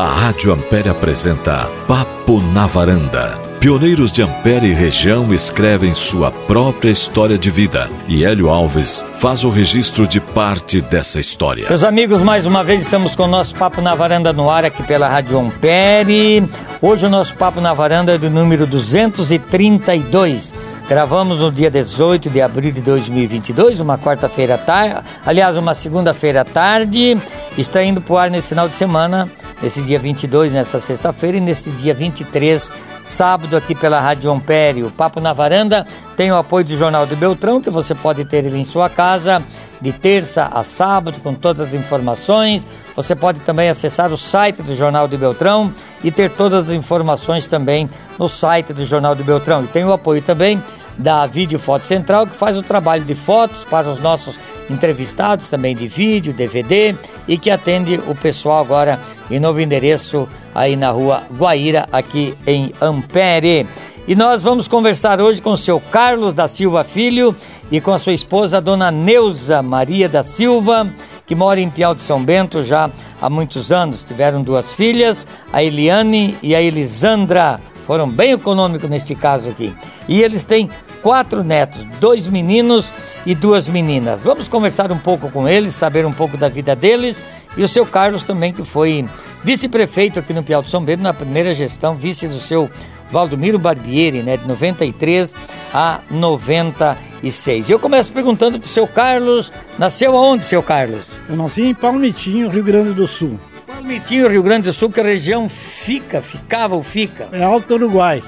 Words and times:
A 0.00 0.06
Rádio 0.06 0.50
Ampere 0.54 0.88
apresenta 0.88 1.68
Papo 1.86 2.40
na 2.54 2.66
Varanda. 2.66 3.38
Pioneiros 3.60 4.10
de 4.10 4.22
Ampere 4.22 4.68
e 4.68 4.72
região 4.72 5.30
escrevem 5.34 5.92
sua 5.92 6.30
própria 6.30 6.88
história 6.88 7.36
de 7.36 7.50
vida 7.50 7.86
e 8.08 8.24
Hélio 8.24 8.48
Alves 8.48 9.04
faz 9.18 9.44
o 9.44 9.50
registro 9.50 10.06
de 10.06 10.18
parte 10.18 10.80
dessa 10.80 11.20
história. 11.20 11.66
Meus 11.68 11.84
amigos, 11.84 12.22
mais 12.22 12.46
uma 12.46 12.64
vez 12.64 12.80
estamos 12.80 13.14
com 13.14 13.24
o 13.24 13.28
nosso 13.28 13.54
Papo 13.54 13.82
na 13.82 13.94
Varanda 13.94 14.32
no 14.32 14.48
ar 14.48 14.64
aqui 14.64 14.82
pela 14.84 15.06
Rádio 15.06 15.38
Ampere. 15.38 16.48
Hoje 16.80 17.04
o 17.04 17.10
nosso 17.10 17.34
Papo 17.34 17.60
na 17.60 17.74
Varanda 17.74 18.14
é 18.14 18.16
do 18.16 18.30
número 18.30 18.66
232. 18.66 20.54
Gravamos 20.88 21.40
no 21.40 21.52
dia 21.52 21.70
18 21.70 22.30
de 22.30 22.40
abril 22.40 22.72
de 22.72 22.80
2022, 22.80 23.78
uma 23.78 23.96
quarta-feira 23.96 24.58
tarde, 24.58 24.96
aliás, 25.24 25.56
uma 25.56 25.72
segunda-feira 25.72 26.40
à 26.40 26.44
tarde, 26.44 27.16
está 27.56 27.84
indo 27.84 28.00
para 28.00 28.12
o 28.12 28.18
ar 28.18 28.28
nesse 28.28 28.48
final 28.48 28.66
de 28.66 28.74
semana, 28.74 29.28
nesse 29.62 29.82
dia 29.82 29.98
22, 29.98 30.52
nessa 30.52 30.80
sexta-feira, 30.80 31.36
e 31.36 31.40
nesse 31.40 31.70
dia 31.70 31.94
23, 31.94 32.70
sábado, 33.02 33.56
aqui 33.56 33.74
pela 33.74 34.00
Rádio 34.00 34.30
Ampere. 34.30 34.82
O 34.82 34.90
Papo 34.90 35.20
na 35.20 35.32
Varanda 35.32 35.86
tem 36.16 36.30
o 36.32 36.36
apoio 36.36 36.64
do 36.64 36.76
Jornal 36.76 37.06
do 37.06 37.16
Beltrão, 37.16 37.60
que 37.60 37.70
você 37.70 37.94
pode 37.94 38.24
ter 38.24 38.44
ele 38.44 38.58
em 38.58 38.64
sua 38.64 38.88
casa, 38.88 39.42
de 39.80 39.92
terça 39.92 40.50
a 40.52 40.62
sábado, 40.62 41.18
com 41.22 41.34
todas 41.34 41.68
as 41.68 41.74
informações. 41.74 42.66
Você 42.94 43.14
pode 43.14 43.40
também 43.40 43.68
acessar 43.68 44.12
o 44.12 44.18
site 44.18 44.62
do 44.62 44.74
Jornal 44.74 45.08
do 45.08 45.16
Beltrão 45.16 45.72
e 46.02 46.10
ter 46.10 46.30
todas 46.30 46.68
as 46.68 46.74
informações 46.74 47.46
também 47.46 47.88
no 48.18 48.28
site 48.28 48.72
do 48.72 48.84
Jornal 48.84 49.14
do 49.14 49.24
Beltrão. 49.24 49.64
E 49.64 49.68
tem 49.68 49.84
o 49.84 49.92
apoio 49.92 50.20
também 50.22 50.62
da 50.98 51.26
Vídeo 51.26 51.58
Foto 51.58 51.86
Central, 51.86 52.26
que 52.26 52.34
faz 52.34 52.58
o 52.58 52.62
trabalho 52.62 53.04
de 53.04 53.14
fotos 53.14 53.64
para 53.64 53.88
os 53.88 53.98
nossos 53.98 54.38
entrevistados, 54.70 55.50
também 55.50 55.74
de 55.74 55.88
vídeo, 55.88 56.32
DVD, 56.32 56.94
e 57.26 57.36
que 57.36 57.50
atende 57.50 58.00
o 58.06 58.14
pessoal 58.14 58.60
agora 58.60 59.00
em 59.30 59.38
novo 59.38 59.60
endereço 59.60 60.28
aí 60.54 60.76
na 60.76 60.90
rua 60.90 61.22
Guaíra, 61.36 61.86
aqui 61.92 62.34
em 62.46 62.72
Ampere. 62.80 63.66
E 64.06 64.14
nós 64.14 64.42
vamos 64.42 64.66
conversar 64.66 65.20
hoje 65.20 65.40
com 65.40 65.52
o 65.52 65.56
seu 65.56 65.80
Carlos 65.80 66.34
da 66.34 66.48
Silva 66.48 66.82
Filho 66.82 67.34
e 67.70 67.80
com 67.80 67.92
a 67.92 67.98
sua 67.98 68.12
esposa, 68.12 68.56
a 68.56 68.60
dona 68.60 68.90
Neuza 68.90 69.62
Maria 69.62 70.08
da 70.08 70.22
Silva, 70.22 70.88
que 71.24 71.34
mora 71.34 71.60
em 71.60 71.70
Piau 71.70 71.94
de 71.94 72.02
São 72.02 72.24
Bento 72.24 72.64
já 72.64 72.90
há 73.20 73.30
muitos 73.30 73.70
anos. 73.70 74.02
Tiveram 74.02 74.42
duas 74.42 74.72
filhas, 74.72 75.26
a 75.52 75.62
Eliane 75.62 76.36
e 76.42 76.54
a 76.54 76.60
Elisandra. 76.60 77.60
Foram 77.86 78.08
bem 78.08 78.32
econômicos 78.32 78.90
neste 78.90 79.14
caso 79.14 79.48
aqui. 79.48 79.72
E 80.08 80.22
eles 80.22 80.44
têm 80.44 80.68
quatro 81.02 81.42
netos, 81.42 81.82
dois 81.98 82.26
meninos 82.26 82.92
e 83.26 83.34
duas 83.34 83.68
meninas. 83.68 84.22
Vamos 84.22 84.48
conversar 84.48 84.90
um 84.92 84.98
pouco 84.98 85.30
com 85.30 85.48
eles, 85.48 85.74
saber 85.74 86.06
um 86.06 86.12
pouco 86.12 86.36
da 86.36 86.48
vida 86.48 86.74
deles. 86.74 87.22
E 87.56 87.62
o 87.62 87.68
seu 87.68 87.84
Carlos 87.84 88.24
também, 88.24 88.52
que 88.52 88.64
foi 88.64 89.06
vice-prefeito 89.42 90.18
aqui 90.18 90.32
no 90.32 90.42
Piau 90.42 90.62
de 90.62 90.70
São 90.70 90.84
Bento 90.84 91.02
na 91.02 91.12
primeira 91.12 91.52
gestão, 91.52 91.96
vice 91.96 92.28
do 92.28 92.40
seu 92.40 92.70
Valdomiro 93.10 93.58
Barbieri, 93.58 94.22
né, 94.22 94.36
de 94.36 94.46
93 94.46 95.34
a 95.74 96.00
96. 96.10 97.68
Eu 97.68 97.78
começo 97.78 98.12
perguntando 98.12 98.58
para 98.58 98.66
o 98.66 98.70
seu 98.70 98.86
Carlos, 98.86 99.52
nasceu 99.78 100.16
aonde, 100.16 100.44
seu 100.44 100.62
Carlos? 100.62 101.10
Eu 101.28 101.36
nasci 101.36 101.62
em 101.62 101.74
Palmitinho, 101.74 102.48
Rio 102.48 102.62
Grande 102.62 102.92
do 102.92 103.08
Sul. 103.08 103.38
Palmitinho, 103.66 104.28
Rio 104.28 104.42
Grande 104.42 104.66
do 104.66 104.72
Sul, 104.72 104.90
que 104.90 105.02
região 105.02 105.48
fica, 105.48 106.22
ficava 106.22 106.76
ou 106.76 106.82
fica? 106.82 107.28
É 107.32 107.42
Alto 107.42 107.74
Uruguai, 107.74 108.22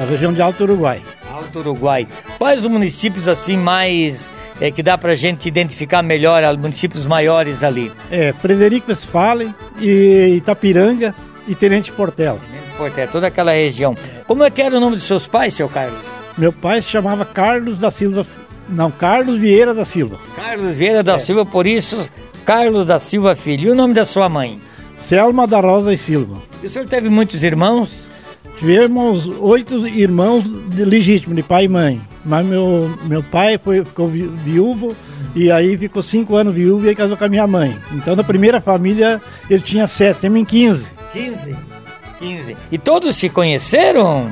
a 0.00 0.04
região 0.04 0.32
de 0.32 0.40
Alto 0.40 0.62
Uruguai. 0.64 1.02
Alto 1.32 1.60
Uruguai. 1.60 2.06
Quais 2.38 2.60
os 2.60 2.70
municípios 2.70 3.26
assim 3.26 3.56
mais 3.56 4.32
é, 4.60 4.70
que 4.70 4.82
dá 4.82 4.98
pra 4.98 5.14
gente 5.14 5.48
identificar 5.48 6.02
melhor, 6.02 6.44
os 6.44 6.58
municípios 6.58 7.06
maiores 7.06 7.64
ali? 7.64 7.90
É 8.10 8.32
Frederico 8.34 8.90
Westphalen, 8.90 9.54
e 9.80 10.34
Itapiranga 10.36 11.14
e 11.48 11.54
Tenente 11.54 11.90
Portela. 11.90 12.38
Tenente 12.38 12.76
Portela, 12.76 13.08
toda 13.10 13.26
aquela 13.28 13.52
região. 13.52 13.94
Como 14.26 14.44
é 14.44 14.50
que 14.50 14.60
era 14.60 14.76
o 14.76 14.80
nome 14.80 14.96
dos 14.96 15.04
seus 15.04 15.26
pais, 15.26 15.54
seu 15.54 15.68
Carlos? 15.68 16.00
Meu 16.36 16.52
pai 16.52 16.82
se 16.82 16.88
chamava 16.88 17.24
Carlos 17.24 17.78
da 17.78 17.90
Silva, 17.90 18.26
não, 18.68 18.90
Carlos 18.90 19.38
Vieira 19.38 19.74
da 19.74 19.84
Silva. 19.84 20.18
Carlos 20.36 20.76
Vieira 20.76 21.02
da 21.02 21.14
é. 21.14 21.18
Silva, 21.18 21.44
por 21.44 21.66
isso, 21.66 22.08
Carlos 22.44 22.86
da 22.86 22.98
Silva 22.98 23.34
Filho. 23.34 23.68
E 23.68 23.70
o 23.70 23.74
nome 23.74 23.94
da 23.94 24.04
sua 24.04 24.28
mãe? 24.28 24.60
Selma 24.98 25.46
da 25.46 25.60
Rosa 25.60 25.92
e 25.92 25.98
Silva. 25.98 26.42
E 26.62 26.66
o 26.66 26.70
senhor 26.70 26.86
teve 26.86 27.08
muitos 27.08 27.42
irmãos? 27.42 28.06
Tivemos 28.62 29.26
oito 29.40 29.88
irmãos 29.88 30.44
de 30.44 30.84
legítimo, 30.84 31.34
de 31.34 31.42
pai 31.42 31.64
e 31.64 31.68
mãe. 31.68 32.00
Mas 32.24 32.46
meu, 32.46 32.96
meu 33.02 33.20
pai 33.20 33.58
foi, 33.58 33.84
ficou 33.84 34.06
viúvo 34.08 34.94
e 35.34 35.50
aí 35.50 35.76
ficou 35.76 36.00
cinco 36.00 36.36
anos 36.36 36.54
viúvo 36.54 36.86
e 36.86 36.90
aí 36.90 36.94
casou 36.94 37.16
com 37.16 37.24
a 37.24 37.28
minha 37.28 37.44
mãe. 37.44 37.76
Então, 37.90 38.14
na 38.14 38.22
primeira 38.22 38.60
família, 38.60 39.20
ele 39.50 39.60
tinha 39.60 39.88
sete, 39.88 40.20
temos 40.20 40.38
em 40.38 40.44
quinze. 40.44 40.92
Quinze? 41.12 41.56
Quinze. 42.20 42.56
E 42.70 42.78
todos 42.78 43.16
se 43.16 43.28
conheceram? 43.28 44.30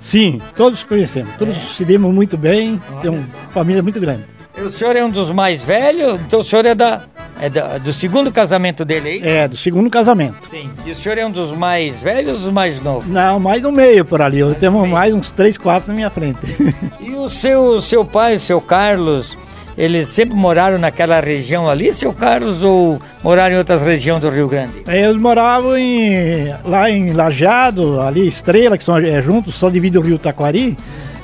Sim, 0.00 0.40
todos 0.54 0.78
se 0.78 0.86
conhecemos. 0.86 1.32
Todos 1.36 1.56
é. 1.56 1.60
se 1.76 1.84
demos 1.84 2.14
muito 2.14 2.38
bem. 2.38 2.80
Tem 3.00 3.10
uma 3.10 3.20
família 3.50 3.82
muito 3.82 3.98
grande. 3.98 4.22
O 4.64 4.70
senhor 4.70 4.94
é 4.94 5.04
um 5.04 5.10
dos 5.10 5.32
mais 5.32 5.64
velhos, 5.64 6.20
então 6.20 6.38
o 6.38 6.44
senhor 6.44 6.64
é 6.64 6.72
da, 6.72 7.02
é 7.42 7.50
da, 7.50 7.76
do 7.76 7.92
segundo 7.92 8.30
casamento 8.30 8.84
dele, 8.84 9.08
é 9.08 9.16
isso? 9.16 9.28
É, 9.28 9.48
do 9.48 9.56
segundo 9.56 9.90
casamento. 9.90 10.36
Sim. 10.48 10.70
E 10.86 10.92
o 10.92 10.94
senhor 10.94 11.18
é 11.18 11.26
um 11.26 11.30
dos 11.30 11.50
mais 11.50 12.00
velhos 12.00 12.38
ou 12.38 12.44
dos 12.44 12.52
mais 12.52 12.80
novos? 12.80 13.08
Não, 13.08 13.40
mais 13.40 13.60
no 13.60 13.72
meio 13.72 14.04
por 14.04 14.22
ali. 14.22 14.38
Eu 14.38 14.54
tenho 14.54 14.86
mais 14.86 15.12
uns 15.12 15.32
três, 15.32 15.58
quatro 15.58 15.88
na 15.88 15.94
minha 15.94 16.08
frente. 16.08 16.38
E 17.00 17.14
o 17.16 17.28
seu, 17.28 17.82
seu 17.82 18.04
pai, 18.04 18.36
o 18.36 18.40
seu 18.40 18.60
Carlos, 18.60 19.36
eles 19.76 20.08
sempre 20.08 20.36
moraram 20.36 20.78
naquela 20.78 21.18
região 21.18 21.68
ali, 21.68 21.92
seu 21.92 22.12
Carlos, 22.12 22.62
ou 22.62 23.00
moraram 23.24 23.56
em 23.56 23.58
outras 23.58 23.82
regiões 23.82 24.22
do 24.22 24.30
Rio 24.30 24.46
Grande? 24.46 24.72
Eles 24.86 25.16
moravam 25.16 25.76
em, 25.76 26.54
lá 26.64 26.88
em 26.88 27.12
Lajado, 27.12 28.00
ali 28.00 28.28
Estrela, 28.28 28.78
que 28.78 28.84
são 28.84 28.96
é, 28.96 29.20
juntos, 29.20 29.56
só 29.56 29.68
divide 29.68 29.98
o 29.98 30.00
Rio 30.00 30.16
Taquari 30.16 30.76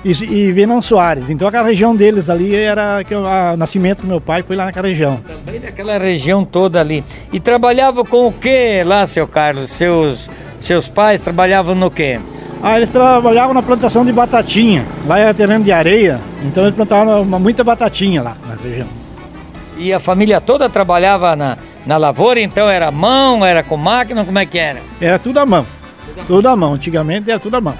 e, 0.04 0.10
e 0.10 0.53
Venan 0.53 0.81
Soares. 0.81 1.28
Então 1.28 1.48
aquela 1.48 1.66
região 1.66 1.94
deles 1.94 2.28
ali 2.31 2.54
era 2.54 3.03
que 3.04 3.14
o 3.14 3.22
nascimento 3.56 4.03
do 4.03 4.09
meu 4.09 4.20
pai 4.20 4.42
foi 4.42 4.56
lá 4.56 4.66
naquela 4.66 4.88
região. 4.88 5.20
Também 5.26 5.60
naquela 5.60 5.98
região 5.98 6.44
toda 6.44 6.81
ali. 6.81 7.04
E 7.32 7.41
trabalhava 7.41 8.04
com 8.04 8.28
o 8.28 8.32
que 8.32 8.82
lá, 8.84 9.06
seu 9.06 9.26
Carlos? 9.26 9.70
Seus, 9.70 10.28
seus 10.60 10.88
pais 10.88 11.20
trabalhavam 11.20 11.75
no 11.75 11.91
que? 11.91 12.19
Ah, 12.62 12.76
eles 12.76 12.91
trabalhavam 12.91 13.54
na 13.54 13.62
plantação 13.62 14.04
de 14.04 14.12
batatinha. 14.12 14.84
Lá 15.06 15.19
era 15.19 15.32
terreno 15.32 15.64
de 15.64 15.72
areia, 15.72 16.20
então 16.44 16.64
eles 16.64 16.75
plantavam 16.75 17.25
muita 17.25 17.62
batatinha 17.62 18.22
lá 18.22 18.37
na 18.47 18.56
região. 18.56 18.88
E 19.76 19.92
a 19.92 20.00
família 20.00 20.41
toda 20.41 20.69
trabalhava 20.69 21.37
na, 21.37 21.56
na 21.87 21.97
lavoura, 21.97 22.41
então 22.41 22.69
era 22.69 22.91
mão, 22.91 23.47
era 23.47 23.62
com 23.62 23.76
máquina, 23.76 24.25
como 24.25 24.38
é 24.38 24.44
que 24.44 24.58
era? 24.58 24.81
Era 25.00 25.20
tudo 25.20 25.38
à 25.38 25.47
mão. 25.47 25.64
Tudo 26.26 26.48
à 26.48 26.56
mão. 26.56 26.75
Antigamente 26.75 27.31
era 27.31 27.38
tudo 27.38 27.56
à 27.56 27.60
mão. 27.60 27.75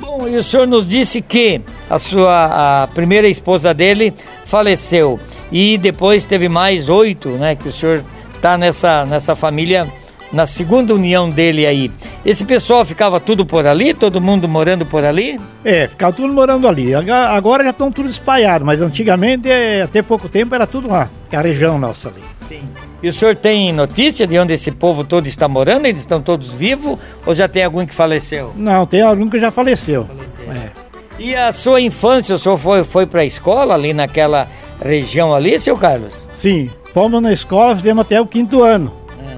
Bom, 0.00 0.26
e 0.26 0.36
o 0.36 0.42
senhor 0.42 0.66
nos 0.66 0.88
disse 0.88 1.20
que 1.20 1.60
a 1.88 1.98
sua 1.98 2.82
a 2.82 2.86
primeira 2.88 3.28
esposa 3.28 3.74
dele 3.74 4.14
faleceu 4.46 5.20
e 5.52 5.76
depois 5.76 6.24
teve 6.24 6.48
mais 6.48 6.88
oito, 6.88 7.28
né? 7.30 7.54
Que 7.54 7.68
o 7.68 7.72
senhor 7.72 8.02
está 8.34 8.56
nessa, 8.56 9.04
nessa 9.04 9.36
família, 9.36 9.86
na 10.32 10.46
segunda 10.46 10.94
união 10.94 11.28
dele 11.28 11.66
aí. 11.66 11.90
Esse 12.24 12.46
pessoal 12.46 12.82
ficava 12.84 13.20
tudo 13.20 13.44
por 13.44 13.66
ali, 13.66 13.92
todo 13.92 14.22
mundo 14.22 14.48
morando 14.48 14.86
por 14.86 15.04
ali? 15.04 15.38
É, 15.62 15.86
ficava 15.86 16.14
tudo 16.14 16.32
morando 16.32 16.66
ali. 16.66 16.94
Agora 16.94 17.62
já 17.62 17.70
estão 17.70 17.92
tudo 17.92 18.08
espalhados, 18.08 18.64
mas 18.64 18.80
antigamente, 18.80 19.50
é, 19.50 19.82
até 19.82 20.00
pouco 20.00 20.30
tempo, 20.30 20.54
era 20.54 20.66
tudo 20.66 20.88
lá, 20.88 21.10
é 21.30 21.36
a 21.36 21.42
região 21.42 21.78
nossa 21.78 22.08
ali. 22.08 22.39
Sim. 22.50 22.68
E 23.00 23.08
o 23.08 23.12
senhor 23.12 23.36
tem 23.36 23.72
notícia 23.72 24.26
de 24.26 24.36
onde 24.36 24.52
esse 24.52 24.72
povo 24.72 25.04
todo 25.04 25.28
está 25.28 25.46
morando? 25.46 25.86
Eles 25.86 26.00
estão 26.00 26.20
todos 26.20 26.50
vivos 26.50 26.98
ou 27.24 27.32
já 27.32 27.46
tem 27.46 27.62
algum 27.62 27.86
que 27.86 27.94
faleceu? 27.94 28.52
Não, 28.56 28.84
tem 28.84 29.02
algum 29.02 29.30
que 29.30 29.38
já 29.38 29.52
faleceu. 29.52 30.04
faleceu. 30.04 30.50
É. 30.50 30.72
E 31.16 31.36
a 31.36 31.52
sua 31.52 31.80
infância, 31.80 32.34
o 32.34 32.38
senhor 32.40 32.58
foi, 32.58 32.82
foi 32.82 33.06
para 33.06 33.20
a 33.20 33.24
escola 33.24 33.74
ali 33.74 33.94
naquela 33.94 34.48
região 34.84 35.32
ali, 35.32 35.60
seu 35.60 35.76
Carlos? 35.76 36.12
Sim, 36.36 36.68
fomos 36.92 37.22
na 37.22 37.32
escola, 37.32 37.76
fizemos 37.76 38.00
até 38.00 38.20
o 38.20 38.26
quinto 38.26 38.64
ano. 38.64 38.92
É. 39.28 39.36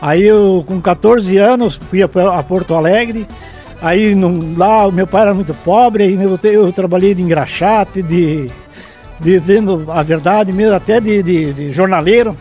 Aí 0.00 0.22
eu, 0.22 0.64
com 0.66 0.80
14 0.80 1.36
anos, 1.36 1.78
fui 1.90 2.02
a, 2.02 2.06
a 2.06 2.42
Porto 2.42 2.72
Alegre. 2.72 3.26
Aí 3.82 4.14
no, 4.14 4.56
lá 4.56 4.86
o 4.86 4.92
meu 4.92 5.06
pai 5.06 5.20
era 5.20 5.34
muito 5.34 5.52
pobre, 5.52 6.04
aí 6.04 6.14
eu, 6.14 6.38
eu 6.50 6.72
trabalhei 6.72 7.14
de 7.14 7.20
engraxate, 7.20 8.00
de, 8.00 8.50
dizendo 9.20 9.84
a 9.88 10.02
verdade 10.02 10.50
mesmo, 10.50 10.74
até 10.74 10.98
de, 10.98 11.22
de, 11.22 11.52
de 11.52 11.72
jornaleiro. 11.72 12.34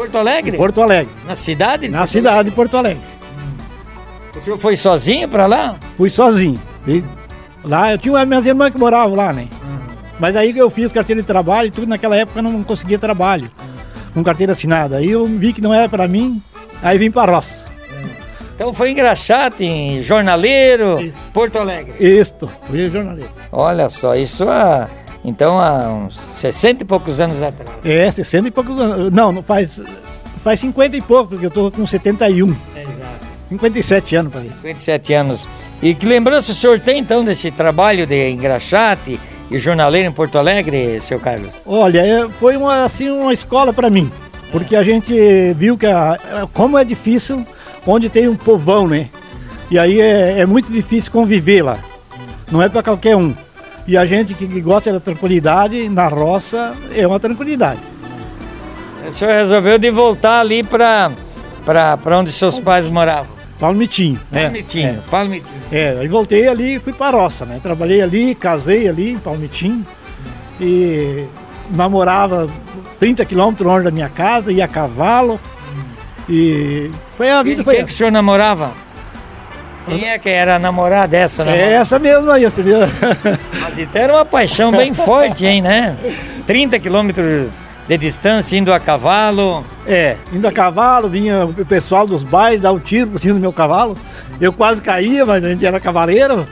Porto 0.00 0.16
Alegre? 0.16 0.56
Porto 0.56 0.80
Alegre. 0.80 1.12
Na 1.26 1.36
cidade? 1.36 1.86
Na 1.88 1.98
Porto 1.98 2.12
cidade 2.12 2.34
Alegre? 2.34 2.50
de 2.50 2.56
Porto 2.56 2.76
Alegre. 2.78 3.02
Hum. 3.38 4.38
O 4.38 4.40
senhor 4.40 4.58
foi 4.58 4.74
sozinho 4.74 5.28
para 5.28 5.44
lá? 5.44 5.76
Fui 5.98 6.08
sozinho. 6.08 6.58
E 6.88 7.04
lá 7.62 7.92
eu 7.92 7.98
tinha 7.98 8.24
minhas 8.24 8.46
irmãs 8.46 8.72
que 8.72 8.80
moravam 8.80 9.14
lá, 9.14 9.30
né? 9.30 9.46
Uhum. 9.62 9.78
Mas 10.18 10.34
aí 10.36 10.56
eu 10.56 10.70
fiz 10.70 10.90
carteira 10.90 11.20
de 11.20 11.26
trabalho 11.26 11.68
e 11.68 11.70
tudo 11.70 11.86
naquela 11.86 12.16
época 12.16 12.38
eu 12.38 12.42
não 12.42 12.62
conseguia 12.62 12.98
trabalho 12.98 13.50
uhum. 13.60 14.12
com 14.14 14.24
carteira 14.24 14.54
assinada. 14.54 14.96
Aí 14.96 15.10
eu 15.10 15.26
vi 15.26 15.52
que 15.52 15.60
não 15.60 15.74
era 15.74 15.86
para 15.86 16.08
mim, 16.08 16.40
aí 16.82 16.96
vim 16.96 17.10
para 17.10 17.32
roça. 17.32 17.60
Então 18.54 18.72
foi 18.72 18.92
engraxate 18.92 19.64
em 19.64 20.02
jornaleiro, 20.02 20.98
Isso. 20.98 21.16
Porto 21.32 21.58
Alegre. 21.58 21.94
Isso, 22.00 22.48
fui 22.64 22.88
jornaleiro. 22.88 23.30
Olha 23.52 23.90
só, 23.90 24.14
isso 24.14 24.44
é 24.44 24.88
então, 25.24 25.58
há 25.58 25.90
uns 25.90 26.18
60 26.36 26.82
e 26.82 26.86
poucos 26.86 27.20
anos 27.20 27.42
atrás. 27.42 27.70
É, 27.84 28.10
60 28.10 28.48
e 28.48 28.50
poucos 28.50 28.80
anos. 28.80 29.12
Não, 29.12 29.30
não 29.32 29.42
faz, 29.42 29.80
faz 30.42 30.60
50 30.60 30.96
e 30.96 31.00
pouco, 31.00 31.30
porque 31.30 31.46
eu 31.46 31.48
estou 31.48 31.70
com 31.70 31.86
71. 31.86 32.46
Exato. 32.46 33.26
57 33.50 34.16
anos 34.16 34.32
para 34.32 34.40
aí. 34.40 34.48
57 34.48 35.14
anos. 35.14 35.48
E 35.82 35.94
que 35.94 36.06
lembrança 36.06 36.52
o 36.52 36.54
senhor 36.54 36.78
tem 36.80 36.98
então 36.98 37.24
desse 37.24 37.50
trabalho 37.50 38.06
de 38.06 38.30
engraxate 38.30 39.18
e 39.50 39.58
jornaleiro 39.58 40.08
em 40.08 40.12
Porto 40.12 40.38
Alegre, 40.38 41.00
seu 41.00 41.18
Carlos? 41.18 41.50
Olha, 41.66 42.00
é, 42.00 42.28
foi 42.38 42.56
uma, 42.56 42.84
assim, 42.84 43.10
uma 43.10 43.32
escola 43.32 43.72
para 43.72 43.90
mim, 43.90 44.10
porque 44.52 44.76
a 44.76 44.82
gente 44.82 45.12
viu 45.54 45.76
que 45.76 45.86
a, 45.86 46.18
como 46.52 46.78
é 46.78 46.84
difícil 46.84 47.44
onde 47.86 48.08
tem 48.08 48.28
um 48.28 48.36
povão, 48.36 48.86
né? 48.86 49.08
E 49.70 49.78
aí 49.78 50.00
é, 50.00 50.40
é 50.40 50.46
muito 50.46 50.70
difícil 50.70 51.10
conviver 51.10 51.62
lá. 51.62 51.78
Não 52.50 52.62
é 52.62 52.68
para 52.68 52.82
qualquer 52.82 53.16
um. 53.16 53.34
E 53.86 53.96
a 53.96 54.06
gente 54.06 54.34
que 54.34 54.46
gosta 54.60 54.92
da 54.92 55.00
tranquilidade, 55.00 55.88
na 55.88 56.08
roça, 56.08 56.74
é 56.94 57.06
uma 57.06 57.18
tranquilidade. 57.18 57.80
O 59.08 59.12
senhor 59.12 59.32
resolveu 59.32 59.78
de 59.78 59.90
voltar 59.90 60.40
ali 60.40 60.62
para 60.62 61.10
onde 62.18 62.30
seus 62.30 62.58
pais 62.58 62.86
moravam? 62.86 63.40
Palmitinho. 63.58 64.18
Palmitinho, 64.32 64.88
é, 64.88 64.98
Palmitinho. 65.10 65.62
É, 65.70 65.98
aí 66.00 66.08
voltei 66.08 66.48
ali 66.48 66.76
e 66.76 66.78
fui 66.78 66.92
para 66.92 67.18
a 67.18 67.20
roça, 67.20 67.44
né? 67.44 67.60
Trabalhei 67.62 68.00
ali, 68.00 68.34
casei 68.34 68.88
ali 68.88 69.12
em 69.12 69.18
Palmitinho 69.18 69.84
e 70.58 71.26
namorava 71.74 72.46
30 72.98 73.24
quilômetros 73.24 73.66
longe 73.66 73.84
da 73.84 73.90
minha 73.90 74.08
casa, 74.08 74.50
ia 74.50 74.64
a 74.64 74.68
cavalo 74.68 75.38
e 76.28 76.90
foi 77.16 77.30
a 77.30 77.42
vida. 77.42 77.60
E 77.60 77.64
foi 77.64 77.76
quem 77.76 77.86
que 77.86 77.92
o 77.92 77.96
senhor 77.96 78.10
namorava? 78.10 78.72
Quem 79.98 80.08
é 80.08 80.18
que 80.18 80.28
era 80.28 80.56
a 80.56 80.58
namorada 80.58 81.08
dessa? 81.08 81.42
É 81.44 81.72
essa 81.72 81.98
mesmo 81.98 82.30
aí, 82.30 82.44
entendeu? 82.44 82.80
Mas 83.60 83.78
então 83.78 84.02
era 84.02 84.12
uma 84.14 84.24
paixão 84.24 84.70
bem 84.70 84.92
forte, 84.94 85.46
hein, 85.46 85.60
né? 85.62 85.96
30 86.46 86.78
quilômetros 86.78 87.62
de 87.88 87.98
distância, 87.98 88.56
indo 88.56 88.72
a 88.72 88.78
cavalo. 88.78 89.64
É, 89.86 90.16
indo 90.32 90.46
a 90.46 90.52
cavalo, 90.52 91.08
vinha 91.08 91.44
o 91.44 91.66
pessoal 91.66 92.06
dos 92.06 92.22
bailes 92.22 92.60
dar 92.60 92.72
um 92.72 92.78
tiro 92.78 93.10
por 93.10 93.20
cima 93.20 93.34
do 93.34 93.40
meu 93.40 93.52
cavalo. 93.52 93.96
Eu 94.40 94.52
quase 94.52 94.80
caía, 94.80 95.26
mas 95.26 95.42
a 95.44 95.48
gente 95.50 95.66
era 95.66 95.80
cavaleiro. 95.80 96.46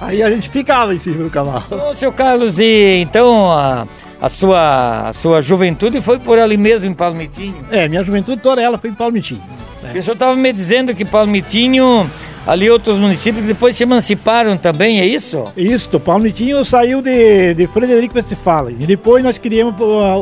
Aí 0.00 0.22
a 0.22 0.30
gente 0.30 0.48
ficava 0.48 0.94
em 0.94 0.98
cima 0.98 1.24
do 1.24 1.30
cavalo. 1.30 1.64
Ô, 1.70 1.94
seu 1.94 2.12
Carlos, 2.12 2.58
e 2.58 3.00
então 3.00 3.50
a, 3.50 3.86
a, 4.20 4.30
sua, 4.30 5.08
a 5.08 5.12
sua 5.12 5.40
juventude 5.42 6.00
foi 6.00 6.18
por 6.18 6.38
ali 6.38 6.56
mesmo, 6.56 6.88
em 6.88 6.94
Palmitinho? 6.94 7.56
É, 7.70 7.88
minha 7.88 8.02
juventude 8.04 8.40
toda 8.40 8.62
ela 8.62 8.78
foi 8.78 8.90
em 8.90 8.94
Palmitinho. 8.94 9.42
É. 9.82 9.98
O 9.98 10.02
senhor 10.02 10.14
estava 10.14 10.34
me 10.34 10.52
dizendo 10.52 10.94
que 10.94 11.04
Palmitinho 11.04 12.08
ali 12.46 12.70
outros 12.70 12.96
municípios 12.98 13.44
depois 13.44 13.76
se 13.76 13.82
emanciparam 13.82 14.56
também, 14.56 15.00
é 15.00 15.06
isso? 15.06 15.44
Isso, 15.56 15.98
Palmitinho 15.98 16.64
saiu 16.64 17.00
de, 17.00 17.54
de 17.54 17.66
Frederico 17.66 18.16
Westphalen. 18.16 18.76
E 18.80 18.86
depois 18.86 19.22
nós 19.22 19.38
criamos 19.38 19.74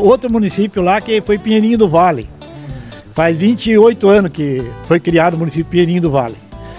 outro 0.02 0.30
município 0.30 0.82
lá 0.82 1.00
que 1.00 1.20
foi 1.20 1.38
Pinheirinho 1.38 1.78
do 1.78 1.88
Vale. 1.88 2.28
Faz 3.14 3.36
28 3.36 4.08
anos 4.08 4.32
que 4.32 4.62
foi 4.86 4.98
criado 4.98 5.34
o 5.34 5.38
município 5.38 5.66
Pinheirinho 5.66 6.02
do 6.02 6.10
Vale. 6.10 6.36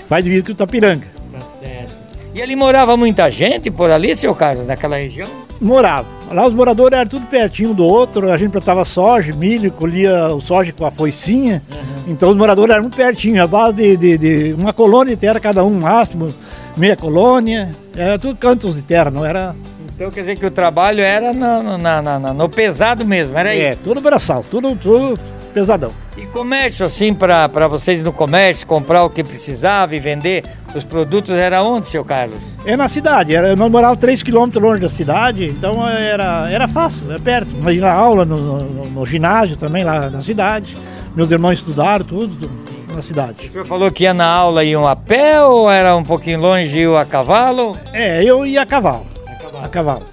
Faz 0.10 0.24
divisa 0.24 0.45
com 0.45 0.51
Itapiranga. 0.51 1.07
Tá 1.31 1.42
certo. 1.42 1.94
E 2.34 2.42
ali 2.42 2.56
morava 2.56 2.98
muita 2.98 3.30
gente 3.30 3.69
por 3.69 3.92
ali, 3.92 4.16
seu 4.16 4.34
Carlos, 4.34 4.66
naquela 4.66 4.98
região? 4.98 5.43
Morava. 5.63 6.06
Lá 6.30 6.45
os 6.45 6.54
moradores 6.54 7.00
eram 7.00 7.10
tudo 7.10 7.25
pertinho 7.27 7.74
do 7.74 7.86
outro, 7.86 8.30
a 8.30 8.38
gente 8.38 8.51
plantava 8.51 8.83
soja, 8.83 9.33
milho, 9.33 9.71
colhia 9.71 10.27
o 10.27 10.42
soja 10.42 10.74
com 10.74 10.86
a 10.86 10.92
foicinha. 10.92 11.63
Uhum. 11.71 12.12
Então 12.12 12.31
os 12.31 12.36
moradores 12.36 12.74
eram 12.74 12.83
muito 12.83 12.98
pertinho, 12.98 13.42
a 13.42 13.48
base 13.48 13.74
de, 13.75 13.95
de, 13.95 14.18
de, 14.18 14.54
uma 14.54 14.74
colônia 14.74 15.15
de 15.15 15.21
terra, 15.21 15.39
cada 15.39 15.63
um 15.63 15.80
máximo, 15.80 16.33
meia 16.75 16.98
colônia, 16.98 17.74
era 17.95 18.19
tudo 18.19 18.36
cantos 18.36 18.75
de 18.75 18.81
terra, 18.81 19.10
não 19.10 19.25
era. 19.25 19.56
Então 19.95 20.12
quer 20.12 20.19
dizer 20.21 20.38
que 20.38 20.45
o 20.45 20.51
trabalho 20.51 21.01
era 21.01 21.31
no, 21.31 21.77
na, 21.77 22.01
na, 22.01 22.33
no 22.33 22.50
pesado 22.50 23.06
mesmo, 23.06 23.38
era 23.38 23.56
é, 23.56 23.71
isso? 23.71 23.80
É, 23.80 23.83
tudo 23.83 24.01
braçal, 24.01 24.44
tudo, 24.44 24.75
tudo 24.75 25.18
pesadão. 25.54 26.03
E 26.15 26.27
comércio, 26.27 26.86
assim, 26.86 27.12
para 27.13 27.68
vocês 27.68 28.01
no 28.04 28.13
comércio, 28.13 28.68
comprar 28.68 29.04
o 29.04 29.10
que 29.10 29.24
precisava 29.24 29.95
e 29.95 30.00
vender 30.00 30.44
os 30.75 30.83
produtos, 30.83 31.31
era 31.31 31.63
onde, 31.63 31.88
seu 31.88 32.06
Carlos? 32.06 32.39
É 32.65 32.77
na 32.77 32.88
cidade, 32.88 33.36
era, 33.36 33.56
nós 33.56 33.71
morávamos 33.71 34.00
3 34.00 34.21
quilômetros 34.21 34.63
longe 34.63 34.81
da 34.81 34.89
cidade, 34.89 35.48
então 35.48 35.88
era, 35.88 36.50
era 36.51 36.68
fácil, 36.68 37.12
é 37.12 37.18
perto. 37.18 37.50
Mas 37.60 37.80
na 37.80 37.92
aula, 37.92 38.25
no, 38.25 38.38
no, 38.38 38.86
no, 38.86 39.06
ginásio 39.06 39.57
também, 39.57 39.83
lá 39.83 40.10
na 40.10 40.21
cidade. 40.21 40.77
Meus 41.15 41.30
irmãos 41.31 41.54
estudaram 41.54 42.06
tudo, 42.06 42.36
tudo 42.36 42.95
na 42.95 43.01
cidade. 43.01 43.48
O 43.48 43.50
senhor 43.50 43.65
falou 43.65 43.89
que 43.92 44.04
ia 44.04 44.13
na 44.13 44.25
aula 44.25 44.63
iam 44.63 44.88
a 44.88 44.95
pé 44.95 45.42
ou 45.44 45.69
era 45.69 45.95
um 45.95 46.04
pouquinho 46.04 46.39
longe 46.39 46.77
e 46.77 46.81
ia 46.81 47.00
a 47.00 47.06
cavalo? 47.06 47.75
É, 47.92 48.24
eu 48.24 48.45
ia 48.45 48.62
a 48.62 48.65
cavalo. 48.65 49.06
A 49.27 49.36
cavalo. 49.36 49.65
A 49.65 49.68
cavalo. 49.68 50.06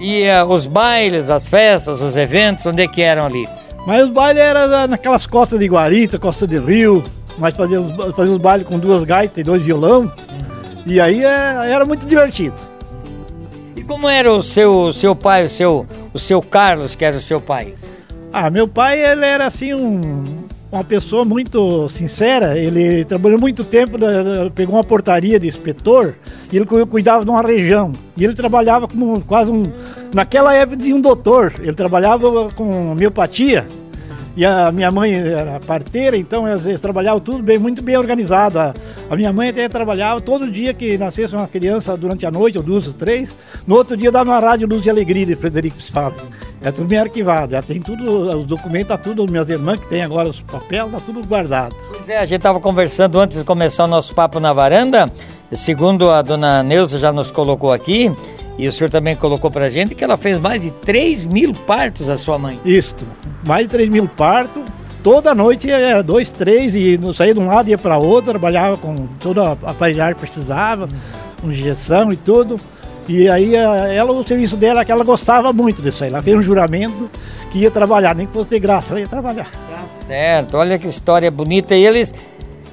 E 0.00 0.24
uh, 0.28 0.46
os 0.46 0.66
bailes, 0.66 1.30
as 1.30 1.46
festas, 1.46 2.00
os 2.00 2.16
eventos, 2.16 2.66
onde 2.66 2.82
é 2.82 2.88
que 2.88 3.02
eram 3.02 3.26
ali? 3.26 3.46
Mas 3.86 4.04
os 4.04 4.10
bailes 4.10 4.42
eram 4.42 4.86
naquelas 4.88 5.26
costas 5.26 5.58
de 5.58 5.66
Guarita, 5.66 6.18
costa 6.18 6.46
de 6.46 6.58
Rio, 6.58 7.02
mas 7.38 7.56
fazíamos, 7.56 7.92
fazíamos 8.14 8.38
baile 8.38 8.64
com 8.64 8.78
duas 8.78 9.04
gaitas 9.04 9.38
e 9.38 9.42
dois 9.42 9.62
violão. 9.62 10.12
E 10.86 11.00
aí 11.00 11.24
é, 11.24 11.72
era 11.72 11.84
muito 11.84 12.06
divertido. 12.06 12.56
E 13.76 13.82
como 13.82 14.08
era 14.08 14.32
o 14.32 14.42
seu, 14.42 14.92
seu 14.92 15.14
pai, 15.16 15.44
o 15.44 15.48
seu, 15.48 15.86
o 16.12 16.18
seu 16.18 16.42
Carlos, 16.42 16.94
que 16.94 17.04
era 17.04 17.16
o 17.16 17.22
seu 17.22 17.40
pai? 17.40 17.74
Ah, 18.32 18.50
meu 18.50 18.68
pai, 18.68 19.04
ele 19.04 19.24
era 19.24 19.46
assim 19.46 19.74
um, 19.74 20.39
uma 20.70 20.84
pessoa 20.84 21.24
muito 21.24 21.88
sincera. 21.88 22.56
Ele 22.58 23.04
trabalhou 23.04 23.38
muito 23.38 23.64
tempo, 23.64 23.98
pegou 24.54 24.76
uma 24.76 24.84
portaria 24.84 25.38
de 25.38 25.48
inspetor 25.48 26.14
e 26.52 26.56
ele 26.56 26.66
cuidava 26.66 27.24
de 27.24 27.30
uma 27.30 27.42
região. 27.42 27.92
E 28.16 28.24
ele 28.24 28.34
trabalhava 28.34 28.86
como 28.86 29.20
quase 29.22 29.50
um. 29.50 29.64
Naquela 30.14 30.54
época 30.54 30.76
de 30.76 30.92
um 30.92 31.00
doutor. 31.00 31.52
Ele 31.60 31.74
trabalhava 31.74 32.50
com 32.50 32.92
homeopatia. 32.92 33.66
E 34.36 34.44
a 34.46 34.70
minha 34.70 34.92
mãe 34.92 35.12
era 35.12 35.58
parteira, 35.58 36.16
então 36.16 36.46
eles 36.46 36.80
trabalhavam 36.80 37.20
tudo 37.20 37.42
bem, 37.42 37.58
muito 37.58 37.82
bem 37.82 37.96
organizado. 37.96 38.60
A, 38.60 38.74
a, 39.10 39.16
minha 39.16 39.32
mãe 39.32 39.48
até 39.48 39.68
trabalhava 39.68 40.20
todo 40.20 40.50
dia 40.50 40.72
que 40.72 40.96
nascesse 40.96 41.34
uma 41.34 41.48
criança 41.48 41.96
durante 41.96 42.24
a 42.24 42.30
noite, 42.30 42.56
ou 42.56 42.62
duas 42.62 42.86
ou 42.86 42.92
três. 42.92 43.34
No 43.66 43.74
outro 43.74 43.96
dia 43.96 44.10
dava 44.10 44.30
uma 44.30 44.38
rádio 44.38 44.68
Luz 44.68 44.82
de 44.82 44.88
Alegria 44.88 45.26
de 45.26 45.34
Frederico 45.34 45.82
Sfava. 45.82 46.22
É 46.62 46.70
tudo 46.70 46.88
bem 46.88 46.98
arquivado, 46.98 47.52
já 47.52 47.62
tem 47.62 47.80
tudo, 47.80 48.04
os 48.38 48.44
documentos, 48.44 48.88
tá 48.88 48.98
tudo, 48.98 49.26
minhas 49.30 49.48
irmãs 49.48 49.80
que 49.80 49.88
tem 49.88 50.02
agora 50.02 50.28
os 50.28 50.42
papéis, 50.42 50.90
tá 50.90 51.00
tudo 51.04 51.26
guardado. 51.26 51.74
Pois 51.88 52.06
é, 52.06 52.18
a 52.18 52.24
gente 52.26 52.36
estava 52.36 52.60
conversando 52.60 53.18
antes 53.18 53.38
de 53.38 53.44
começar 53.44 53.84
o 53.84 53.86
nosso 53.86 54.14
papo 54.14 54.38
na 54.38 54.52
varanda, 54.52 55.10
segundo 55.54 56.10
a 56.10 56.20
dona 56.20 56.62
Neuza 56.62 56.98
já 56.98 57.10
nos 57.10 57.30
colocou 57.30 57.72
aqui, 57.72 58.12
e 58.58 58.68
o 58.68 58.72
senhor 58.72 58.90
também 58.90 59.16
colocou 59.16 59.50
pra 59.50 59.70
gente 59.70 59.94
que 59.94 60.04
ela 60.04 60.18
fez 60.18 60.38
mais 60.38 60.60
de 60.60 60.70
3 60.70 61.24
mil 61.24 61.54
partos 61.54 62.10
a 62.10 62.18
sua 62.18 62.38
mãe. 62.38 62.60
Isso, 62.62 62.94
mais 63.42 63.64
de 63.64 63.70
3 63.70 63.88
mil 63.88 64.06
partos. 64.06 64.62
Toda 65.02 65.34
noite 65.34 65.70
era 65.70 66.02
dois, 66.02 66.30
três, 66.30 66.74
e 66.74 67.00
saía 67.14 67.32
de 67.32 67.40
um 67.40 67.46
lado 67.46 67.68
e 67.68 67.70
ia 67.70 67.78
para 67.78 67.96
outro, 67.96 68.32
trabalhava 68.32 68.76
com 68.76 69.06
toda 69.18 69.42
a 69.64 69.70
aparelhagem 69.70 70.12
que 70.12 70.20
precisava, 70.20 70.86
com 71.40 71.50
injeção 71.50 72.12
e 72.12 72.16
tudo. 72.16 72.60
E 73.08 73.28
aí 73.28 73.54
ela, 73.54 74.12
o 74.12 74.26
serviço 74.26 74.56
dela 74.56 74.82
é 74.82 74.84
que 74.84 74.92
ela 74.92 75.04
gostava 75.04 75.52
muito 75.52 75.82
disso 75.82 76.04
aí. 76.04 76.10
Ela 76.10 76.22
fez 76.22 76.36
um 76.36 76.42
juramento 76.42 77.10
que 77.50 77.58
ia 77.58 77.70
trabalhar, 77.70 78.14
nem 78.14 78.26
que 78.26 78.32
fosse 78.32 78.48
ter 78.48 78.60
graça, 78.60 78.92
ela 78.92 79.00
ia 79.00 79.08
trabalhar. 79.08 79.50
Tá 79.50 79.86
certo, 79.88 80.56
olha 80.56 80.78
que 80.78 80.86
história 80.86 81.30
bonita. 81.30 81.74
E 81.74 81.84
eles 81.84 82.14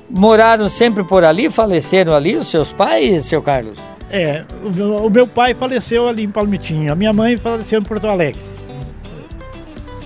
moraram 0.09 0.69
sempre 0.69 1.03
por 1.03 1.23
ali, 1.23 1.49
faleceram 1.49 2.13
ali, 2.13 2.35
os 2.35 2.47
seus 2.47 2.71
pais, 2.71 3.25
seu 3.25 3.41
Carlos? 3.41 3.79
É, 4.09 4.43
o 4.63 4.69
meu, 4.69 4.95
o 5.05 5.09
meu 5.09 5.27
pai 5.27 5.53
faleceu 5.53 6.07
ali 6.07 6.23
em 6.23 6.29
Palmitinho, 6.29 6.93
a 6.93 6.95
minha 6.95 7.11
mãe 7.11 7.35
faleceu 7.35 7.79
em 7.79 7.83
Porto 7.83 8.07
Alegre. 8.07 8.41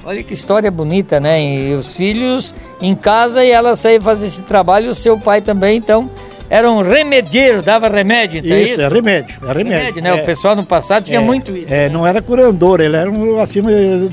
Olha 0.04 0.24
que 0.24 0.34
história 0.34 0.72
bonita, 0.72 1.20
né? 1.20 1.40
E 1.44 1.76
os 1.76 1.94
filhos 1.94 2.54
em 2.82 2.96
casa 2.96 3.46
e 3.46 3.52
ela 3.52 3.76
saiu 3.76 4.02
fazer 4.02 4.26
esse 4.26 4.42
trabalho, 4.42 4.90
o 4.90 4.96
seu 4.96 5.18
pai 5.20 5.42
também, 5.42 5.78
então 5.78 6.10
era 6.52 6.70
um 6.70 6.82
remedieiro, 6.82 7.62
dava 7.62 7.88
remédio, 7.88 8.40
então 8.40 8.58
isso, 8.58 8.72
é 8.72 8.74
isso? 8.74 8.82
é 8.82 8.88
remédio, 8.90 9.38
é 9.42 9.54
remédio. 9.54 9.72
remédio 9.72 10.04
né? 10.04 10.10
É, 10.10 10.14
o 10.16 10.26
pessoal 10.26 10.54
no 10.54 10.66
passado 10.66 11.06
tinha 11.06 11.20
é, 11.20 11.24
muito 11.24 11.56
isso. 11.56 11.74
É, 11.74 11.88
né? 11.88 11.90
não 11.90 12.06
era 12.06 12.22
curandor, 12.22 12.82
ele 12.82 12.98
era 12.98 13.10
um, 13.10 13.40
assim, 13.40 13.62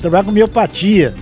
trabalhava 0.01 0.27
com 0.27 0.33
miopatia. 0.33 1.13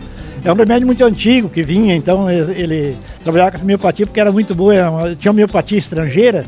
É 0.44 0.52
um 0.52 0.54
remédio 0.54 0.86
muito 0.86 1.02
antigo 1.02 1.48
que 1.48 1.62
vinha, 1.62 1.96
então 1.96 2.30
ele 2.30 2.98
trabalhava 3.24 3.58
com 3.58 3.64
miopatia 3.64 4.04
porque 4.04 4.20
era 4.20 4.30
muito 4.30 4.54
boa, 4.54 5.16
tinha 5.18 5.32
uma 5.32 5.36
miopatia 5.38 5.78
estrangeira 5.78 6.44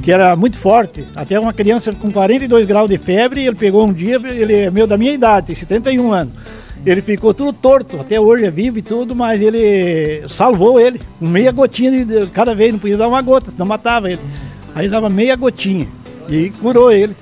que 0.00 0.12
era 0.12 0.36
muito 0.36 0.56
forte. 0.56 1.04
Até 1.16 1.38
uma 1.40 1.52
criança 1.52 1.92
com 1.92 2.12
42 2.12 2.64
graus 2.64 2.88
de 2.88 2.98
febre, 2.98 3.44
ele 3.44 3.56
pegou 3.56 3.84
um 3.84 3.92
dia, 3.92 4.20
ele 4.24 4.54
é 4.54 4.70
meu 4.70 4.86
da 4.86 4.96
minha 4.96 5.12
idade, 5.12 5.48
tem 5.48 5.56
71 5.56 6.12
anos. 6.12 6.32
Ele 6.84 7.00
ficou 7.00 7.32
tudo 7.32 7.52
torto, 7.52 8.00
até 8.00 8.20
hoje 8.20 8.44
é 8.44 8.50
vivo 8.50 8.78
e 8.78 8.82
tudo, 8.82 9.14
mas 9.14 9.40
ele 9.40 10.26
salvou 10.28 10.80
ele. 10.80 11.00
Meia 11.20 11.52
gotinha 11.52 12.04
de 12.04 12.26
cada 12.26 12.54
vez, 12.54 12.72
não 12.72 12.78
podia 12.78 12.96
dar 12.96 13.08
uma 13.08 13.22
gota, 13.22 13.52
senão 13.52 13.66
matava 13.66 14.10
ele. 14.10 14.20
Aí 14.74 14.88
dava 14.88 15.08
meia 15.08 15.36
gotinha 15.36 15.86
e 16.28 16.50
curou 16.50 16.90
ele. 16.90 17.14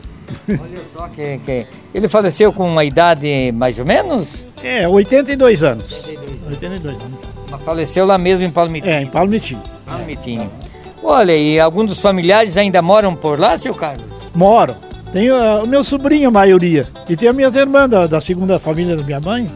Olha 0.49 0.85
só 0.90 1.09
que, 1.09 1.38
que. 1.38 1.67
Ele 1.93 2.09
faleceu 2.09 2.52
com 2.52 2.67
uma 2.67 2.85
idade 2.85 3.52
mais 3.52 3.79
ou 3.79 3.85
menos? 3.85 4.43
É, 4.62 4.88
82 4.88 5.62
anos. 5.62 5.85
82, 6.49 6.97
anos. 6.97 7.19
Mas 7.50 7.62
faleceu 7.62 8.07
lá 8.07 8.17
mesmo 8.17 8.47
em 8.47 8.50
Palmitinho? 8.50 8.93
É, 8.93 9.02
em 9.02 9.07
Palmitinho. 9.07 9.62
Palmitinho. 9.85 10.50
É. 10.67 10.71
Olha, 11.02 11.37
e 11.37 11.59
alguns 11.59 11.87
dos 11.87 11.99
familiares 11.99 12.57
ainda 12.57 12.81
moram 12.81 13.17
por 13.17 13.38
lá, 13.38 13.57
seu 13.59 13.75
Carlos? 13.75 14.05
Moram. 14.35 14.76
Tem 15.12 15.31
uh, 15.31 15.62
o 15.62 15.67
meu 15.67 15.83
sobrinho, 15.83 16.29
a 16.29 16.31
maioria. 16.31 16.87
E 17.09 17.17
tem 17.17 17.29
as 17.29 17.35
minhas 17.35 17.55
irmãs 17.55 17.88
da, 17.88 18.07
da, 18.07 18.21
segunda 18.21 18.59
família 18.59 18.97
da 18.97 19.02
minha 19.02 19.21
mãe. 19.21 19.50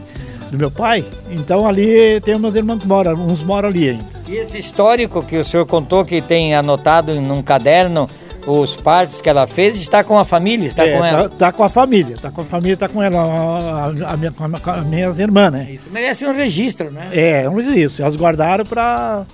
do 0.51 0.57
meu 0.57 0.69
pai. 0.69 1.03
Então 1.29 1.67
ali 1.67 2.19
tem 2.21 2.37
meus 2.37 2.55
irmãos 2.55 2.79
que 2.79 2.87
moram, 2.87 3.13
uns 3.13 3.43
moram 3.43 3.69
ali 3.69 3.89
ainda. 3.89 4.05
E 4.27 4.35
esse 4.35 4.57
histórico 4.57 5.23
que 5.23 5.37
o 5.37 5.43
senhor 5.43 5.65
contou 5.65 6.03
que 6.03 6.21
tem 6.21 6.55
anotado 6.55 7.13
num 7.21 7.41
caderno 7.41 8.09
os 8.47 8.75
partos 8.75 9.21
que 9.21 9.29
ela 9.29 9.47
fez, 9.47 9.75
está 9.75 10.03
com 10.03 10.17
a 10.17 10.25
família, 10.25 10.67
está 10.67 10.85
É, 10.85 10.97
com 10.97 11.05
ela. 11.05 11.29
Tá, 11.29 11.35
tá 11.37 11.51
com 11.51 11.63
a 11.63 11.69
família, 11.69 12.17
tá 12.21 12.31
com 12.31 12.41
a 12.41 12.45
família, 12.45 12.77
tá 12.77 12.87
com 12.87 13.01
ela, 13.01 13.19
a, 13.19 14.13
a, 14.13 14.17
minha, 14.17 14.33
a, 14.37 14.81
minhas 14.81 15.19
irmãs, 15.19 15.51
né? 15.51 15.67
Isso 15.71 15.89
merece 15.91 16.25
um 16.25 16.33
registro, 16.33 16.91
né? 16.91 17.09
É, 17.11 17.49
dizer 17.49 17.77
isso. 17.77 18.01
Elas 18.01 18.15
guardaram 18.15 18.65
pra. 18.65 19.25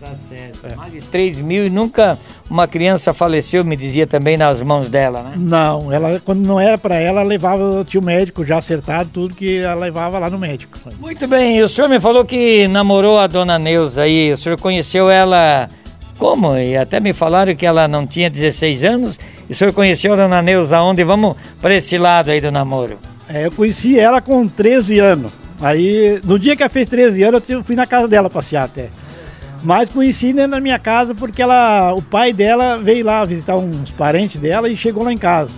Tá 0.00 0.14
certo. 0.14 0.76
Mais 0.76 0.92
de 0.92 1.00
3 1.00 1.40
mil 1.40 1.66
e 1.66 1.70
nunca 1.70 2.18
uma 2.50 2.68
criança 2.68 3.14
faleceu, 3.14 3.64
me 3.64 3.76
dizia 3.76 4.06
também, 4.06 4.36
nas 4.36 4.60
mãos 4.60 4.90
dela, 4.90 5.22
né? 5.22 5.32
Não, 5.36 5.92
ela, 5.92 6.20
quando 6.24 6.46
não 6.46 6.60
era 6.60 6.76
pra 6.76 6.96
ela, 6.96 7.22
levava, 7.22 7.84
tinha 7.88 8.00
o 8.00 8.04
médico 8.04 8.44
já 8.44 8.58
acertado, 8.58 9.08
tudo 9.12 9.34
que 9.34 9.58
ela 9.58 9.80
levava 9.80 10.18
lá 10.18 10.28
no 10.28 10.38
médico. 10.38 10.78
Muito 11.00 11.26
bem, 11.26 11.58
e 11.58 11.62
o 11.62 11.68
senhor 11.68 11.88
me 11.88 11.98
falou 11.98 12.24
que 12.24 12.68
namorou 12.68 13.18
a 13.18 13.26
dona 13.26 13.58
Neuza 13.58 14.02
aí, 14.02 14.32
o 14.32 14.36
senhor 14.36 14.58
conheceu 14.60 15.08
ela 15.08 15.68
como? 16.18 16.56
E 16.56 16.76
até 16.76 17.00
me 17.00 17.12
falaram 17.12 17.54
que 17.54 17.66
ela 17.66 17.88
não 17.88 18.06
tinha 18.06 18.28
16 18.28 18.84
anos, 18.84 19.18
e 19.48 19.52
o 19.52 19.56
senhor 19.56 19.72
conheceu 19.72 20.12
a 20.12 20.16
dona 20.16 20.42
Neuza 20.42 20.80
onde? 20.80 21.02
Vamos 21.04 21.36
para 21.60 21.74
esse 21.74 21.96
lado 21.96 22.30
aí 22.30 22.40
do 22.40 22.50
namoro. 22.50 22.98
É, 23.28 23.46
eu 23.46 23.52
conheci 23.52 23.98
ela 23.98 24.20
com 24.20 24.46
13 24.46 24.98
anos. 24.98 25.32
Aí, 25.60 26.20
no 26.24 26.38
dia 26.38 26.54
que 26.54 26.62
ela 26.62 26.70
fez 26.70 26.88
13 26.88 27.22
anos, 27.22 27.42
eu 27.48 27.64
fui 27.64 27.74
na 27.74 27.86
casa 27.86 28.06
dela 28.06 28.28
passear 28.28 28.64
até. 28.64 28.90
Mas 29.62 29.88
conheci 29.88 30.32
dentro 30.32 30.52
da 30.52 30.60
minha 30.60 30.78
casa 30.78 31.14
porque 31.14 31.42
ela, 31.42 31.92
o 31.94 32.02
pai 32.02 32.32
dela 32.32 32.78
veio 32.78 33.04
lá 33.04 33.24
visitar 33.24 33.56
uns 33.56 33.90
parentes 33.90 34.40
dela 34.40 34.68
e 34.68 34.76
chegou 34.76 35.02
lá 35.02 35.12
em 35.12 35.18
casa. 35.18 35.50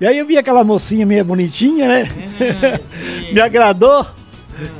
E 0.00 0.06
aí 0.06 0.18
eu 0.18 0.26
vi 0.26 0.38
aquela 0.38 0.64
mocinha 0.64 1.04
meio 1.04 1.24
bonitinha, 1.24 1.86
né? 1.86 2.08
Me 3.32 3.40
agradou. 3.40 4.06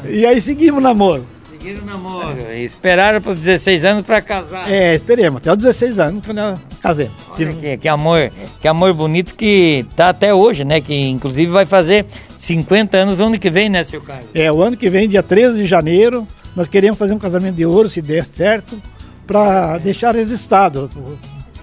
E 0.09 0.25
aí 0.25 0.41
seguimos 0.41 0.79
o 0.79 0.81
namoro. 0.81 1.27
Seguiram 1.51 1.83
o 1.83 1.87
namoro. 1.87 2.39
E 2.55 2.65
esperaram 2.65 3.21
para 3.21 3.33
os 3.33 3.39
16 3.39 3.85
anos 3.85 4.07
para 4.07 4.23
casar. 4.23 4.73
É, 4.73 4.95
esperemos, 4.95 5.43
até 5.43 5.53
os 5.53 5.59
16 5.59 5.99
anos 5.99 6.25
quando 6.25 6.39
eu 6.39 6.55
casei. 6.81 7.11
Olha 7.31 7.53
que, 7.53 7.77
que 7.77 7.89
amor, 7.89 8.31
que 8.61 8.67
amor 8.67 8.95
bonito 8.95 9.35
que 9.35 9.85
tá 9.95 10.09
até 10.09 10.33
hoje, 10.33 10.65
né? 10.65 10.81
Que 10.81 10.95
inclusive 10.95 11.53
vai 11.53 11.67
fazer 11.67 12.07
50 12.39 12.97
anos 12.97 13.19
no 13.19 13.27
ano 13.27 13.39
que 13.39 13.51
vem, 13.51 13.69
né, 13.69 13.85
seu 13.85 14.01
Carlos? 14.01 14.27
É, 14.33 14.51
o 14.51 14.63
ano 14.63 14.75
que 14.75 14.89
vem, 14.89 15.07
dia 15.07 15.23
13 15.23 15.59
de 15.59 15.67
janeiro, 15.67 16.27
nós 16.55 16.69
queremos 16.69 16.99
fazer 16.99 17.13
um 17.13 17.19
casamento 17.19 17.57
de 17.57 17.67
ouro, 17.67 17.89
se 17.89 18.03
der 18.03 18.25
certo, 18.25 18.81
para 19.27 19.79
deixar 19.79 20.15
registrado 20.15 20.91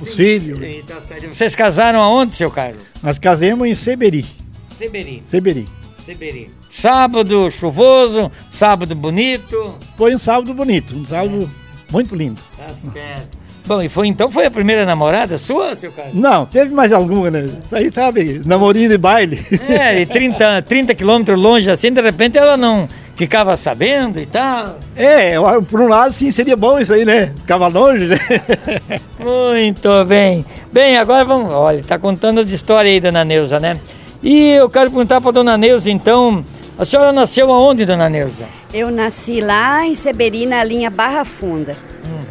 os 0.01 0.15
filhos. 0.15 0.59
Sim, 0.59 0.83
tá 0.87 1.01
certo. 1.01 1.27
Vocês 1.33 1.55
casaram 1.55 1.99
aonde, 1.99 2.35
seu 2.35 2.49
Carlos? 2.49 2.83
Nós 3.03 3.17
casamos 3.19 3.67
em 3.67 3.75
Seberi. 3.75 4.25
Seberi. 4.69 5.23
Seberi. 5.29 5.67
Seberi. 6.05 6.49
Sábado 6.69 7.49
chuvoso, 7.49 8.31
sábado 8.51 8.95
bonito. 8.95 9.73
Foi 9.97 10.15
um 10.15 10.19
sábado 10.19 10.53
bonito, 10.53 10.95
um 10.95 11.05
sábado 11.05 11.49
muito 11.91 12.15
lindo. 12.15 12.39
Tá 12.55 12.73
certo. 12.73 13.37
Bom, 13.65 13.81
e 13.81 13.89
foi 13.89 14.07
então 14.07 14.29
foi 14.29 14.45
a 14.45 14.51
primeira 14.51 14.85
namorada 14.85 15.37
sua, 15.37 15.75
seu 15.75 15.91
Carlos? 15.91 16.15
Não, 16.15 16.45
teve 16.45 16.73
mais 16.73 16.93
alguma, 16.93 17.29
né? 17.29 17.43
Isso 17.43 17.75
aí, 17.75 17.91
sabe, 17.93 18.41
namorinho 18.45 18.89
de 18.89 18.97
baile. 18.97 19.45
É, 19.67 19.99
e 19.99 20.05
30, 20.05 20.61
30 20.61 20.95
quilômetros 20.95 21.37
longe 21.37 21.69
assim, 21.69 21.91
de 21.91 21.99
repente 21.99 22.37
ela 22.37 22.55
não 22.55 22.87
ficava 23.17 23.57
sabendo 23.57 24.19
e 24.19 24.25
tal. 24.27 24.77
É, 24.95 25.33
por 25.69 25.81
um 25.81 25.87
lado, 25.87 26.13
sim, 26.13 26.29
seria 26.29 26.55
bom 26.55 26.79
isso 26.79 26.93
aí, 26.93 27.03
né? 27.03 27.33
Ficava 27.41 27.67
longe, 27.67 28.05
né? 28.05 28.17
Muito 29.19 30.05
bem. 30.05 30.45
Bem, 30.71 30.97
agora 30.97 31.25
vamos. 31.25 31.51
Olha, 31.53 31.81
tá 31.83 31.97
contando 31.97 32.39
as 32.39 32.49
histórias 32.49 32.93
aí, 32.93 32.99
dona 32.99 33.25
Neuza, 33.25 33.59
né? 33.59 33.79
E 34.21 34.51
eu 34.51 34.69
quero 34.69 34.91
perguntar 34.91 35.19
pra 35.19 35.31
dona 35.31 35.57
Neuza, 35.57 35.89
então. 35.89 36.45
A 36.77 36.85
senhora 36.85 37.11
nasceu 37.11 37.51
aonde, 37.51 37.87
dona 37.87 38.07
Neuza? 38.07 38.45
Eu 38.71 38.91
nasci 38.91 39.41
lá 39.41 39.83
em 39.83 39.95
Seberi, 39.95 40.45
na 40.45 40.63
linha 40.63 40.91
Barra 40.91 41.25
Funda. 41.25 41.75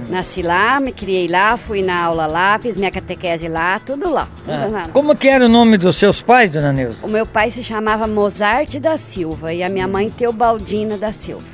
Uhum. 0.06 0.12
Nasci 0.12 0.42
lá, 0.42 0.80
me 0.80 0.92
criei 0.92 1.28
lá, 1.28 1.56
fui 1.56 1.82
na 1.82 2.04
aula 2.04 2.26
lá, 2.26 2.58
fiz 2.58 2.76
minha 2.76 2.90
catequese 2.90 3.48
lá, 3.48 3.78
tudo 3.80 4.10
lá. 4.10 4.28
tudo 4.44 4.72
lá. 4.72 4.88
Como 4.92 5.14
que 5.14 5.28
era 5.28 5.46
o 5.46 5.48
nome 5.48 5.76
dos 5.76 5.96
seus 5.96 6.22
pais, 6.22 6.50
dona 6.50 6.72
Neuza? 6.72 7.04
O 7.04 7.10
meu 7.10 7.26
pai 7.26 7.50
se 7.50 7.62
chamava 7.62 8.06
Mozart 8.06 8.78
da 8.78 8.96
Silva 8.96 9.52
e 9.52 9.62
a 9.62 9.68
minha 9.68 9.86
mãe 9.88 10.10
Teobaldina 10.10 10.96
da 10.96 11.12
Silva. 11.12 11.44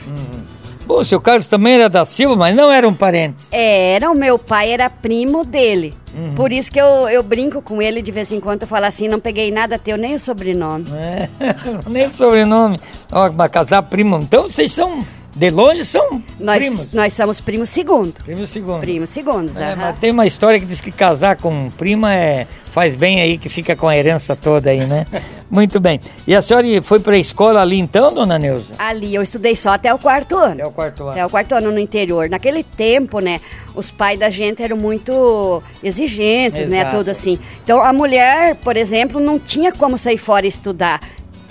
Bom, 0.85 1.01
o 1.01 1.05
seu 1.05 1.21
Carlos 1.21 1.47
também 1.47 1.75
era 1.75 1.89
da 1.89 2.05
Silva, 2.05 2.35
mas 2.35 2.57
não 2.57 2.71
eram 2.71 2.93
parentes. 2.93 3.49
Era, 3.53 4.11
o 4.11 4.15
meu 4.15 4.39
pai 4.39 4.73
era 4.73 4.91
primo 4.91 5.45
dele. 5.45 5.95
Uhum. 6.15 6.35
Por 6.35 6.53
isso 6.53 6.71
que 6.71 6.81
eu, 6.81 7.09
eu 7.09 7.23
brinco 7.23 7.63
com 7.63 7.81
ele 7.81 8.03
de 8.03 8.11
vez 8.11 8.31
em 8.33 8.41
quando, 8.41 8.63
eu 8.63 8.69
falo 8.69 8.87
assim, 8.87 9.09
não 9.09 9.21
peguei 9.21 9.51
nada 9.51 9.79
teu, 9.79 9.97
nem 9.97 10.15
o 10.15 10.21
sobrenome. 10.21 10.87
É, 10.93 11.29
nem 11.89 12.09
sobrenome. 12.09 12.79
Ó, 13.11 13.31
mas 13.31 13.51
casar 13.51 13.83
primo. 13.83 14.19
Então 14.19 14.43
vocês 14.43 14.73
são, 14.73 15.05
de 15.35 15.51
longe, 15.51 15.85
são 15.85 16.23
Nós, 16.39 16.59
primos. 16.59 16.93
nós 16.93 17.13
somos 17.15 17.41
primos 17.41 17.69
segundo. 17.69 18.13
Primo 18.25 18.47
segundo. 18.47 18.81
Primos 18.81 19.11
segundos, 19.11 19.57
É, 19.59 19.75
tem 20.01 20.11
uma 20.11 20.27
história 20.27 20.61
que 20.61 20.67
diz 20.67 20.81
que 20.81 20.93
casar 20.93 21.37
com 21.37 21.71
prima 21.71 22.15
é, 22.15 22.47
faz 22.73 22.95
bem 22.95 23.21
aí, 23.21 23.39
que 23.39 23.49
fica 23.49 23.75
com 23.75 23.89
a 23.89 23.97
herança 23.97 24.37
toda 24.37 24.71
aí, 24.71 24.87
né? 24.87 25.07
Muito 25.51 25.79
bem. 25.81 26.01
E 26.27 26.35
a 26.35 26.41
senhora 26.41 26.67
foi 26.83 26.99
para 26.99 27.15
a 27.15 27.19
escola 27.19 27.61
ali 27.61 27.79
então, 27.79 28.13
dona 28.13 28.39
Neuza? 28.39 28.73
Ali 28.79 29.15
eu 29.15 29.23
estudei 29.23 29.55
só 29.55 29.71
até 29.71 29.93
o 29.93 29.99
quarto 29.99 30.37
ano. 30.37 30.53
Até 30.55 30.67
o 30.67 30.71
quarto 30.71 31.03
ano. 31.03 31.11
Até 31.13 31.27
o 31.27 31.31
quarto 31.31 31.55
ano 31.55 31.71
no 31.71 31.79
interior. 31.79 32.29
Naquele 32.31 32.63
tempo, 32.63 33.21
né, 33.21 33.39
os 33.75 33.91
pais 33.91 34.19
da 34.19 34.31
gente 34.31 34.63
eram 34.63 34.77
muito 34.79 35.63
exigentes, 35.83 36.69
né, 36.69 36.81
Exato. 36.81 36.97
tudo 36.97 37.11
assim. 37.11 37.39
Então 37.63 37.83
a 37.83 37.93
mulher, 37.93 38.55
por 38.57 38.77
exemplo, 38.77 39.21
não 39.21 39.39
tinha 39.39 39.73
como 39.73 39.99
sair 39.99 40.19
fora 40.19 40.47
e 40.47 40.49
estudar. 40.49 41.01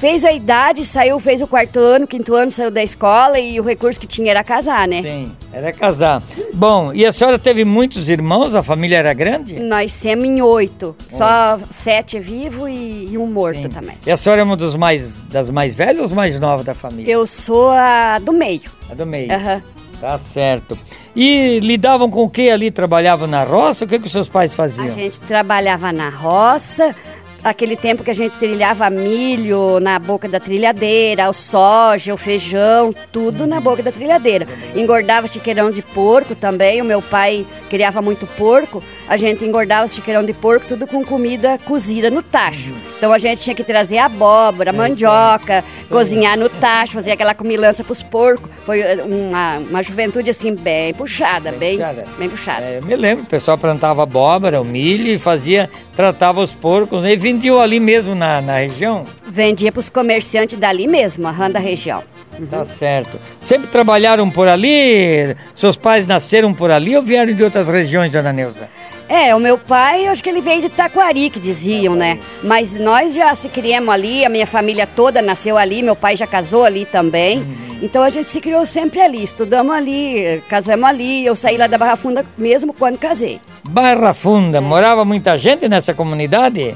Fez 0.02 0.26
a 0.26 0.32
idade, 0.32 0.84
saiu, 0.84 1.20
fez 1.20 1.44
o 1.44 1.48
quarto 1.48 1.78
ano, 1.78 2.08
quinto 2.08 2.34
ano, 2.34 2.50
saiu 2.50 2.72
da 2.72 2.82
escola 2.82 3.38
e 3.38 3.60
o 3.60 3.64
recurso 3.64 4.00
que 4.00 4.08
tinha 4.08 4.32
era 4.32 4.44
casar, 4.44 4.88
né? 4.88 5.00
Sim, 5.00 5.32
era 5.54 5.72
casar. 5.72 6.24
Bom, 6.56 6.92
e 6.92 7.06
a 7.06 7.12
senhora 7.12 7.38
teve 7.38 7.64
muitos 7.64 8.10
irmãos? 8.10 8.56
A 8.56 8.64
família 8.64 8.98
era 8.98 9.14
grande? 9.14 9.60
Nós 9.60 9.94
somos 9.94 10.26
em 10.26 10.42
oito. 10.42 10.96
Só 11.08 11.60
sete 11.70 12.20
vivos 12.20 12.68
e, 12.68 13.10
e 13.12 13.16
um 13.16 13.28
morto 13.28 13.62
Sim. 13.62 13.70
também. 13.70 13.96
E 14.04 14.10
a 14.10 14.18
senhora 14.18 14.42
é 14.42 14.44
uma 14.44 14.58
dos 14.58 14.76
mais, 14.76 15.22
das 15.30 15.52
mais 15.52 15.76
velhas 15.76 15.98
ou 15.98 16.04
das 16.06 16.12
mais 16.14 16.40
novas 16.40 16.66
da 16.66 16.74
família? 16.74 17.14
Eu 17.14 17.28
sou 17.28 17.70
a 17.70 18.18
do 18.18 18.34
meio. 18.34 18.64
A 18.90 18.96
do 18.96 19.06
meio. 19.06 19.32
Aham. 19.32 19.62
Tá 20.02 20.18
certo. 20.18 20.76
E 21.16 21.60
lidavam 21.60 22.10
com 22.10 22.24
o 22.24 22.30
que 22.30 22.50
ali? 22.50 22.72
Trabalhavam 22.72 23.28
na 23.28 23.44
roça? 23.44 23.86
O 23.86 23.88
que, 23.88 24.00
que 24.00 24.08
os 24.08 24.12
seus 24.12 24.28
pais 24.28 24.52
A 24.54 24.56
faziam? 24.56 24.90
gente 24.96 25.20
trabalhava 25.20 25.92
na 25.94 26.10
roça, 26.10 26.96
aquele 27.44 27.76
tempo 27.76 28.04
que 28.04 28.12
a 28.12 28.16
gente 28.16 28.38
trilhava 28.38 28.90
milho 28.90 29.80
na 29.80 29.98
boca 29.98 30.28
da 30.28 30.40
trilhadeira, 30.40 31.30
o 31.30 31.34
soja, 31.34 32.14
o 32.14 32.18
feijão, 32.18 32.94
tudo 33.12 33.48
na 33.48 33.60
boca 33.60 33.82
da 33.82 33.92
trilhadeira. 33.92 34.48
Engordava 34.76 35.28
chiqueirão 35.28 35.72
de 35.72 35.82
porco 35.82 36.36
também, 36.36 36.82
o 36.82 36.86
meu 36.86 37.02
pai 37.02 37.46
criava 37.70 38.02
muito 38.02 38.28
porco, 38.28 38.84
a 39.12 39.18
gente 39.18 39.44
engordava 39.44 39.90
chiqueirão 39.90 40.24
de 40.24 40.34
porco, 40.34 40.68
tudo 40.70 40.88
com 40.88 41.04
comida 41.04 41.60
cozida 41.66 42.10
no 42.10 42.24
tacho. 42.24 42.74
Então 42.98 43.12
a 43.12 43.20
gente 43.20 43.44
tinha 43.44 43.54
que 43.54 43.62
trazer 43.62 43.98
abóbora, 43.98 44.72
mandioca, 44.72 45.66
cozinhar 45.90 46.40
no 46.40 46.48
tacho, 46.48 46.94
fazer 46.94 47.12
aquela 47.12 47.36
comilança 47.36 47.84
pros 47.84 48.02
porcos. 48.02 48.50
Foi 48.66 48.80
eh, 48.80 49.04
uma, 49.04 49.58
uma 49.58 49.84
juventude 49.84 50.30
assim 50.30 50.56
bem 50.56 50.94
puxada, 50.94 51.52
bem, 51.52 51.76
puxada. 51.76 52.06
bem 52.18 52.30
puxada. 52.30 52.64
É, 52.64 52.78
eu 52.78 52.86
me 52.86 52.96
lembro, 52.96 53.26
o 53.26 53.28
pessoal 53.28 53.58
plantava 53.58 54.02
abóbora, 54.02 54.62
o 54.62 54.64
milho 54.64 55.10
e 55.10 55.20
fazia, 55.20 55.70
tratava 55.94 56.40
os 56.40 56.54
porcos 56.54 57.04
né, 57.04 57.12
e 57.12 57.18
vendiam 57.18 57.60
ali 57.60 57.82
mesmo 57.82 58.16
na, 58.16 58.40
na 58.40 58.60
região. 58.60 59.04
Vendia 59.28 59.74
pros 59.74 59.90
comerciantes 59.90 60.58
dali 60.58 60.88
mesmo, 60.88 61.28
a 61.28 61.50
da 61.50 61.60
região. 61.60 62.02
Tá 62.50 62.64
certo. 62.64 63.20
Sempre 63.40 63.68
trabalharam 63.68 64.30
por 64.30 64.48
ali? 64.48 65.36
Seus 65.56 65.78
pais 65.78 66.08
nasceram 66.08 66.54
por 66.54 66.72
ali 66.72 66.96
ou 66.96 67.04
vieram 67.04 67.34
de 67.34 67.44
outras 67.44 67.68
regiões, 67.68 68.12
dona 68.12 68.34
Neuza? 68.34 68.70
É, 69.08 69.36
o 69.36 69.40
meu 69.42 69.58
pai, 69.58 70.08
acho 70.08 70.24
que 70.24 70.30
ele 70.30 70.40
veio 70.40 70.62
de 70.62 70.70
Taquari, 70.70 71.30
que 71.30 71.40
diziam, 71.40 71.96
né? 71.96 72.18
Mas 72.42 72.74
nós 72.74 73.14
já 73.14 73.36
se 73.36 73.50
criamos 73.50 73.94
ali, 73.94 74.24
a 74.24 74.30
minha 74.30 74.48
família 74.48 74.88
toda 74.88 75.22
nasceu 75.22 75.58
ali, 75.58 75.84
meu 75.84 75.98
pai 75.98 76.16
já 76.16 76.26
casou 76.26 76.64
ali 76.64 76.86
também. 76.86 77.46
Então 77.82 78.04
a 78.04 78.10
gente 78.10 78.32
se 78.32 78.40
criou 78.40 78.66
sempre 78.66 79.02
ali, 79.02 79.22
estudamos 79.22 79.76
ali, 79.76 80.42
casamos 80.48 80.88
ali. 80.88 81.26
Eu 81.26 81.36
saí 81.36 81.58
lá 81.58 81.68
da 81.68 81.78
Barra 81.78 81.98
Funda 81.98 82.26
mesmo 82.38 82.74
quando 82.74 82.98
casei. 82.98 83.42
Barra 83.64 84.14
Funda, 84.14 84.62
morava 84.62 85.04
muita 85.04 85.38
gente 85.38 85.68
nessa 85.68 85.94
comunidade? 85.94 86.74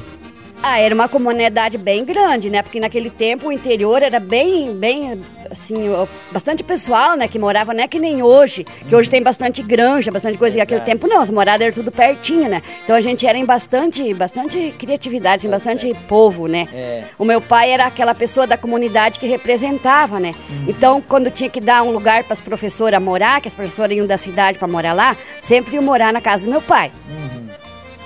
Ah, 0.68 0.80
era 0.80 0.96
uma 0.96 1.08
comunidade 1.08 1.78
bem 1.78 2.04
grande, 2.04 2.50
né? 2.50 2.64
Porque 2.64 2.80
naquele 2.80 3.12
tempo 3.12 3.50
o 3.50 3.52
interior 3.52 4.02
era 4.02 4.20
bem, 4.20 4.76
bem, 4.76 5.22
assim, 5.52 5.92
bastante 6.32 6.64
pessoal, 6.64 7.16
né? 7.16 7.28
Que 7.28 7.38
morava, 7.38 7.72
não 7.72 7.84
é 7.84 7.88
que 7.88 8.00
nem 8.00 8.24
hoje, 8.24 8.66
que 8.90 8.96
hoje 8.96 9.08
tem 9.08 9.22
bastante 9.22 9.62
granja, 9.62 10.10
bastante 10.12 10.40
coisa. 10.40 10.58
E 10.58 10.60
naquele 10.60 10.80
Exato. 10.80 10.90
tempo 10.90 11.08
não, 11.08 11.22
as 11.22 11.30
moradas 11.30 11.62
eram 11.62 11.72
tudo 11.76 11.92
pertinho, 11.92 12.50
né? 12.50 12.64
Então 12.84 12.96
a 12.96 13.02
gente 13.02 13.28
era 13.28 13.38
em 13.38 13.46
bastante, 13.46 14.12
bastante 14.16 14.74
criatividade, 14.76 15.42
assim, 15.42 15.50
bastante 15.52 15.94
povo, 16.08 16.48
né? 16.48 16.68
É. 16.74 17.04
O 17.20 17.26
meu 17.26 17.40
pai 17.40 17.70
era 17.70 17.86
aquela 17.86 18.16
pessoa 18.16 18.48
da 18.48 18.58
comunidade 18.58 19.20
que 19.20 19.28
representava, 19.28 20.20
né? 20.20 20.34
Então, 20.68 21.00
quando 21.00 21.30
tinha 21.30 21.48
que 21.48 21.62
dar 21.62 21.84
um 21.84 21.92
lugar 21.92 22.24
para 22.24 22.34
as 22.34 22.42
professoras 22.42 23.00
morar, 23.00 23.40
que 23.40 23.48
as 23.48 23.54
professoras 23.54 23.96
iam 23.96 24.08
da 24.08 24.18
cidade 24.18 24.58
para 24.58 24.68
morar 24.68 24.94
lá, 24.94 25.16
sempre 25.40 25.76
iam 25.76 25.84
morar 25.84 26.12
na 26.12 26.22
casa 26.22 26.44
do 26.44 26.50
meu 26.50 26.62
pai. 26.64 26.92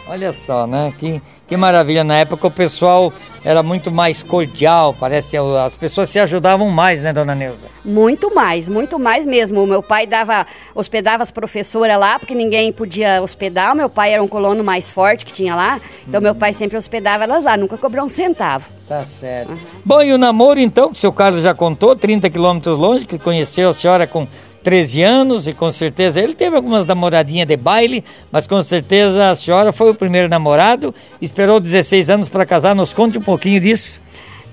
Olha 0.09 0.33
só, 0.33 0.65
né? 0.65 0.91
Que, 0.97 1.21
que 1.47 1.55
maravilha. 1.55 2.03
Na 2.03 2.17
época 2.17 2.47
o 2.47 2.51
pessoal 2.51 3.13
era 3.45 3.61
muito 3.61 3.91
mais 3.91 4.23
cordial, 4.23 4.95
parece 4.99 5.29
que 5.29 5.37
as 5.37 5.77
pessoas 5.77 6.09
se 6.09 6.19
ajudavam 6.19 6.67
mais, 6.69 6.99
né, 7.01 7.13
dona 7.13 7.35
Neuza? 7.35 7.67
Muito 7.85 8.33
mais, 8.33 8.67
muito 8.67 8.97
mais 8.97 9.23
mesmo. 9.25 9.63
O 9.63 9.67
meu 9.67 9.83
pai 9.83 10.07
dava, 10.07 10.47
hospedava 10.73 11.21
as 11.21 11.29
professoras 11.29 11.99
lá, 11.99 12.17
porque 12.17 12.33
ninguém 12.33 12.73
podia 12.73 13.21
hospedar. 13.21 13.73
O 13.73 13.77
meu 13.77 13.89
pai 13.89 14.11
era 14.11 14.23
um 14.23 14.27
colono 14.27 14.63
mais 14.63 14.89
forte 14.89 15.25
que 15.25 15.31
tinha 15.31 15.55
lá, 15.55 15.79
então 16.07 16.19
meu 16.19 16.33
pai 16.33 16.53
sempre 16.53 16.75
hospedava 16.75 17.25
elas 17.25 17.43
lá, 17.43 17.55
nunca 17.55 17.77
cobrou 17.77 18.05
um 18.05 18.09
centavo. 18.09 18.65
Tá 18.87 19.05
certo. 19.05 19.51
Uhum. 19.51 19.57
Bom, 19.85 20.01
e 20.01 20.11
o 20.11 20.17
namoro 20.17 20.59
então, 20.59 20.89
que 20.89 20.97
o 20.97 20.99
seu 20.99 21.13
Carlos 21.13 21.43
já 21.43 21.53
contou, 21.53 21.95
30 21.95 22.27
quilômetros 22.31 22.79
longe, 22.79 23.05
que 23.05 23.19
conheceu 23.19 23.69
a 23.69 23.73
senhora 23.75 24.07
com 24.07 24.27
13 24.63 25.01
anos 25.01 25.47
e 25.47 25.53
com 25.53 25.71
certeza 25.71 26.21
ele 26.21 26.33
teve 26.33 26.55
algumas 26.55 26.85
namoradinhas 26.85 27.47
de 27.47 27.57
baile, 27.57 28.03
mas 28.31 28.47
com 28.47 28.61
certeza 28.61 29.29
a 29.29 29.35
senhora 29.35 29.71
foi 29.71 29.91
o 29.91 29.95
primeiro 29.95 30.27
namorado, 30.27 30.93
esperou 31.21 31.59
16 31.59 32.09
anos 32.09 32.29
para 32.29 32.45
casar. 32.45 32.75
Nos 32.75 32.93
conte 32.93 33.17
um 33.17 33.21
pouquinho 33.21 33.59
disso. 33.59 34.01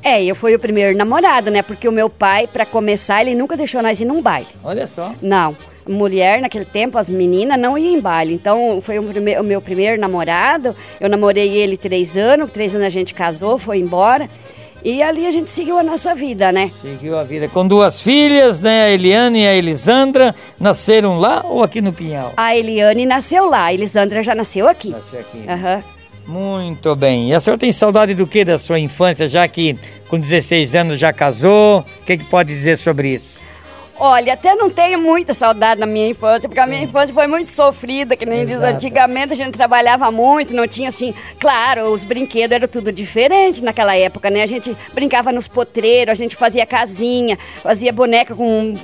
É, 0.03 0.25
eu 0.25 0.37
fui 0.37 0.55
o 0.55 0.59
primeiro 0.59 0.97
namorado, 0.97 1.51
né? 1.51 1.63
Porque 1.63 1.89
o 1.89 1.93
meu 1.93 2.09
pai, 2.09 2.47
para 2.47 2.65
começar, 2.65 3.23
ele 3.23 3.35
nunca 3.35 3.57
deixou 3.57 3.83
nós 3.83 4.01
ir 4.01 4.05
num 4.05 4.23
baile. 4.23 4.47
Olha 4.63 4.87
só. 4.87 5.13
Não. 5.21 5.57
Mulher, 5.85 6.41
naquele 6.41 6.65
tempo, 6.65 6.97
as 6.97 7.09
meninas 7.09 7.59
não 7.59 7.77
iam 7.77 7.99
em 7.99 8.01
baile. 8.01 8.33
Então, 8.33 8.81
foi 8.81 9.01
o, 9.01 9.03
o 9.03 9.45
meu 9.45 9.61
primeiro 9.61 10.01
namorado. 10.01 10.77
Eu 11.01 11.09
namorei 11.09 11.51
ele 11.57 11.77
três 11.77 12.17
anos. 12.17 12.53
Três 12.53 12.73
anos 12.73 12.87
a 12.87 12.91
gente 12.91 13.13
casou, 13.13 13.59
foi 13.59 13.79
embora. 13.79 14.29
E 14.89 15.03
ali 15.03 15.27
a 15.27 15.33
gente 15.33 15.51
seguiu 15.51 15.77
a 15.77 15.83
nossa 15.83 16.15
vida, 16.15 16.53
né? 16.53 16.71
Seguiu 16.81 17.19
a 17.19 17.25
vida. 17.25 17.49
Com 17.49 17.67
duas 17.67 18.01
filhas, 18.01 18.61
né? 18.61 18.85
A 18.85 18.91
Eliane 18.93 19.43
e 19.43 19.47
a 19.49 19.53
Elisandra, 19.53 20.33
nasceram 20.61 21.19
lá 21.19 21.45
ou 21.45 21.61
aqui 21.61 21.81
no 21.81 21.93
Pinhal? 21.93 22.33
A 22.37 22.57
Eliane 22.57 23.05
nasceu 23.05 23.51
lá, 23.51 23.65
a 23.65 23.75
Elisandra 23.75 24.23
já 24.23 24.33
nasceu 24.33 24.69
aqui. 24.69 24.91
Nasceu 24.91 25.19
aqui. 25.19 25.45
Aham. 25.49 25.83
Uhum. 26.29 26.33
Muito 26.35 26.95
bem. 26.95 27.31
E 27.31 27.35
a 27.35 27.41
senhora 27.41 27.59
tem 27.59 27.73
saudade 27.73 28.15
do 28.15 28.29
que 28.29 28.45
da 28.45 28.59
sua 28.59 28.79
infância, 28.79 29.27
já 29.27 29.49
que 29.49 29.77
com 30.09 30.21
16 30.21 30.77
anos 30.77 31.01
já 31.01 31.13
casou? 31.13 31.81
O 31.81 32.05
que, 32.05 32.17
que 32.19 32.25
pode 32.25 32.53
dizer 32.53 32.79
sobre 32.79 33.13
isso? 33.13 33.36
Olha, 33.99 34.35
até 34.35 34.55
não 34.55 34.69
tenho 34.69 35.01
muita 35.01 35.33
saudade 35.33 35.81
da 35.81 35.87
minha 35.87 36.09
infância, 36.09 36.49
porque 36.49 36.61
a 36.61 36.67
minha 36.67 36.83
infância 36.83 37.15
foi 37.15 37.27
muito 37.27 37.51
sofrida, 37.51 38.15
que 38.15 38.27
nem 38.27 38.45
diz 38.45 38.61
antigamente, 38.61 39.33
a 39.33 39.37
gente 39.37 39.55
trabalhava 39.55 40.11
muito, 40.11 40.53
não 40.53 40.69
tinha 40.69 40.89
assim, 40.91 41.15
claro, 41.41 41.87
os 41.87 42.05
brinquedos 42.05 42.55
eram 42.55 42.69
tudo 42.69 42.93
diferente 42.93 43.65
naquela 43.65 43.97
época, 43.97 44.29
né? 44.29 44.43
A 44.43 44.47
gente 44.47 44.77
brincava 44.93 45.33
nos 45.33 45.49
potreiros, 45.49 46.13
a 46.13 46.15
gente 46.15 46.37
fazia 46.37 46.67
casinha, 46.67 47.39
fazia 47.63 47.91
boneca 47.91 48.35
com 48.35 48.75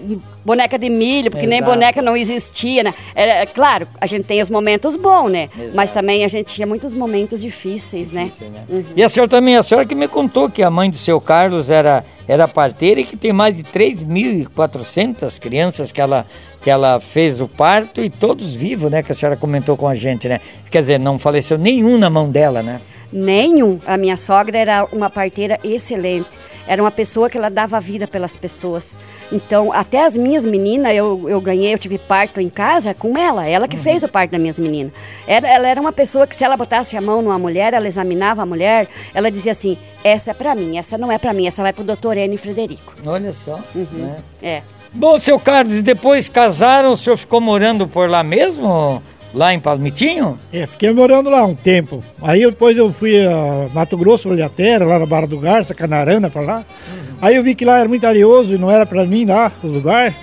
boneca 0.45 0.79
de 0.79 0.89
milho, 0.89 1.31
porque 1.31 1.47
Exato. 1.47 1.61
nem 1.61 1.63
boneca 1.63 2.03
não 2.03 2.17
existia, 2.17 2.83
né? 2.83 2.95
É, 3.15 3.47
claro, 3.47 3.87
a 4.01 4.07
gente 4.07 4.25
tem 4.25 4.41
os 4.43 4.51
momentos 4.51 4.97
bons, 4.97 5.31
né? 5.31 5.49
Exato. 5.57 5.77
Mas 5.77 5.91
também 5.91 6.25
a 6.25 6.29
gente 6.29 6.53
tinha 6.53 6.67
muitos 6.67 6.95
momentos 6.95 7.41
difíceis, 7.41 8.11
né? 8.11 8.25
Difícil, 8.25 8.51
né? 8.51 8.65
Uhum. 8.69 8.85
E 8.97 9.03
a 9.03 9.09
senhora 9.09 9.29
também, 9.29 9.57
a 9.57 9.63
senhora 9.63 9.87
que 9.87 9.95
me 9.95 10.09
contou 10.09 10.51
que 10.51 10.63
a 10.63 10.71
mãe 10.71 10.91
do 10.91 10.97
seu 10.97 11.21
Carlos 11.21 11.71
era, 11.71 12.05
era 12.27 12.49
parteira 12.49 13.01
e 13.01 13.05
que 13.05 13.17
tem 13.17 13.33
mais 13.33 13.57
de 13.57 13.63
3.400 13.63 15.39
crianças 15.41 15.93
que 15.93 16.01
ela, 16.01 16.27
que 16.63 16.71
ela 16.71 17.01
fez 17.01 17.41
o 17.41 17.49
parto 17.49 18.03
e 18.03 18.11
todos 18.11 18.55
vivos, 18.55 18.91
né? 18.91 19.03
Que 19.03 19.13
a 19.13 19.15
senhora 19.15 19.37
comentou 19.37 19.77
com 19.77 19.89
a 19.89 19.95
gente, 19.95 20.29
né? 20.29 20.41
Quer 20.71 20.81
dizer, 20.81 20.99
não 20.99 21.19
faleceu 21.19 21.59
nenhum 21.59 21.99
na 21.99 22.11
mão 22.11 22.31
dela, 22.31 22.63
né? 22.63 22.81
Nenhum. 23.12 23.78
A 23.87 23.97
minha 23.97 24.16
sogra 24.16 24.59
era 24.59 24.87
uma 24.92 25.11
parteira 25.11 25.59
excelente. 25.62 26.31
Era 26.66 26.81
uma 26.81 26.90
pessoa 26.90 27.28
que 27.28 27.37
ela 27.37 27.49
dava 27.49 27.81
vida 27.81 28.07
pelas 28.07 28.37
pessoas. 28.37 28.97
Então, 29.33 29.73
até 29.73 30.04
as 30.04 30.16
minhas 30.16 30.45
meninas, 30.45 30.95
eu, 30.95 31.28
eu 31.28 31.40
ganhei, 31.40 31.75
eu 31.75 31.78
tive 31.78 31.99
parto 31.99 32.40
em 32.40 32.49
casa 32.49 32.95
com 32.95 33.19
ela. 33.19 33.47
Ela 33.47 33.66
que 33.66 33.76
uhum. 33.76 33.83
fez 33.83 34.02
o 34.02 34.09
parto 34.09 34.31
das 34.31 34.40
minhas 34.40 34.59
meninas. 34.59 34.92
Ela, 35.26 35.49
ela 35.49 35.69
era 35.69 35.81
uma 35.81 35.92
pessoa 35.92 36.26
que, 36.26 36.37
se 36.37 36.45
ela 36.45 36.57
botasse 36.57 36.97
a 36.97 37.00
mão 37.00 37.21
numa 37.21 37.38
mulher, 37.38 37.75
ela 37.75 37.88
examinava 37.88 38.42
a 38.42 38.47
mulher, 38.47 38.87
ela 39.12 39.31
dizia 39.31 39.52
assim: 39.52 39.76
essa 40.04 40.31
é 40.31 40.35
para 40.35 40.54
mim, 40.54 40.78
essa 40.78 40.97
não 40.97 41.11
é 41.11 41.19
para 41.19 41.33
mim, 41.33 41.47
essa 41.47 41.62
vai 41.62 41.73
pro 41.73 41.83
doutor 41.83 42.16
Enio 42.16 42.38
Frederico. 42.38 42.92
Olha 43.04 43.33
só. 43.33 43.59
Uhum. 43.75 43.87
Né? 43.92 44.16
É. 44.40 44.62
Bom, 44.95 45.19
seu 45.19 45.40
Carlos, 45.40 45.83
depois 45.83 46.28
casaram, 46.28 46.92
o 46.92 46.97
senhor 46.97 47.16
ficou 47.16 47.40
morando 47.40 47.88
por 47.88 48.09
lá 48.09 48.23
mesmo? 48.23 49.02
Lá 49.35 49.55
em 49.55 49.61
Palmitinho? 49.61 50.39
É, 50.53 50.67
fiquei 50.67 50.93
morando 50.93 51.31
lá 51.31 51.45
um 51.45 51.55
tempo. 51.55 52.05
Aí 52.21 52.45
depois 52.45 52.77
eu 52.77 52.93
fui 52.93 53.27
a 53.27 53.67
Mato 53.73 53.97
Grosso, 53.97 54.28
Olhateira, 54.28 54.85
lá 54.85 54.99
na 54.99 55.06
Barra 55.06 55.26
do 55.26 55.39
Garça, 55.39 55.75
Canarana, 55.75 56.28
pra 56.28 56.43
lá. 56.43 56.59
Uhum. 56.59 57.17
Aí 57.21 57.37
eu 57.37 57.43
vi 57.43 57.54
que 57.54 57.65
lá 57.65 57.78
era 57.78 57.89
muito 57.89 58.06
areoso 58.06 58.54
e 58.54 58.59
não 58.59 58.71
era 58.71 58.85
pra 58.85 59.06
mim 59.06 59.25
lá, 59.25 59.50
o 59.65 59.67
lugar. 59.67 60.15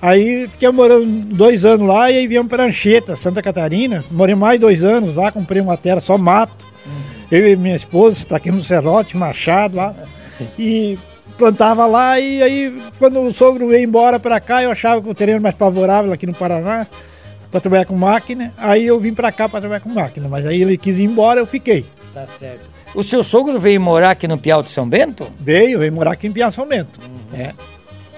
Aí 0.00 0.46
fiquei 0.48 0.70
morando 0.70 1.04
dois 1.34 1.64
anos 1.64 1.88
lá 1.88 2.10
e 2.10 2.18
aí 2.18 2.26
viemos 2.28 2.48
pra 2.48 2.64
Anchieta, 2.64 3.16
Santa 3.16 3.42
Catarina. 3.42 4.04
Morei 4.10 4.36
mais 4.36 4.60
dois 4.60 4.84
anos 4.84 5.16
lá, 5.16 5.32
comprei 5.32 5.60
uma 5.60 5.76
terra 5.76 6.00
só 6.00 6.16
mato. 6.16 6.64
Uhum. 6.86 6.92
Eu 7.32 7.48
e 7.48 7.56
minha 7.56 7.74
esposa, 7.74 8.24
tá 8.24 8.36
aqui 8.36 8.52
no 8.52 8.62
Serrote, 8.62 9.16
Machado 9.16 9.76
lá. 9.76 9.94
E 10.56 10.96
plantava 11.36 11.86
lá 11.86 12.20
e 12.20 12.40
aí 12.40 12.78
quando 13.00 13.20
o 13.20 13.34
sogro 13.34 13.66
veio 13.66 13.82
embora 13.82 14.20
pra 14.20 14.38
cá, 14.38 14.62
eu 14.62 14.70
achava 14.70 15.02
que 15.02 15.08
o 15.08 15.14
terreno 15.14 15.40
mais 15.40 15.56
favorável 15.56 16.12
aqui 16.12 16.26
no 16.26 16.34
Paraná 16.34 16.86
para 17.54 17.60
trabalhar 17.60 17.84
com 17.84 17.94
máquina. 17.94 18.52
Aí 18.58 18.84
eu 18.84 18.98
vim 18.98 19.14
para 19.14 19.30
cá 19.30 19.48
para 19.48 19.60
trabalhar 19.60 19.80
com 19.80 19.88
máquina, 19.88 20.26
mas 20.28 20.44
aí 20.44 20.60
ele 20.60 20.76
quis 20.76 20.98
ir 20.98 21.04
embora, 21.04 21.38
eu 21.38 21.46
fiquei. 21.46 21.86
Tá 22.12 22.26
certo. 22.26 22.66
O 22.92 23.04
seu 23.04 23.22
sogro 23.22 23.60
veio 23.60 23.80
morar 23.80 24.10
aqui 24.10 24.26
no 24.26 24.36
Piau 24.36 24.60
de 24.60 24.70
São 24.70 24.88
Bento? 24.88 25.30
Veio, 25.38 25.78
veio 25.78 25.92
morar 25.92 26.12
aqui 26.12 26.26
em 26.26 26.32
Piau 26.32 26.50
de 26.50 26.56
São 26.56 26.66
Bento. 26.66 26.98
Uhum. 27.00 27.40
É. 27.40 27.54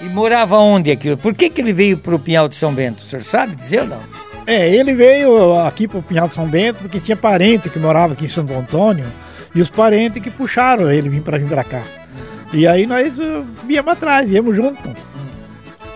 E 0.01 0.05
morava 0.05 0.57
onde 0.57 0.91
aqui? 0.91 1.15
Por 1.17 1.35
que, 1.35 1.51
que 1.51 1.61
ele 1.61 1.75
veio 1.75 1.99
para 1.99 2.15
o 2.15 2.19
Pinhal 2.19 2.49
de 2.49 2.55
São 2.55 2.73
Bento? 2.73 3.01
O 3.01 3.03
senhor 3.03 3.23
sabe 3.23 3.55
dizer 3.55 3.83
ou 3.83 3.89
não? 3.89 4.01
É, 4.47 4.71
ele 4.75 4.95
veio 4.95 5.55
aqui 5.59 5.87
para 5.87 5.99
o 5.99 6.03
Pinhal 6.03 6.29
de 6.29 6.35
São 6.35 6.47
Bento 6.47 6.79
porque 6.79 6.99
tinha 6.99 7.17
parente 7.17 7.69
que 7.69 7.79
morava 7.79 8.15
aqui 8.15 8.25
em 8.25 8.29
Santo 8.29 8.55
Antônio 8.55 9.07
e 9.55 9.61
os 9.61 9.69
parentes 9.69 10.23
que 10.23 10.31
puxaram 10.31 10.91
ele 10.91 11.11
vir 11.11 11.21
para 11.21 11.37
vir 11.37 11.49
para 11.49 11.63
cá. 11.63 11.83
E 12.55 12.67
aí 12.67 12.87
nós 12.87 13.13
uh, 13.19 13.45
viemos 13.67 13.93
atrás, 13.93 14.29
viemos 14.31 14.57
junto. 14.57 14.95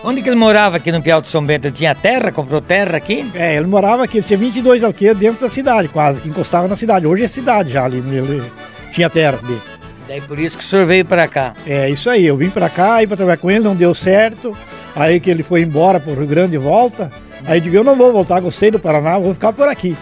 Onde 0.03 0.21
que 0.21 0.29
ele 0.29 0.35
morava 0.35 0.77
aqui 0.77 0.91
no 0.91 1.01
Piau 1.01 1.21
de 1.21 1.27
São 1.27 1.45
Bento? 1.45 1.67
Ele 1.67 1.73
tinha 1.73 1.93
terra? 1.93 2.31
Comprou 2.31 2.59
terra 2.59 2.97
aqui? 2.97 3.29
É, 3.35 3.55
ele 3.55 3.67
morava 3.67 4.03
aqui, 4.03 4.17
ele 4.17 4.25
tinha 4.25 4.37
22 4.37 4.83
alqueiros 4.83 5.19
dentro 5.19 5.47
da 5.47 5.53
cidade, 5.53 5.87
quase, 5.89 6.19
que 6.21 6.27
encostava 6.27 6.67
na 6.67 6.75
cidade. 6.75 7.05
Hoje 7.05 7.23
é 7.23 7.27
cidade 7.27 7.71
já 7.71 7.85
ali, 7.85 7.97
ele 7.97 8.43
tinha 8.91 9.09
terra 9.09 9.37
dele. 9.37 9.61
Daí 10.07 10.19
por 10.21 10.39
isso 10.39 10.57
que 10.57 10.63
o 10.63 10.67
senhor 10.67 10.87
veio 10.87 11.05
para 11.05 11.27
cá. 11.27 11.53
É, 11.67 11.87
isso 11.87 12.09
aí, 12.09 12.25
eu 12.25 12.35
vim 12.35 12.49
para 12.49 12.67
cá, 12.67 12.95
aí 12.95 13.07
para 13.07 13.15
trabalhar 13.15 13.37
com 13.37 13.51
ele, 13.51 13.63
não 13.63 13.75
deu 13.75 13.93
certo. 13.93 14.57
Aí 14.95 15.19
que 15.19 15.29
ele 15.29 15.43
foi 15.43 15.61
embora 15.61 15.99
para 15.99 16.11
o 16.11 16.15
Rio 16.15 16.27
Grande 16.27 16.51
de 16.51 16.57
volta. 16.57 17.11
Aí 17.45 17.59
eu 17.59 17.61
digo, 17.61 17.75
eu 17.75 17.83
não 17.83 17.95
vou 17.95 18.11
voltar, 18.11 18.39
gostei 18.39 18.71
do 18.71 18.79
Paraná, 18.79 19.19
vou 19.19 19.33
ficar 19.33 19.53
por 19.53 19.67
aqui. 19.67 19.95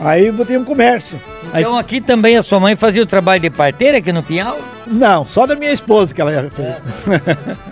Ah, 0.00 0.10
aí 0.10 0.26
eu 0.26 0.32
botei 0.32 0.56
um 0.56 0.64
comércio. 0.64 1.20
Então 1.52 1.74
aí... 1.74 1.80
aqui 1.80 2.00
também 2.00 2.36
a 2.36 2.42
sua 2.42 2.60
mãe 2.60 2.76
fazia 2.76 3.02
o 3.02 3.06
trabalho 3.06 3.40
de 3.40 3.50
parteira 3.50 3.98
aqui 3.98 4.12
no 4.12 4.22
Pinhal? 4.22 4.58
Não, 4.86 5.26
só 5.26 5.46
da 5.46 5.56
minha 5.56 5.72
esposa 5.72 6.14
que 6.14 6.20
ela 6.20 6.30
fez. 6.48 6.68
É. 6.68 7.71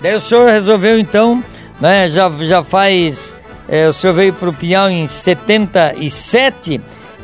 Daí 0.00 0.14
o 0.14 0.20
senhor 0.20 0.50
resolveu 0.50 0.98
então, 0.98 1.42
né, 1.80 2.08
já, 2.08 2.30
já 2.40 2.62
faz, 2.62 3.34
é, 3.68 3.88
o 3.88 3.92
senhor 3.92 4.12
veio 4.12 4.32
para 4.32 4.48
o 4.48 4.52
Pinhal 4.52 4.88
em 4.88 5.06
77, 5.06 6.80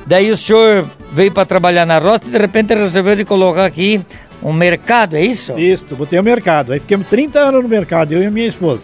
daí 0.07 0.31
o 0.31 0.37
senhor 0.37 0.85
veio 1.13 1.31
para 1.31 1.47
trabalhar 1.47 1.87
na 1.87 1.99
roça 1.99 2.25
e 2.27 2.31
de 2.31 2.39
repente 2.39 2.75
resolveu 2.75 3.15
de 3.15 3.25
colocar 3.25 3.65
aqui 3.65 4.05
um 4.43 4.53
mercado, 4.53 5.17
é 5.17 5.25
isso? 5.25 5.59
Isso, 5.59 5.87
botei 5.97 6.19
o 6.19 6.23
um 6.23 6.25
mercado. 6.25 6.73
Aí 6.73 6.81
fiquemos 6.81 7.07
30 7.09 7.39
anos 7.39 7.63
no 7.63 7.69
mercado, 7.69 8.13
eu 8.13 8.23
e 8.23 8.27
a 8.27 8.31
minha 8.31 8.49
esposa. 8.49 8.83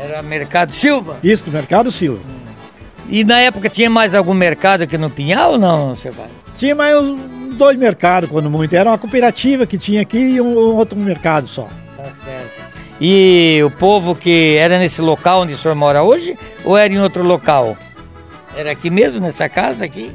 Era 0.00 0.22
Mercado 0.22 0.72
Silva? 0.72 1.16
Isso, 1.22 1.48
Mercado 1.50 1.90
Silva. 1.92 2.20
E 3.08 3.22
na 3.22 3.38
época 3.40 3.68
tinha 3.68 3.88
mais 3.88 4.14
algum 4.14 4.34
mercado 4.34 4.82
aqui 4.82 4.98
no 4.98 5.08
Pinhal 5.08 5.52
ou 5.52 5.58
não, 5.58 5.94
seu 5.94 6.12
pai? 6.12 6.26
Tinha 6.58 6.74
mais 6.74 6.94
dois 7.56 7.78
mercados, 7.78 8.28
quando 8.28 8.50
muito. 8.50 8.74
Era 8.74 8.90
uma 8.90 8.98
cooperativa 8.98 9.66
que 9.66 9.78
tinha 9.78 10.02
aqui 10.02 10.18
e 10.18 10.40
um, 10.40 10.58
um 10.58 10.76
outro 10.76 10.98
mercado 10.98 11.48
só. 11.48 11.68
Tá 11.96 12.04
certo. 12.04 12.43
E 13.00 13.60
o 13.64 13.70
povo 13.70 14.14
que 14.14 14.56
era 14.56 14.78
nesse 14.78 15.00
local 15.00 15.42
onde 15.42 15.54
o 15.54 15.56
senhor 15.56 15.74
mora 15.74 16.02
hoje 16.02 16.36
ou 16.64 16.76
era 16.76 16.92
em 16.92 17.00
outro 17.00 17.22
local? 17.22 17.76
Era 18.56 18.70
aqui 18.70 18.88
mesmo, 18.88 19.20
nessa 19.20 19.48
casa 19.48 19.84
aqui? 19.84 20.12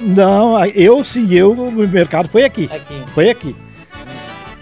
Não, 0.00 0.64
eu 0.66 1.04
sim, 1.04 1.32
eu, 1.32 1.52
o 1.52 1.70
mercado 1.88 2.28
foi 2.28 2.44
aqui. 2.44 2.68
aqui. 2.72 3.04
Foi 3.14 3.30
aqui. 3.30 3.54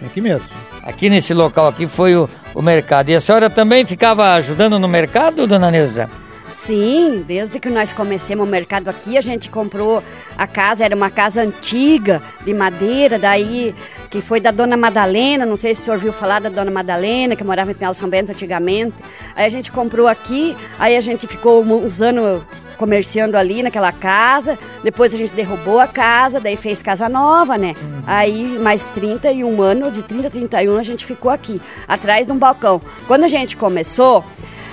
Aqui 0.05 0.21
mesmo. 0.21 0.47
Aqui 0.83 1.09
nesse 1.09 1.33
local 1.33 1.69
aqui 1.69 1.87
foi 1.87 2.17
o, 2.17 2.29
o 2.55 2.61
mercado. 2.61 3.11
E 3.11 3.15
a 3.15 3.21
senhora 3.21 3.49
também 3.49 3.85
ficava 3.85 4.35
ajudando 4.35 4.79
no 4.79 4.89
mercado, 4.89 5.47
dona 5.47 5.71
Neuza? 5.71 6.11
Sim, 6.51 7.25
desde 7.27 7.61
que 7.61 7.69
nós 7.69 7.93
começamos 7.93 8.47
o 8.47 8.51
mercado 8.51 8.89
aqui, 8.89 9.17
a 9.17 9.21
gente 9.21 9.51
comprou 9.51 10.03
a 10.37 10.47
casa, 10.47 10.85
era 10.85 10.95
uma 10.95 11.11
casa 11.11 11.43
antiga, 11.43 12.23
de 12.45 12.55
madeira, 12.55 13.19
daí 13.19 13.75
que 14.11 14.23
foi 14.23 14.41
da 14.41 14.51
Dona 14.51 14.77
Madalena, 14.77 15.45
não 15.45 15.57
sei 15.57 15.75
se 15.75 15.83
o 15.83 15.85
senhor 15.85 15.99
viu 15.99 16.13
falar 16.13 16.41
da 16.41 16.49
Dona 16.49 16.71
Madalena, 16.71 17.37
que 17.37 17.45
morava 17.45 17.71
em 17.71 17.75
Pinhal 17.75 17.93
São 17.93 18.09
Bento 18.09 18.31
antigamente. 18.31 18.95
Aí 19.37 19.45
a 19.45 19.49
gente 19.49 19.71
comprou 19.71 20.09
aqui, 20.09 20.57
aí 20.79 20.97
a 20.97 21.01
gente 21.01 21.27
ficou 21.27 21.63
uns 21.63 22.01
anos 22.01 22.43
comerciando 22.79 23.37
ali 23.37 23.63
naquela 23.63 23.93
casa, 23.93 24.57
depois 24.83 25.13
a 25.13 25.17
gente 25.17 25.33
derrubou 25.33 25.81
a 25.81 25.89
casa, 25.89 26.41
daí 26.41 26.57
fez 26.57 26.81
casa 26.81 27.09
nova, 27.09 27.59
né? 27.59 27.75
Uhum. 27.83 28.03
Aí 28.07 28.59
mais 28.59 28.85
31 28.95 29.61
anos, 29.61 29.93
de 29.93 30.03
30 30.03 30.29
a 30.29 30.31
31 30.31 30.79
a 30.79 30.83
gente 30.83 31.05
ficou 31.05 31.31
aqui, 31.31 31.61
atrás 31.87 32.29
de 32.29 32.33
um 32.33 32.39
balcão. 32.39 32.81
Quando 33.07 33.25
a 33.25 33.29
gente 33.29 33.57
começou, 33.57 34.25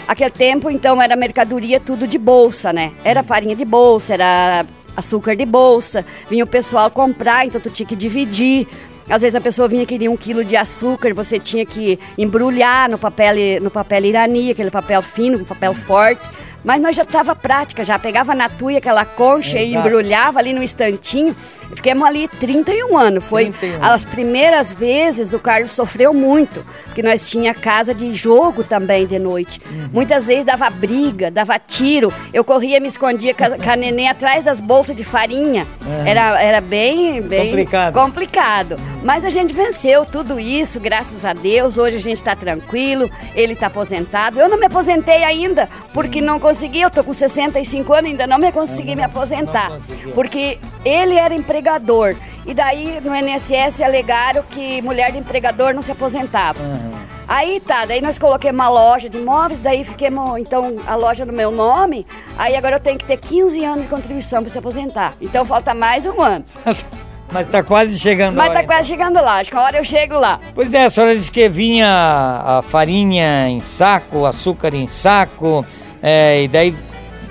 Aquele 0.07 0.29
tempo, 0.29 0.69
então, 0.69 1.01
era 1.01 1.15
mercadoria 1.15 1.79
tudo 1.79 2.07
de 2.07 2.17
bolsa, 2.17 2.71
né? 2.71 2.91
Era 3.03 3.23
farinha 3.23 3.55
de 3.55 3.65
bolsa, 3.65 4.13
era 4.13 4.65
açúcar 4.95 5.35
de 5.35 5.45
bolsa, 5.45 6.05
vinha 6.29 6.43
o 6.43 6.47
pessoal 6.47 6.89
comprar, 6.89 7.45
então 7.45 7.59
tu 7.59 7.69
tinha 7.69 7.87
que 7.87 7.95
dividir. 7.95 8.67
Às 9.09 9.21
vezes 9.21 9.35
a 9.35 9.41
pessoa 9.41 9.67
vinha 9.67 9.85
queria 9.85 10.09
um 10.09 10.17
quilo 10.17 10.43
de 10.43 10.55
açúcar, 10.55 11.13
você 11.13 11.39
tinha 11.39 11.65
que 11.65 11.99
embrulhar 12.17 12.89
no 12.89 12.97
papel, 12.97 13.35
no 13.61 13.69
papel 13.69 14.05
irani, 14.05 14.51
aquele 14.51 14.71
papel 14.71 15.01
fino, 15.01 15.37
um 15.37 15.43
papel 15.43 15.73
forte. 15.73 16.21
Mas 16.63 16.81
nós 16.81 16.95
já 16.95 17.03
estava 17.03 17.35
prática, 17.35 17.85
já 17.85 17.99
pegava 17.99 18.33
na 18.33 18.49
tuia 18.49 18.79
aquela 18.79 19.05
concha 19.05 19.59
Exato. 19.59 19.67
e 19.67 19.75
embrulhava 19.75 20.39
ali 20.39 20.51
no 20.51 20.63
estantinho. 20.63 21.35
Ficamos 21.73 22.03
ali 22.03 22.27
31 22.27 22.97
anos. 22.97 23.23
Foi 23.23 23.51
31. 23.51 23.83
as 23.83 24.05
primeiras 24.05 24.73
vezes 24.73 25.33
o 25.33 25.39
Carlos 25.39 25.71
sofreu 25.71 26.13
muito, 26.13 26.63
porque 26.85 27.01
nós 27.01 27.29
tinha 27.29 27.53
casa 27.53 27.93
de 27.93 28.13
jogo 28.13 28.63
também 28.63 29.07
de 29.07 29.17
noite. 29.17 29.61
Uhum. 29.69 29.89
Muitas 29.91 30.27
vezes 30.27 30.45
dava 30.45 30.69
briga, 30.69 31.31
dava 31.31 31.57
tiro. 31.57 32.13
Eu 32.33 32.43
corria, 32.43 32.79
me 32.79 32.87
escondia 32.87 33.33
com 33.33 33.43
a, 33.43 33.49
com 33.57 33.69
a 33.69 33.75
neném 33.75 34.07
atrás 34.07 34.43
das 34.43 34.59
bolsas 34.59 34.95
de 34.95 35.03
farinha. 35.03 35.65
Uhum. 35.85 36.05
Era, 36.05 36.41
era 36.41 36.61
bem, 36.61 37.21
bem 37.21 37.49
complicado. 37.49 37.93
complicado. 37.93 38.75
Mas 39.03 39.23
a 39.23 39.29
gente 39.29 39.53
venceu 39.53 40.05
tudo 40.05 40.39
isso, 40.39 40.79
graças 40.79 41.25
a 41.25 41.33
Deus. 41.33 41.77
Hoje 41.77 41.97
a 41.97 42.01
gente 42.01 42.17
está 42.17 42.35
tranquilo, 42.35 43.09
ele 43.35 43.53
está 43.53 43.67
aposentado. 43.67 44.39
Eu 44.39 44.49
não 44.49 44.59
me 44.59 44.65
aposentei 44.65 45.23
ainda, 45.23 45.67
Sim. 45.79 45.93
porque 45.93 46.21
não 46.21 46.39
consegui. 46.39 46.81
Eu 46.81 46.89
tô 46.89 47.03
com 47.03 47.13
65 47.13 47.93
anos, 47.93 48.11
ainda 48.11 48.27
não 48.27 48.37
me 48.37 48.51
consegui 48.51 48.91
uhum. 48.91 48.97
me 48.97 49.03
aposentar. 49.03 49.71
Porque 50.13 50.57
ele 50.83 51.15
era 51.15 51.33
empresário 51.33 51.54
empregador. 51.55 52.15
E 52.45 52.53
daí 52.53 52.99
no 53.01 53.15
INSS 53.15 53.81
alegaram 53.81 54.43
que 54.43 54.81
mulher 54.81 55.11
de 55.11 55.17
empregador 55.17 55.73
não 55.73 55.81
se 55.81 55.91
aposentava. 55.91 56.61
Uhum. 56.61 57.05
Aí 57.27 57.59
tá, 57.59 57.85
daí 57.85 58.01
nós 58.01 58.19
coloquemos 58.19 58.59
uma 58.59 58.69
loja 58.69 59.09
de 59.09 59.17
imóveis, 59.17 59.59
daí 59.59 59.83
fiquemos, 59.83 60.37
então, 60.37 60.75
a 60.85 60.95
loja 60.95 61.25
no 61.25 61.33
meu 61.33 61.49
nome. 61.49 62.05
Aí 62.37 62.55
agora 62.55 62.75
eu 62.75 62.79
tenho 62.79 62.99
que 62.99 63.05
ter 63.05 63.17
15 63.17 63.63
anos 63.63 63.83
de 63.83 63.89
contribuição 63.89 64.43
para 64.43 64.51
se 64.51 64.57
aposentar. 64.59 65.13
Então 65.19 65.43
falta 65.43 65.73
mais 65.73 66.05
um 66.05 66.21
ano. 66.21 66.45
Mas 67.31 67.47
tá 67.47 67.63
quase 67.63 67.97
chegando 67.97 68.35
Mas 68.35 68.49
lá. 68.49 68.53
Mas 68.53 68.61
tá 68.61 68.67
quase 68.67 68.87
chegando 68.87 69.15
lá, 69.15 69.39
acho 69.39 69.49
que 69.49 69.57
a 69.57 69.61
hora 69.61 69.77
eu 69.77 69.83
chego 69.83 70.19
lá. 70.19 70.39
Pois 70.53 70.71
é, 70.71 70.85
a 70.85 70.89
senhora 70.91 71.15
disse 71.15 71.31
que 71.31 71.49
vinha 71.49 71.87
a 71.89 72.61
farinha 72.61 73.49
em 73.49 73.59
saco, 73.59 74.19
o 74.19 74.25
açúcar 74.27 74.75
em 74.75 74.85
saco, 74.85 75.65
é, 76.03 76.43
e 76.43 76.47
daí 76.47 76.75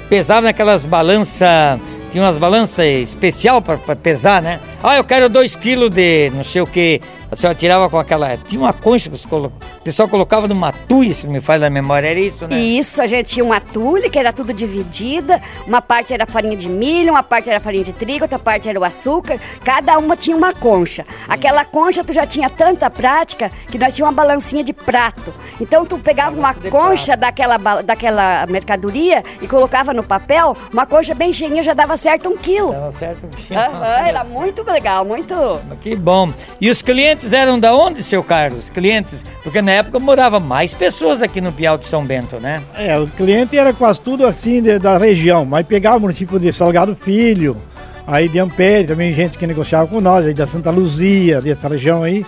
pesava 0.08 0.42
naquelas 0.42 0.84
balanças 0.84 1.80
tinha 2.14 2.22
umas 2.22 2.38
balanças 2.38 2.86
especial 2.86 3.60
para 3.60 3.96
pesar, 3.96 4.40
né? 4.40 4.60
Ah, 4.86 4.96
eu 4.96 5.04
quero 5.04 5.30
2 5.30 5.56
quilos 5.56 5.88
de 5.88 6.28
não 6.34 6.44
sei 6.44 6.60
o 6.60 6.66
que. 6.66 7.00
A 7.32 7.34
senhora 7.34 7.58
tirava 7.58 7.88
com 7.88 7.98
aquela. 7.98 8.36
Tinha 8.36 8.60
uma 8.60 8.72
concha 8.74 9.08
que 9.08 9.16
o 9.16 9.50
pessoal 9.82 10.08
colocava 10.08 10.46
numa 10.46 10.72
tuia, 10.72 11.14
se 11.14 11.24
não 11.26 11.32
me 11.32 11.40
faz 11.40 11.62
a 11.62 11.70
memória, 11.70 12.06
era 12.06 12.20
isso, 12.20 12.46
né? 12.46 12.60
Isso, 12.60 13.00
a 13.00 13.06
gente 13.06 13.32
tinha 13.32 13.44
uma 13.44 13.60
tule 13.60 14.10
que 14.10 14.18
era 14.18 14.30
tudo 14.30 14.52
dividida. 14.52 15.40
Uma 15.66 15.80
parte 15.80 16.12
era 16.12 16.26
farinha 16.26 16.54
de 16.54 16.68
milho, 16.68 17.12
uma 17.12 17.22
parte 17.22 17.48
era 17.48 17.60
farinha 17.60 17.82
de 17.82 17.94
trigo, 17.94 18.24
outra 18.24 18.38
parte 18.38 18.68
era 18.68 18.78
o 18.78 18.84
açúcar. 18.84 19.40
Cada 19.64 19.96
uma 19.96 20.18
tinha 20.18 20.36
uma 20.36 20.52
concha. 20.52 21.04
Sim. 21.04 21.24
Aquela 21.28 21.64
concha 21.64 22.04
tu 22.04 22.12
já 22.12 22.26
tinha 22.26 22.50
tanta 22.50 22.90
prática 22.90 23.50
que 23.68 23.78
nós 23.78 23.96
tínhamos 23.96 24.14
uma 24.14 24.22
balancinha 24.22 24.62
de 24.62 24.74
prato. 24.74 25.32
Então 25.58 25.86
tu 25.86 25.96
pegava 25.96 26.38
uma 26.38 26.52
concha 26.52 27.16
daquela, 27.16 27.56
daquela 27.82 28.46
mercadoria 28.46 29.24
e 29.40 29.48
colocava 29.48 29.94
no 29.94 30.02
papel, 30.04 30.54
uma 30.70 30.84
concha 30.84 31.14
bem 31.14 31.32
cheinha 31.32 31.62
já 31.62 31.72
dava 31.72 31.96
certo 31.96 32.28
um 32.28 32.36
quilo. 32.36 32.70
Dava 32.70 32.92
certo 32.92 33.26
um 33.26 33.30
quilo. 33.30 33.58
Uhum, 33.58 33.84
era 33.84 34.22
muito 34.24 34.62
legal, 34.74 35.04
muito. 35.04 35.34
Que 35.80 35.94
bom. 35.94 36.28
E 36.60 36.68
os 36.68 36.82
clientes 36.82 37.32
eram 37.32 37.58
da 37.58 37.74
onde, 37.74 38.02
seu 38.02 38.22
Carlos? 38.22 38.68
Clientes? 38.68 39.24
Porque 39.42 39.62
na 39.62 39.72
época 39.72 39.98
morava 39.98 40.40
mais 40.40 40.74
pessoas 40.74 41.22
aqui 41.22 41.40
no 41.40 41.52
Piau 41.52 41.78
de 41.78 41.86
São 41.86 42.04
Bento, 42.04 42.40
né? 42.40 42.60
É, 42.76 42.98
o 42.98 43.06
cliente 43.06 43.56
era 43.56 43.72
quase 43.72 44.00
tudo 44.00 44.26
assim 44.26 44.60
de, 44.60 44.78
da 44.78 44.98
região, 44.98 45.44
mas 45.44 45.66
pegava 45.66 45.96
o 45.96 46.00
município 46.00 46.38
de 46.38 46.52
Salgado 46.52 46.96
Filho, 46.96 47.56
aí 48.06 48.28
de 48.28 48.38
Ampere, 48.38 48.86
também 48.88 49.14
gente 49.14 49.38
que 49.38 49.46
negociava 49.46 49.86
com 49.86 50.00
nós, 50.00 50.26
aí 50.26 50.34
da 50.34 50.46
Santa 50.46 50.70
Luzia, 50.70 51.40
dessa 51.40 51.68
região 51.68 52.02
aí. 52.02 52.26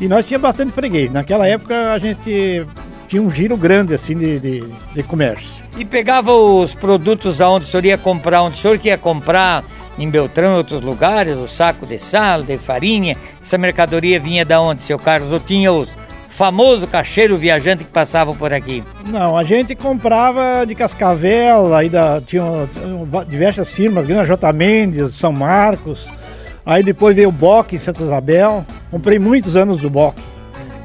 E 0.00 0.06
nós 0.06 0.26
tínhamos 0.26 0.48
bastante 0.48 0.72
freguês. 0.72 1.10
Naquela 1.10 1.46
época 1.46 1.92
a 1.92 1.98
gente 1.98 2.66
tinha 3.08 3.22
um 3.22 3.30
giro 3.30 3.56
grande 3.56 3.94
assim 3.94 4.16
de, 4.16 4.38
de, 4.38 4.64
de 4.94 5.02
comércio. 5.02 5.48
E 5.78 5.84
pegava 5.84 6.32
os 6.32 6.74
produtos 6.74 7.40
aonde 7.40 7.64
o 7.64 7.68
senhor 7.68 7.84
ia 7.84 7.98
comprar, 7.98 8.42
onde 8.42 8.56
o 8.56 8.60
senhor 8.60 8.76
queria 8.78 8.98
comprar 8.98 9.64
em 9.98 10.10
Beltrão 10.10 10.54
e 10.54 10.56
outros 10.58 10.82
lugares, 10.82 11.36
o 11.36 11.48
saco 11.48 11.86
de 11.86 11.98
sal, 11.98 12.42
de 12.42 12.58
farinha. 12.58 13.16
Essa 13.42 13.56
mercadoria 13.56 14.20
vinha 14.20 14.44
da 14.44 14.60
onde, 14.60 14.82
seu 14.82 14.98
Carlos? 14.98 15.32
Ou 15.32 15.40
tinha 15.40 15.72
os 15.72 15.96
famoso 16.36 16.86
cacheiro 16.86 17.38
viajante 17.38 17.82
que 17.82 17.90
passavam 17.90 18.36
por 18.36 18.52
aqui? 18.52 18.84
Não, 19.08 19.38
a 19.38 19.42
gente 19.42 19.74
comprava 19.74 20.66
de 20.66 20.74
Cascavel, 20.74 21.74
aí 21.74 21.88
da, 21.88 22.20
tinha 22.20 22.44
diversas 23.26 23.72
firmas, 23.72 24.06
Grana 24.06 24.26
J. 24.26 24.52
Mendes, 24.52 25.14
São 25.14 25.32
Marcos. 25.32 26.06
Aí 26.64 26.82
depois 26.82 27.16
veio 27.16 27.30
o 27.30 27.32
Boc 27.32 27.72
em 27.72 27.78
Santa 27.78 28.02
Isabel. 28.02 28.66
Comprei 28.90 29.18
muitos 29.18 29.56
anos 29.56 29.80
do 29.80 29.88
Boc. 29.88 30.16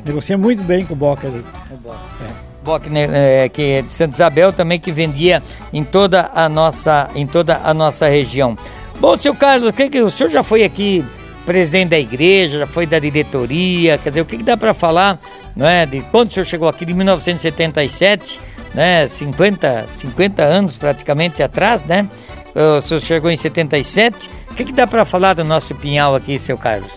Negociei 0.05 0.37
muito 0.37 0.63
bem 0.63 0.85
com 0.85 0.93
o 0.93 0.97
Boc 0.97 1.25
ali. 1.25 1.43
O. 1.69 1.91
É. 1.91 2.51
Boc, 2.63 2.85
né, 2.85 3.07
é, 3.45 3.49
que 3.49 3.61
é 3.61 3.81
de 3.81 3.91
Santa 3.91 4.13
Isabel 4.13 4.53
também 4.53 4.79
que 4.79 4.91
vendia 4.91 5.41
em 5.73 5.83
toda 5.83 6.29
a 6.33 6.47
nossa 6.47 7.09
em 7.15 7.25
toda 7.25 7.59
a 7.63 7.73
nossa 7.73 8.07
região. 8.07 8.55
Bom, 9.01 9.17
seu 9.17 9.33
Carlos, 9.33 9.71
que, 9.71 9.89
que 9.89 9.99
o 9.99 10.11
senhor 10.11 10.29
já 10.29 10.43
foi 10.43 10.63
aqui 10.63 11.03
presidente 11.43 11.89
da 11.89 11.99
igreja, 11.99 12.59
já 12.59 12.67
foi 12.67 12.85
da 12.85 12.99
diretoria, 12.99 13.97
quer 13.97 14.09
dizer, 14.09 14.21
o 14.21 14.25
que, 14.25 14.37
que 14.37 14.43
dá 14.43 14.55
para 14.55 14.75
falar, 14.75 15.19
não 15.55 15.67
é? 15.67 15.87
De 15.87 16.01
quando 16.11 16.29
o 16.29 16.31
senhor 16.31 16.45
chegou 16.45 16.67
aqui, 16.67 16.85
de 16.85 16.93
1977, 16.93 18.39
né? 18.75 19.07
50, 19.07 19.87
50 19.97 20.43
anos 20.43 20.75
praticamente 20.75 21.41
atrás, 21.41 21.83
né? 21.83 22.07
O 22.53 22.79
senhor 22.79 22.99
chegou 22.99 23.31
em 23.31 23.35
77. 23.35 24.29
O 24.51 24.53
que, 24.53 24.65
que 24.65 24.71
dá 24.71 24.85
para 24.85 25.03
falar 25.03 25.33
do 25.33 25.43
nosso 25.43 25.73
Pinhal 25.73 26.13
aqui, 26.15 26.37
seu 26.37 26.55
Carlos? 26.55 26.91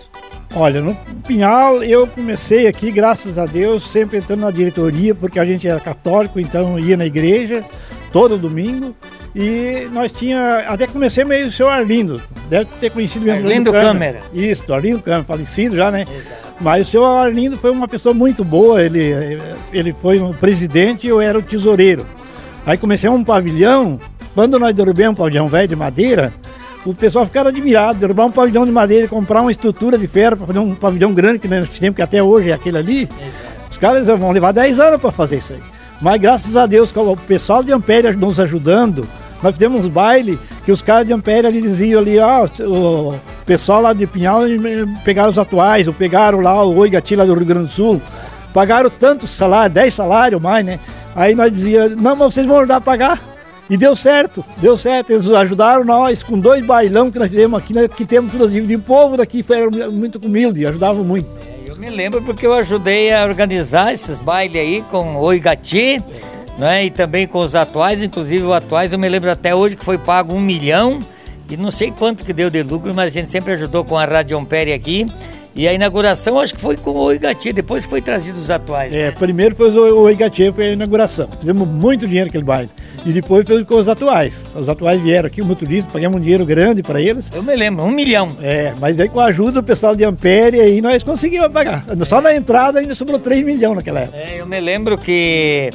Olha, 0.53 0.81
no 0.81 0.93
Pinhal 1.27 1.83
eu 1.83 2.05
comecei 2.05 2.67
aqui, 2.67 2.91
graças 2.91 3.39
a 3.39 3.47
Deus, 3.47 3.91
sempre 3.91 4.19
entrando 4.19 4.41
na 4.41 4.51
diretoria, 4.51 5.15
porque 5.15 5.39
a 5.39 5.45
gente 5.45 5.67
era 5.67 5.79
católico, 5.79 6.39
então 6.39 6.77
ia 6.77 6.95
na 6.95 7.07
igreja 7.07 7.65
todo 8.15 8.37
domingo. 8.37 8.95
E 9.35 9.89
nós 9.91 10.09
tinha 10.09 10.59
até 10.69 10.87
comecei 10.87 11.25
meio 11.25 11.47
o 11.47 11.51
seu 11.51 11.67
Arlindo, 11.67 12.21
deve 12.49 12.69
ter 12.79 12.89
conhecido 12.89 13.25
mesmo. 13.25 13.45
Arlindo 13.45 13.73
Câmara. 13.73 14.21
Isso, 14.33 14.73
Arlindo 14.73 15.01
Câmara, 15.01 15.25
falecido 15.25 15.75
já, 15.75 15.91
né? 15.91 16.03
Exato. 16.03 16.45
Mas 16.61 16.87
o 16.87 16.91
seu 16.91 17.05
Arlindo 17.05 17.57
foi 17.57 17.71
uma 17.71 17.89
pessoa 17.89 18.13
muito 18.13 18.45
boa, 18.45 18.81
ele, 18.81 19.13
ele 19.73 19.93
foi 20.01 20.17
o 20.19 20.33
presidente 20.33 21.05
e 21.05 21.09
eu 21.09 21.19
era 21.19 21.37
o 21.37 21.41
tesoureiro. 21.41 22.05
Aí 22.65 22.77
comecei 22.77 23.09
um 23.09 23.21
pavilhão, 23.21 23.99
quando 24.33 24.57
nós 24.57 24.73
derrubamos 24.73 25.11
um 25.11 25.15
pavilhão 25.15 25.49
velho 25.49 25.67
de 25.67 25.75
madeira, 25.75 26.33
o 26.85 26.95
pessoal 26.95 27.25
ficaram 27.25 27.49
admirado, 27.49 27.99
derrubar 27.99 28.27
um 28.27 28.31
pavilhão 28.31 28.65
de 28.65 28.71
madeira 28.71 29.07
e 29.07 29.09
comprar 29.09 29.41
uma 29.41 29.51
estrutura 29.51 29.97
de 29.97 30.07
ferro 30.07 30.37
para 30.37 30.47
fazer 30.47 30.59
um 30.59 30.73
pavilhão 30.73 31.13
grande 31.13 31.39
que 31.39 31.49
nós 31.49 31.67
fizemos, 31.67 31.97
que 31.97 32.01
até 32.01 32.23
hoje 32.23 32.51
é 32.51 32.53
aquele 32.53 32.77
ali. 32.77 33.01
Exato. 33.01 33.71
Os 33.71 33.77
caras 33.77 34.07
vão 34.07 34.31
levar 34.31 34.53
10 34.53 34.79
anos 34.79 35.01
para 35.01 35.11
fazer 35.11 35.39
isso 35.39 35.51
aí. 35.51 35.74
Mas 36.01 36.19
graças 36.19 36.55
a 36.55 36.65
Deus, 36.65 36.91
o 36.95 37.17
pessoal 37.17 37.63
de 37.63 37.71
Ampere 37.71 38.15
nos 38.15 38.39
ajudando, 38.39 39.07
nós 39.41 39.53
fizemos 39.53 39.81
uns 39.81 39.87
bailes 39.87 40.37
que 40.65 40.71
os 40.71 40.81
caras 40.81 41.07
de 41.07 41.13
Ampere 41.13 41.47
ali 41.47 41.61
diziam 41.61 42.01
ali, 42.01 42.19
ah, 42.19 42.49
o 42.59 43.15
pessoal 43.45 43.81
lá 43.81 43.93
de 43.93 44.07
Pinhal 44.07 44.41
pegaram 45.03 45.31
os 45.31 45.37
atuais, 45.37 45.87
ou 45.87 45.93
pegaram 45.93 46.41
lá 46.41 46.63
o 46.63 46.75
Oi 46.77 46.89
Gati 46.89 47.15
lá 47.15 47.25
do 47.25 47.33
Rio 47.33 47.45
Grande 47.45 47.67
do 47.67 47.71
Sul, 47.71 48.01
pagaram 48.53 48.89
tanto 48.89 49.27
salário, 49.27 49.73
10 49.73 49.93
salários 49.93 50.41
mais, 50.41 50.65
né? 50.65 50.79
Aí 51.15 51.35
nós 51.35 51.51
dizíamos, 51.51 51.95
não, 51.95 52.15
mas 52.15 52.33
vocês 52.33 52.45
vão 52.45 52.57
ajudar 52.57 52.77
a 52.77 52.81
pagar. 52.81 53.21
E 53.69 53.77
deu 53.77 53.95
certo, 53.95 54.45
deu 54.57 54.77
certo. 54.77 55.11
Eles 55.11 55.27
ajudaram 55.31 55.83
nós 55.83 56.21
com 56.21 56.37
dois 56.37 56.63
bailão 56.63 57.09
que 57.09 57.17
nós 57.17 57.29
fizemos 57.29 57.57
aqui, 57.57 57.73
né, 57.73 57.87
que 57.87 58.05
temos 58.05 58.31
tudo 58.31 58.47
de 58.47 58.77
povo 58.77 59.17
daqui, 59.17 59.41
foi 59.41 59.67
muito 59.89 60.23
humilde, 60.23 60.65
ajudavam 60.65 61.03
muito. 61.03 61.27
Eu 61.75 61.81
me 61.81 61.89
lembro 61.89 62.21
porque 62.21 62.47
eu 62.47 62.53
ajudei 62.53 63.13
a 63.13 63.25
organizar 63.25 63.93
esses 63.93 64.21
bailes 64.21 64.55
aí 64.55 64.81
com 64.89 65.17
Oi 65.17 65.41
Gati 65.41 66.01
né? 66.57 66.85
E 66.85 66.89
também 66.89 67.27
com 67.27 67.39
os 67.39 67.53
atuais, 67.53 68.01
inclusive 68.01 68.45
o 68.45 68.53
atuais 68.53 68.93
eu 68.93 68.99
me 68.99 69.09
lembro 69.09 69.29
até 69.29 69.53
hoje 69.53 69.75
que 69.75 69.83
foi 69.83 69.97
pago 69.97 70.33
um 70.33 70.39
milhão 70.39 71.01
e 71.49 71.57
não 71.57 71.69
sei 71.69 71.91
quanto 71.91 72.23
que 72.23 72.31
deu 72.31 72.49
de 72.49 72.63
lucro, 72.63 72.95
mas 72.95 73.07
a 73.07 73.19
gente 73.19 73.29
sempre 73.29 73.51
ajudou 73.53 73.83
com 73.83 73.97
a 73.97 74.05
Rádio 74.05 74.37
Ampere 74.37 74.71
aqui. 74.71 75.05
E 75.55 75.69
a 75.69 75.73
inauguração 75.73 76.37
acho 76.37 76.53
que 76.53 76.59
foi 76.59 76.75
com 76.75 76.91
o 76.91 77.13
Igati, 77.13 77.53
depois 77.53 77.85
foi 77.85 78.01
trazido 78.01 78.37
os 78.37 78.51
atuais. 78.51 78.93
É, 78.93 79.05
né? 79.05 79.11
primeiro 79.11 79.55
foi 79.55 79.69
o 79.71 80.09
Igati, 80.09 80.51
foi 80.51 80.67
a 80.67 80.71
inauguração. 80.73 81.29
Fizemos 81.39 81.65
muito 81.65 82.05
dinheiro 82.05 82.27
aquele 82.27 82.43
baile. 82.43 82.69
E 83.05 83.13
depois 83.13 83.47
foi 83.47 83.63
com 83.63 83.75
os 83.75 83.87
atuais. 83.87 84.43
Os 84.53 84.67
atuais 84.67 84.99
vieram 84.99 85.27
aqui, 85.27 85.41
o 85.41 85.45
motorista, 85.45 85.89
pagamos 85.93 86.17
um 86.17 86.21
dinheiro 86.21 86.45
grande 86.45 86.83
para 86.83 86.99
eles. 86.99 87.25
Eu 87.33 87.41
me 87.41 87.55
lembro, 87.55 87.85
um 87.85 87.91
milhão. 87.91 88.35
É, 88.41 88.73
mas 88.81 88.99
aí 88.99 89.07
com 89.07 89.21
a 89.21 89.25
ajuda 89.25 89.53
do 89.53 89.63
pessoal 89.63 89.95
de 89.95 90.03
Ampere, 90.03 90.59
aí 90.59 90.81
nós 90.81 91.03
conseguimos 91.03 91.47
pagar. 91.47 91.85
Só 92.05 92.19
na 92.19 92.35
entrada 92.35 92.79
ainda 92.79 92.93
sobrou 92.93 93.17
3 93.17 93.45
milhões 93.45 93.77
naquela 93.77 94.01
época. 94.01 94.17
É, 94.17 94.41
eu 94.41 94.45
me 94.45 94.59
lembro 94.59 94.97
que 94.97 95.71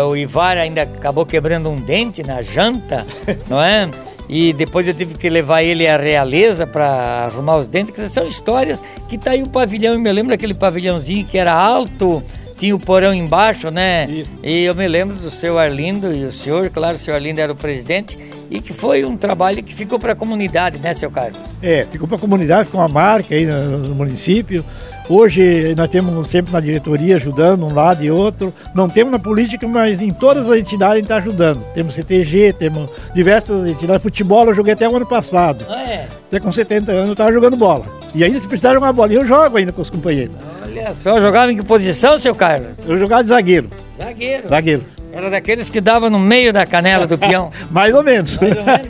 uh, 0.00 0.06
o 0.06 0.16
Ivar 0.16 0.56
ainda 0.56 0.82
acabou 0.82 1.26
quebrando 1.26 1.68
um 1.68 1.76
dente 1.76 2.22
na 2.22 2.40
janta, 2.40 3.06
não 3.48 3.60
é? 3.60 3.90
E 4.32 4.52
depois 4.52 4.86
eu 4.86 4.94
tive 4.94 5.18
que 5.18 5.28
levar 5.28 5.64
ele 5.64 5.88
à 5.88 5.96
realeza 5.96 6.64
para 6.64 7.24
arrumar 7.24 7.56
os 7.56 7.66
dentes, 7.66 7.92
que 7.92 8.08
são 8.08 8.28
histórias 8.28 8.80
que 9.08 9.18
tá 9.18 9.32
aí 9.32 9.42
o 9.42 9.48
pavilhão, 9.48 9.94
eu 9.94 9.98
me 9.98 10.12
lembro 10.12 10.32
aquele 10.32 10.54
pavilhãozinho 10.54 11.26
que 11.26 11.36
era 11.36 11.52
alto, 11.52 12.22
tinha 12.60 12.76
o 12.76 12.78
porão 12.78 13.14
embaixo, 13.14 13.70
né? 13.70 14.06
Isso. 14.10 14.30
E 14.42 14.64
eu 14.64 14.74
me 14.74 14.86
lembro 14.86 15.16
do 15.16 15.30
seu 15.30 15.58
Arlindo 15.58 16.12
e 16.12 16.26
o 16.26 16.30
senhor, 16.30 16.68
claro, 16.68 16.96
o 16.96 16.98
seu 16.98 17.14
Arlindo 17.14 17.40
era 17.40 17.50
o 17.50 17.56
presidente, 17.56 18.18
e 18.50 18.60
que 18.60 18.74
foi 18.74 19.02
um 19.02 19.16
trabalho 19.16 19.62
que 19.62 19.74
ficou 19.74 19.98
para 19.98 20.12
a 20.12 20.14
comunidade, 20.14 20.78
né, 20.78 20.92
seu 20.92 21.10
Carlos? 21.10 21.40
É, 21.62 21.86
ficou 21.90 22.06
para 22.06 22.18
a 22.18 22.20
comunidade, 22.20 22.66
ficou 22.66 22.82
uma 22.82 22.88
marca 22.88 23.34
aí 23.34 23.46
no, 23.46 23.78
no 23.78 23.94
município. 23.94 24.62
Hoje 25.08 25.74
nós 25.74 25.88
temos 25.88 26.30
sempre 26.30 26.52
na 26.52 26.60
diretoria 26.60 27.16
ajudando 27.16 27.64
um 27.64 27.72
lado 27.72 28.04
e 28.04 28.10
outro. 28.10 28.52
Não 28.74 28.90
temos 28.90 29.10
na 29.10 29.18
política, 29.18 29.66
mas 29.66 30.00
em 30.02 30.10
todas 30.10 30.48
as 30.48 30.58
entidades 30.58 30.92
a 30.92 30.96
gente 30.96 31.04
está 31.04 31.16
ajudando. 31.16 31.64
Temos 31.72 31.94
CTG, 31.94 32.52
temos 32.52 32.90
diversas 33.14 33.66
entidades. 33.66 34.02
Futebol 34.02 34.46
eu 34.46 34.54
joguei 34.54 34.74
até 34.74 34.86
o 34.86 34.94
ano 34.94 35.06
passado. 35.06 35.64
Ah, 35.68 35.82
é? 35.82 36.08
Até 36.28 36.38
com 36.38 36.52
70 36.52 36.92
anos 36.92 37.06
eu 37.06 37.12
estava 37.12 37.32
jogando 37.32 37.56
bola. 37.56 37.86
E 38.14 38.22
ainda 38.22 38.38
se 38.38 38.46
precisar 38.46 38.74
jogar 38.74 38.88
uma 38.88 38.92
bolinha, 38.92 39.20
eu 39.20 39.26
jogo 39.26 39.56
ainda 39.56 39.72
com 39.72 39.80
os 39.80 39.90
companheiros. 39.90 40.34
Olha 40.70 40.94
só, 40.94 41.20
jogava 41.20 41.52
em 41.52 41.56
que 41.56 41.64
posição, 41.64 42.16
seu 42.18 42.34
Carlos? 42.34 42.78
Eu 42.86 42.98
jogava 42.98 43.22
de 43.22 43.28
zagueiro. 43.30 43.68
Zagueiro. 43.98 44.48
Zagueiro. 44.48 44.84
Era 45.12 45.28
daqueles 45.28 45.68
que 45.68 45.80
dava 45.80 46.08
no 46.08 46.18
meio 46.18 46.52
da 46.52 46.64
canela 46.64 47.06
do 47.06 47.18
peão. 47.18 47.50
Mais 47.70 47.94
ou 47.94 48.02
menos. 48.02 48.36
Mais 48.36 48.56
ou 48.56 48.64
menos. 48.64 48.88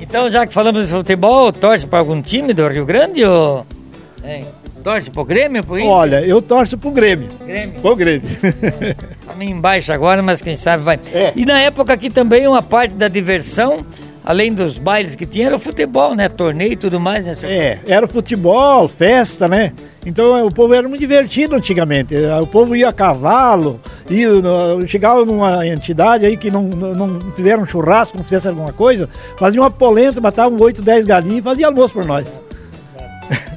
Então, 0.00 0.28
já 0.28 0.46
que 0.46 0.54
falamos 0.54 0.86
de 0.86 0.92
futebol, 0.92 1.52
torce 1.52 1.86
para 1.86 1.98
algum 1.98 2.22
time 2.22 2.54
do 2.54 2.68
Rio 2.68 2.86
Grande 2.86 3.24
ou. 3.24 3.66
Hein? 4.24 4.46
Torce 4.84 5.10
pro 5.10 5.24
Grêmio, 5.24 5.64
pro 5.64 5.76
Inter? 5.76 5.90
Olha, 5.90 6.20
eu 6.24 6.40
torço 6.40 6.78
pro 6.78 6.92
Grêmio. 6.92 7.28
Grêmio. 7.44 7.80
Pro 7.80 7.96
Grêmio. 7.96 8.28
Tá 9.26 9.34
meio 9.34 9.50
embaixo 9.50 9.92
agora, 9.92 10.22
mas 10.22 10.40
quem 10.40 10.54
sabe 10.54 10.84
vai. 10.84 11.00
É. 11.12 11.32
E 11.34 11.44
na 11.44 11.60
época 11.60 11.92
aqui 11.92 12.08
também 12.08 12.46
uma 12.46 12.62
parte 12.62 12.94
da 12.94 13.08
diversão, 13.08 13.84
além 14.26 14.52
dos 14.52 14.76
bailes 14.76 15.14
que 15.14 15.24
tinha, 15.24 15.46
era 15.46 15.54
o 15.54 15.60
futebol, 15.60 16.12
né? 16.16 16.28
Torneio 16.28 16.72
e 16.72 16.76
tudo 16.76 16.98
mais, 16.98 17.24
né, 17.24 17.34
senhor? 17.34 17.52
É, 17.52 17.78
era 17.86 18.08
futebol, 18.08 18.88
festa, 18.88 19.46
né? 19.46 19.72
Então 20.04 20.44
o 20.44 20.52
povo 20.52 20.74
era 20.74 20.88
muito 20.88 21.00
divertido 21.00 21.54
antigamente. 21.54 22.12
O 22.42 22.46
povo 22.46 22.74
ia 22.74 22.88
a 22.88 22.92
cavalo, 22.92 23.80
ia, 24.10 24.28
chegava 24.88 25.24
numa 25.24 25.64
entidade 25.64 26.26
aí 26.26 26.36
que 26.36 26.50
não, 26.50 26.64
não 26.64 27.06
não 27.06 27.32
fizeram 27.32 27.62
um 27.62 27.66
churrasco, 27.66 28.16
não 28.16 28.24
fizesse 28.24 28.48
alguma 28.48 28.72
coisa, 28.72 29.08
fazia 29.38 29.60
uma 29.60 29.70
polenta, 29.70 30.20
matavam 30.20 30.58
8, 30.60 30.82
10 30.82 31.04
galinhas 31.06 31.38
e 31.38 31.42
fazia 31.42 31.68
almoço 31.68 31.94
por 31.94 32.04
nós. 32.04 32.26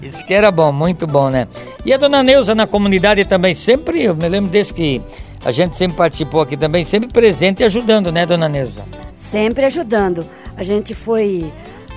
Isso 0.03 0.23
que 0.25 0.33
era 0.33 0.51
bom, 0.51 0.71
muito 0.71 1.07
bom, 1.07 1.29
né? 1.29 1.47
E 1.83 1.91
a 1.93 1.97
dona 1.97 2.21
Neuza 2.21 2.53
na 2.53 2.67
comunidade 2.67 3.25
também, 3.25 3.55
sempre, 3.55 4.03
eu 4.03 4.15
me 4.15 4.29
lembro 4.29 4.51
desse 4.51 4.73
que 4.73 5.01
a 5.43 5.51
gente 5.51 5.77
sempre 5.77 5.97
participou 5.97 6.41
aqui 6.41 6.57
também, 6.57 6.83
sempre 6.83 7.09
presente 7.09 7.61
e 7.61 7.63
ajudando, 7.63 8.11
né, 8.11 8.25
dona 8.25 8.49
Neuza? 8.49 8.81
Sempre 9.15 9.65
ajudando. 9.65 10.25
A 10.59 10.63
gente 10.63 10.93
foi 10.93 11.49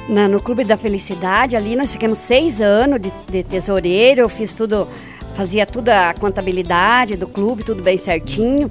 na- 0.09 0.29
no 0.29 0.41
Clube 0.41 0.63
da 0.63 0.77
Felicidade, 0.77 1.57
ali 1.57 1.75
nós 1.75 1.93
ficamos 1.93 2.19
seis 2.19 2.61
anos 2.61 3.01
de, 3.01 3.13
de 3.29 3.43
tesoureiro, 3.43 4.21
eu 4.21 4.29
fiz 4.29 4.55
tudo, 4.55 4.87
fazia 5.37 5.67
tudo 5.67 5.89
a 5.89 6.15
contabilidade 6.15 7.17
do 7.17 7.27
clube, 7.27 7.65
tudo 7.65 7.83
bem 7.83 7.99
certinho. 7.99 8.71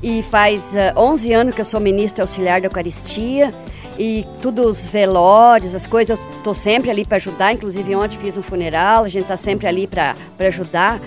E 0.00 0.22
faz 0.22 0.76
ah, 0.76 0.94
11 0.96 1.32
anos 1.32 1.54
que 1.56 1.60
eu 1.60 1.64
sou 1.64 1.80
ministra 1.80 2.22
auxiliar 2.22 2.60
da 2.60 2.68
Eucaristia. 2.68 3.52
E 3.98 4.24
tudo 4.40 4.62
os 4.66 4.86
velórios, 4.86 5.74
as 5.74 5.86
coisas, 5.86 6.16
eu 6.18 6.24
tô 6.44 6.54
sempre 6.54 6.88
ali 6.90 7.04
para 7.04 7.16
ajudar. 7.16 7.52
Inclusive 7.52 7.94
ontem 7.96 8.16
fiz 8.18 8.36
um 8.36 8.42
funeral, 8.42 9.02
a 9.04 9.08
gente 9.08 9.26
tá 9.26 9.36
sempre 9.36 9.66
ali 9.66 9.86
para 9.88 10.14
ajudar 10.38 11.00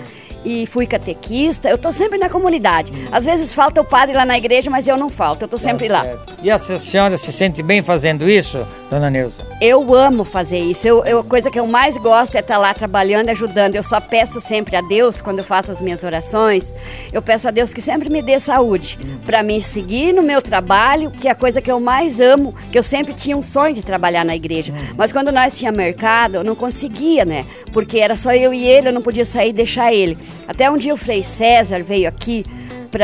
e 0.46 0.64
fui 0.66 0.86
catequista. 0.86 1.68
Eu 1.68 1.76
tô 1.76 1.90
sempre 1.92 2.16
na 2.18 2.28
comunidade. 2.28 2.92
Às 3.10 3.24
vezes 3.24 3.52
falta 3.52 3.80
o 3.80 3.84
padre 3.84 4.14
lá 4.16 4.24
na 4.24 4.38
igreja, 4.38 4.70
mas 4.70 4.86
eu 4.86 4.96
não 4.96 5.08
falto, 5.10 5.42
eu 5.42 5.48
tô 5.48 5.58
sempre 5.58 5.88
lá. 5.88 5.98
Tá 5.98 6.04
certo. 6.04 6.34
E 6.42 6.50
a 6.50 6.58
senhora 6.58 7.18
se 7.18 7.32
sente 7.32 7.62
bem 7.62 7.82
fazendo 7.82 8.28
isso, 8.28 8.64
dona 8.90 9.10
Neuza? 9.10 9.42
Eu 9.60 9.94
amo 9.94 10.22
fazer 10.24 10.58
isso. 10.58 10.86
Eu, 10.86 11.04
eu- 11.04 11.18
a 11.20 11.24
coisa 11.24 11.50
que 11.50 11.58
eu 11.58 11.66
mais 11.66 11.96
gosto 11.96 12.36
é 12.36 12.40
estar 12.40 12.58
lá 12.58 12.72
trabalhando, 12.72 13.30
ajudando. 13.30 13.74
Eu 13.74 13.82
só 13.82 14.00
peço 14.00 14.40
sempre 14.40 14.76
a 14.76 14.80
Deus, 14.80 15.20
quando 15.20 15.38
eu 15.38 15.44
faço 15.44 15.72
as 15.72 15.80
minhas 15.80 16.04
orações, 16.04 16.72
eu 17.12 17.20
peço 17.20 17.48
a 17.48 17.50
Deus 17.50 17.74
que 17.74 17.80
sempre 17.80 18.08
me 18.08 18.22
dê 18.22 18.38
saúde 18.38 18.98
para 19.24 19.42
mim 19.42 19.60
seguir 19.60 20.12
no 20.12 20.22
meu 20.22 20.40
trabalho, 20.40 21.10
que 21.10 21.26
é 21.26 21.30
a 21.30 21.34
coisa 21.34 21.60
que 21.60 21.70
eu 21.70 21.80
mais 21.80 22.20
amo, 22.20 22.54
que 22.70 22.78
eu 22.78 22.82
sempre 22.82 23.12
tinha 23.14 23.36
um 23.36 23.42
sonho 23.42 23.74
de 23.74 23.82
trabalhar 23.82 24.24
na 24.24 24.36
igreja. 24.36 24.72
Mas 24.96 25.10
quando 25.10 25.32
nós 25.32 25.58
tinha 25.58 25.72
mercado, 25.72 26.36
eu 26.36 26.44
não 26.44 26.54
conseguia, 26.54 27.24
né? 27.24 27.44
Porque 27.72 27.98
era 27.98 28.14
só 28.14 28.32
eu 28.32 28.54
e 28.54 28.64
ele, 28.66 28.88
eu 28.88 28.92
não 28.92 29.02
podia 29.02 29.24
sair 29.24 29.50
e 29.50 29.52
deixar 29.52 29.92
ele. 29.92 30.16
Até 30.46 30.70
um 30.70 30.76
dia 30.76 30.94
o 30.94 30.96
Frei 30.96 31.22
César 31.22 31.82
veio 31.82 32.08
aqui 32.08 32.44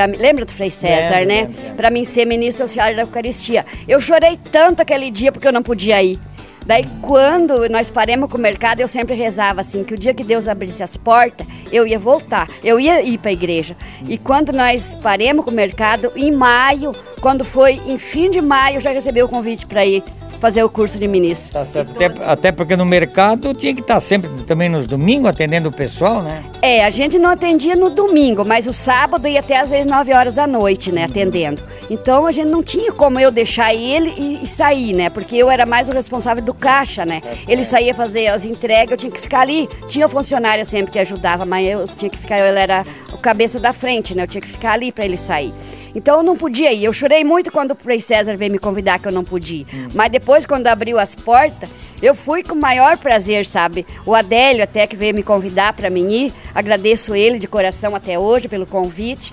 mim- 0.09 0.16
lembra 0.18 0.45
do 0.45 0.53
Frei 0.53 0.71
César, 0.71 1.21
Lembro, 1.21 1.53
né? 1.53 1.75
Para 1.77 1.90
mim 1.90 2.05
ser 2.05 2.25
ministra 2.25 2.64
auxiliar 2.64 2.95
da 2.95 3.03
Eucaristia. 3.03 3.66
Eu 3.87 4.01
chorei 4.01 4.38
tanto 4.51 4.81
aquele 4.81 5.11
dia 5.11 5.31
porque 5.31 5.47
eu 5.47 5.53
não 5.53 5.62
podia 5.62 6.03
ir. 6.03 6.18
Daí 6.64 6.87
quando 7.03 7.68
nós 7.68 7.90
paremos 7.90 8.31
com 8.31 8.38
o 8.38 8.40
mercado, 8.40 8.81
eu 8.81 8.87
sempre 8.88 9.14
rezava 9.16 9.61
assim, 9.61 9.83
que 9.83 9.95
o 9.95 9.99
dia 9.99 10.14
que 10.14 10.23
Deus 10.23 10.47
abrisse 10.47 10.83
as 10.83 10.97
portas, 10.97 11.45
eu 11.73 11.87
ia 11.87 11.99
voltar, 11.99 12.49
eu 12.62 12.79
ia 12.79 13.03
ir 13.03 13.18
para 13.18 13.31
a 13.31 13.33
igreja. 13.33 13.77
E 14.09 14.16
quando 14.16 14.53
nós 14.53 14.95
paremos 15.03 15.45
com 15.45 15.51
o 15.51 15.55
mercado, 15.55 16.12
em 16.14 16.31
maio, 16.31 16.95
quando 17.21 17.45
foi 17.45 17.81
em 17.87 17.99
fim 17.99 18.31
de 18.31 18.40
maio, 18.40 18.77
eu 18.77 18.81
já 18.81 18.90
recebi 18.90 19.21
o 19.23 19.29
convite 19.29 19.66
para 19.66 19.85
ir 19.85 20.05
fazer 20.42 20.64
o 20.64 20.68
curso 20.68 20.98
de 20.98 21.07
ministro. 21.07 21.52
Tá 21.52 21.64
certo. 21.64 21.92
Até, 21.92 22.24
até 22.24 22.52
porque 22.52 22.74
no 22.74 22.85
mercado 22.85 23.55
tinha 23.55 23.72
que 23.72 23.81
estar 23.81 24.00
sempre 24.00 24.28
também 24.42 24.68
nos 24.68 24.88
domingos 24.88 25.31
atendendo 25.31 25.68
o 25.68 25.72
pessoal, 25.72 26.20
né? 26.20 26.42
É, 26.61 26.85
a 26.85 26.90
gente 26.90 27.16
não 27.16 27.31
atendia 27.31 27.76
no 27.76 27.88
domingo, 27.90 28.44
mas 28.44 28.66
o 28.66 28.72
sábado 28.72 29.28
ia 29.28 29.38
até 29.38 29.61
às 29.61 29.70
vezes 29.70 29.87
9 29.87 30.12
horas 30.12 30.35
da 30.35 30.44
noite, 30.44 30.90
né, 30.90 31.05
atendendo. 31.05 31.62
Então 31.88 32.26
a 32.26 32.33
gente 32.33 32.48
não 32.48 32.61
tinha 32.61 32.92
como 32.92 33.20
eu 33.20 33.31
deixar 33.31 33.72
ele 33.72 34.12
e, 34.16 34.42
e 34.42 34.46
sair, 34.48 34.92
né? 34.92 35.09
Porque 35.09 35.37
eu 35.37 35.48
era 35.48 35.64
mais 35.64 35.88
o 35.88 35.92
responsável 35.92 36.42
do 36.42 36.52
caixa, 36.52 37.07
né? 37.07 37.22
Ele 37.46 37.62
saía 37.62 37.94
fazer 37.94 38.26
as 38.26 38.44
entregas, 38.44 38.90
eu 38.90 38.96
tinha 38.96 39.12
que 39.12 39.20
ficar 39.20 39.42
ali. 39.42 39.68
Tinha 39.87 40.09
funcionária 40.09 40.64
sempre 40.64 40.90
que 40.90 40.98
ajudava, 40.98 41.44
mas 41.44 41.68
eu 41.68 41.87
tinha 41.87 42.11
que 42.11 42.18
ficar, 42.18 42.38
ele 42.38 42.59
era 42.59 42.85
o 43.12 43.18
cabeça 43.18 43.61
da 43.61 43.72
frente, 43.72 44.12
né? 44.12 44.24
Eu 44.24 44.26
tinha 44.26 44.40
que 44.40 44.48
ficar 44.48 44.72
ali 44.72 44.90
para 44.90 45.05
ele 45.05 45.16
sair. 45.16 45.55
Então 45.94 46.18
eu 46.18 46.22
não 46.22 46.37
podia 46.37 46.72
ir. 46.72 46.85
Eu 46.85 46.92
chorei 46.92 47.24
muito 47.24 47.50
quando 47.50 47.72
o 47.72 47.74
Frei 47.74 48.00
César 48.00 48.37
veio 48.37 48.52
me 48.52 48.59
convidar 48.59 48.98
que 48.98 49.09
eu 49.09 49.12
não 49.12 49.24
podia. 49.24 49.62
ir. 49.62 49.66
Mas 49.94 50.11
depois, 50.11 50.46
quando 50.46 50.66
abriu 50.66 50.98
as 50.98 51.14
portas, 51.14 51.70
eu 52.02 52.14
fui 52.14 52.42
com 52.42 52.55
o 52.55 52.61
maior 52.61 52.96
prazer, 52.96 53.46
sabe? 53.46 53.87
O 54.05 54.14
Adélio 54.14 54.64
até 54.64 54.87
que 54.87 54.96
veio 54.96 55.14
me 55.14 55.22
convidar 55.22 55.72
para 55.72 55.90
mim 55.90 56.11
ir. 56.11 56.33
Agradeço 56.55 57.14
ele 57.14 57.38
de 57.38 57.46
coração 57.46 57.94
até 57.94 58.18
hoje 58.18 58.48
pelo 58.48 58.66
convite. 58.66 59.33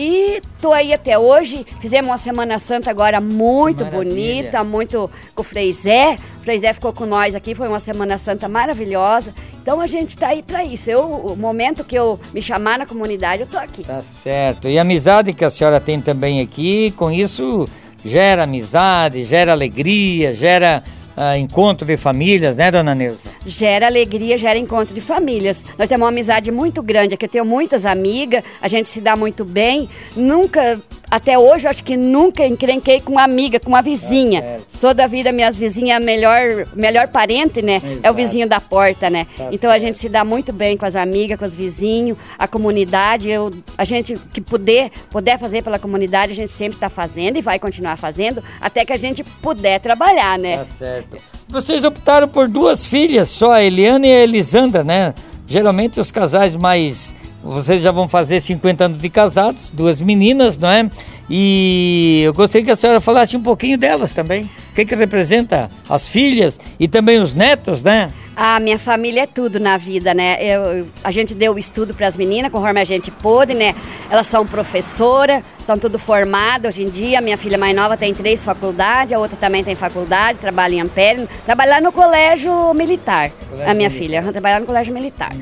E 0.00 0.40
tô 0.62 0.72
aí 0.72 0.94
até 0.94 1.18
hoje. 1.18 1.66
Fizemos 1.80 2.08
uma 2.08 2.16
Semana 2.16 2.56
Santa 2.60 2.88
agora 2.88 3.20
muito 3.20 3.84
Maravilha. 3.84 4.14
bonita, 4.14 4.62
muito 4.62 5.10
com 5.34 5.42
o 5.42 5.44
Frei 5.44 5.72
Zé. 5.72 6.14
O 6.40 6.44
Frei 6.44 6.56
Zé 6.56 6.72
ficou 6.72 6.92
com 6.92 7.04
nós 7.04 7.34
aqui, 7.34 7.52
foi 7.52 7.66
uma 7.66 7.80
Semana 7.80 8.16
Santa 8.16 8.48
maravilhosa. 8.48 9.34
Então 9.60 9.80
a 9.80 9.88
gente 9.88 10.16
tá 10.16 10.28
aí 10.28 10.40
para 10.40 10.62
isso. 10.62 10.88
Eu, 10.88 11.02
o 11.02 11.34
momento 11.34 11.82
que 11.82 11.98
eu 11.98 12.20
me 12.32 12.40
chamar 12.40 12.78
na 12.78 12.86
comunidade, 12.86 13.42
eu 13.42 13.48
tô 13.48 13.58
aqui. 13.58 13.82
Tá 13.82 14.00
certo. 14.00 14.68
E 14.68 14.78
a 14.78 14.82
amizade 14.82 15.32
que 15.32 15.44
a 15.44 15.50
senhora 15.50 15.80
tem 15.80 16.00
também 16.00 16.40
aqui, 16.40 16.92
com 16.92 17.10
isso 17.10 17.66
gera 18.04 18.44
amizade, 18.44 19.24
gera 19.24 19.50
alegria, 19.50 20.32
gera 20.32 20.84
ah, 21.16 21.36
encontro 21.36 21.84
de 21.84 21.96
famílias, 21.96 22.56
né, 22.56 22.70
dona 22.70 22.94
Neuza? 22.94 23.18
Gera 23.46 23.86
alegria, 23.86 24.36
gera 24.36 24.58
encontro 24.58 24.94
de 24.94 25.00
famílias. 25.00 25.64
Nós 25.78 25.88
temos 25.88 26.04
uma 26.04 26.08
amizade 26.08 26.50
muito 26.50 26.82
grande 26.82 27.14
aqui. 27.14 27.24
Eu 27.24 27.30
tenho 27.30 27.44
muitas 27.44 27.86
amigas, 27.86 28.42
a 28.60 28.68
gente 28.68 28.88
se 28.88 29.00
dá 29.00 29.16
muito 29.16 29.44
bem. 29.44 29.88
Nunca, 30.16 30.80
até 31.10 31.38
hoje, 31.38 31.66
eu 31.66 31.70
acho 31.70 31.82
que 31.82 31.96
nunca 31.96 32.46
encrenquei 32.46 33.00
com 33.00 33.12
uma 33.12 33.22
amiga, 33.22 33.58
com 33.58 33.68
uma 33.68 33.82
vizinha. 33.82 34.42
certo. 34.42 34.66
Sou 34.78 34.94
da 34.94 35.06
vida, 35.06 35.32
minhas 35.32 35.58
vizinhas, 35.58 36.00
a 36.00 36.04
melhor, 36.04 36.66
melhor 36.74 37.08
parente, 37.08 37.62
né? 37.62 37.80
É 37.84 37.92
Exato. 37.92 38.10
o 38.10 38.14
vizinho 38.14 38.48
da 38.48 38.60
porta, 38.60 39.08
né? 39.08 39.26
Tá 39.36 39.48
então 39.50 39.70
a 39.70 39.74
certo. 39.74 39.86
gente 39.86 39.98
se 39.98 40.08
dá 40.08 40.24
muito 40.24 40.52
bem 40.52 40.76
com 40.76 40.84
as 40.84 40.94
amigas, 40.94 41.38
com 41.38 41.44
os 41.44 41.54
vizinhos, 41.54 42.16
a 42.38 42.46
comunidade. 42.46 43.28
Eu, 43.28 43.50
a 43.76 43.84
gente 43.84 44.16
que 44.32 44.40
puder, 44.40 44.90
puder 45.10 45.38
fazer 45.38 45.62
pela 45.62 45.78
comunidade, 45.78 46.32
a 46.32 46.34
gente 46.34 46.52
sempre 46.52 46.76
está 46.76 46.88
fazendo 46.88 47.38
e 47.38 47.42
vai 47.42 47.58
continuar 47.58 47.96
fazendo 47.96 48.42
até 48.60 48.84
que 48.84 48.92
a 48.92 48.96
gente 48.98 49.24
puder 49.24 49.80
trabalhar, 49.80 50.38
né? 50.38 50.58
Tá 50.58 50.64
certo. 50.64 51.16
Vocês 51.48 51.82
optaram 51.84 52.28
por 52.28 52.46
duas 52.46 52.86
filhas 52.86 53.30
só, 53.30 53.52
a 53.52 53.62
Eliana 53.62 54.06
e 54.06 54.12
a 54.12 54.20
Elisandra, 54.20 54.84
né? 54.84 55.14
Geralmente 55.46 55.98
os 55.98 56.12
casais 56.12 56.54
mais. 56.54 57.14
Vocês 57.48 57.80
já 57.80 57.90
vão 57.90 58.06
fazer 58.06 58.40
50 58.40 58.84
anos 58.84 58.98
de 59.00 59.08
casados, 59.08 59.70
duas 59.72 60.02
meninas, 60.02 60.58
não 60.58 60.70
é? 60.70 60.90
E 61.30 62.20
eu 62.24 62.34
gostaria 62.34 62.64
que 62.66 62.70
a 62.70 62.76
senhora 62.76 63.00
falasse 63.00 63.36
um 63.36 63.42
pouquinho 63.42 63.78
delas 63.78 64.12
também. 64.12 64.42
O 64.70 64.74
que, 64.74 64.84
que 64.84 64.94
representa 64.94 65.70
as 65.88 66.06
filhas 66.06 66.60
e 66.78 66.86
também 66.86 67.18
os 67.18 67.34
netos, 67.34 67.82
né? 67.82 68.08
A 68.36 68.60
minha 68.60 68.78
família 68.78 69.22
é 69.22 69.26
tudo 69.26 69.58
na 69.58 69.78
vida, 69.78 70.12
né? 70.12 70.36
Eu, 70.40 70.86
a 71.02 71.10
gente 71.10 71.34
deu 71.34 71.54
o 71.54 71.58
estudo 71.58 71.94
para 71.94 72.06
as 72.06 72.16
meninas, 72.16 72.52
conforme 72.52 72.80
a 72.80 72.84
gente 72.84 73.10
pôde, 73.10 73.54
né? 73.54 73.74
Elas 74.10 74.26
são 74.26 74.46
professoras, 74.46 75.42
estão 75.58 75.78
tudo 75.78 75.98
formadas 75.98 76.74
hoje 76.74 76.84
em 76.84 76.90
dia. 76.90 77.18
A 77.18 77.22
minha 77.22 77.36
filha 77.38 77.56
mais 77.56 77.74
nova 77.74 77.96
tem 77.96 78.14
três 78.14 78.44
faculdades, 78.44 79.12
a 79.14 79.18
outra 79.18 79.36
também 79.38 79.64
tem 79.64 79.74
faculdade, 79.74 80.38
trabalha 80.38 80.74
em 80.74 80.80
Ampere, 80.82 81.26
trabalha 81.46 81.76
lá 81.76 81.80
no 81.80 81.92
colégio 81.92 82.72
militar. 82.74 83.30
Colégio 83.48 83.70
a 83.70 83.74
minha 83.74 83.88
militar. 83.88 84.22
filha, 84.22 84.32
trabalha 84.32 84.60
no 84.60 84.66
colégio 84.66 84.92
militar. 84.94 85.32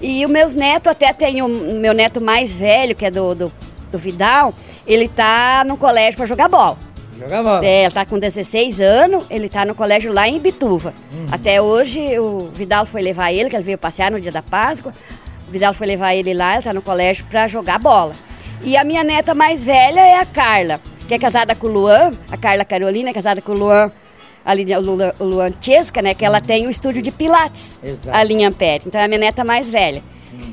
E 0.00 0.24
os 0.24 0.30
meus 0.30 0.54
netos, 0.54 0.90
até 0.90 1.12
tem 1.12 1.42
o 1.42 1.48
meu 1.48 1.94
neto 1.94 2.20
mais 2.20 2.58
velho, 2.58 2.94
que 2.94 3.04
é 3.04 3.10
do, 3.10 3.34
do, 3.34 3.52
do 3.90 3.98
Vidal, 3.98 4.52
ele 4.86 5.08
tá 5.08 5.64
no 5.66 5.76
colégio 5.76 6.16
para 6.16 6.26
jogar 6.26 6.48
bola. 6.48 6.78
Jogava. 7.18 7.64
É, 7.64 7.84
ele 7.84 7.90
tá 7.90 8.04
com 8.04 8.18
16 8.18 8.80
anos, 8.80 9.24
ele 9.30 9.48
tá 9.48 9.64
no 9.64 9.74
colégio 9.74 10.12
lá 10.12 10.28
em 10.28 10.38
Bituva. 10.38 10.92
Até 11.32 11.60
hoje 11.60 12.18
o 12.18 12.50
Vidal 12.54 12.84
foi 12.84 13.00
levar 13.00 13.32
ele, 13.32 13.48
que 13.48 13.56
ele 13.56 13.64
veio 13.64 13.78
passear 13.78 14.10
no 14.10 14.20
dia 14.20 14.30
da 14.30 14.42
Páscoa. 14.42 14.92
O 15.48 15.50
Vidal 15.50 15.72
foi 15.72 15.86
levar 15.86 16.14
ele 16.14 16.34
lá, 16.34 16.54
ele 16.54 16.62
tá 16.62 16.74
no 16.74 16.82
colégio 16.82 17.24
pra 17.30 17.48
jogar 17.48 17.78
bola. 17.78 18.12
E 18.62 18.76
a 18.76 18.84
minha 18.84 19.02
neta 19.02 19.34
mais 19.34 19.64
velha 19.64 20.00
é 20.00 20.18
a 20.18 20.26
Carla, 20.26 20.80
que 21.08 21.14
é 21.14 21.18
casada 21.18 21.54
com 21.54 21.66
o 21.68 21.70
Luan, 21.70 22.12
a 22.30 22.36
Carla 22.36 22.64
Carolina 22.64 23.10
é 23.10 23.12
casada 23.12 23.40
com 23.40 23.52
o 23.52 23.56
Luan, 23.56 23.90
a 24.46 24.54
linha, 24.54 24.78
o 24.78 24.82
Luan, 24.82 25.12
o 25.18 25.24
Luan 25.24 25.52
Chesca, 25.60 26.00
né? 26.00 26.14
Que 26.14 26.24
ela 26.24 26.40
tem 26.40 26.66
o 26.66 26.70
estúdio 26.70 27.02
de 27.02 27.10
Pilates, 27.10 27.78
Exato. 27.82 28.16
a 28.16 28.22
linha 28.22 28.48
Ampere. 28.48 28.84
Então 28.86 29.00
é 29.00 29.04
a 29.04 29.08
minha 29.08 29.18
neta 29.20 29.44
mais 29.44 29.68
velha. 29.68 30.00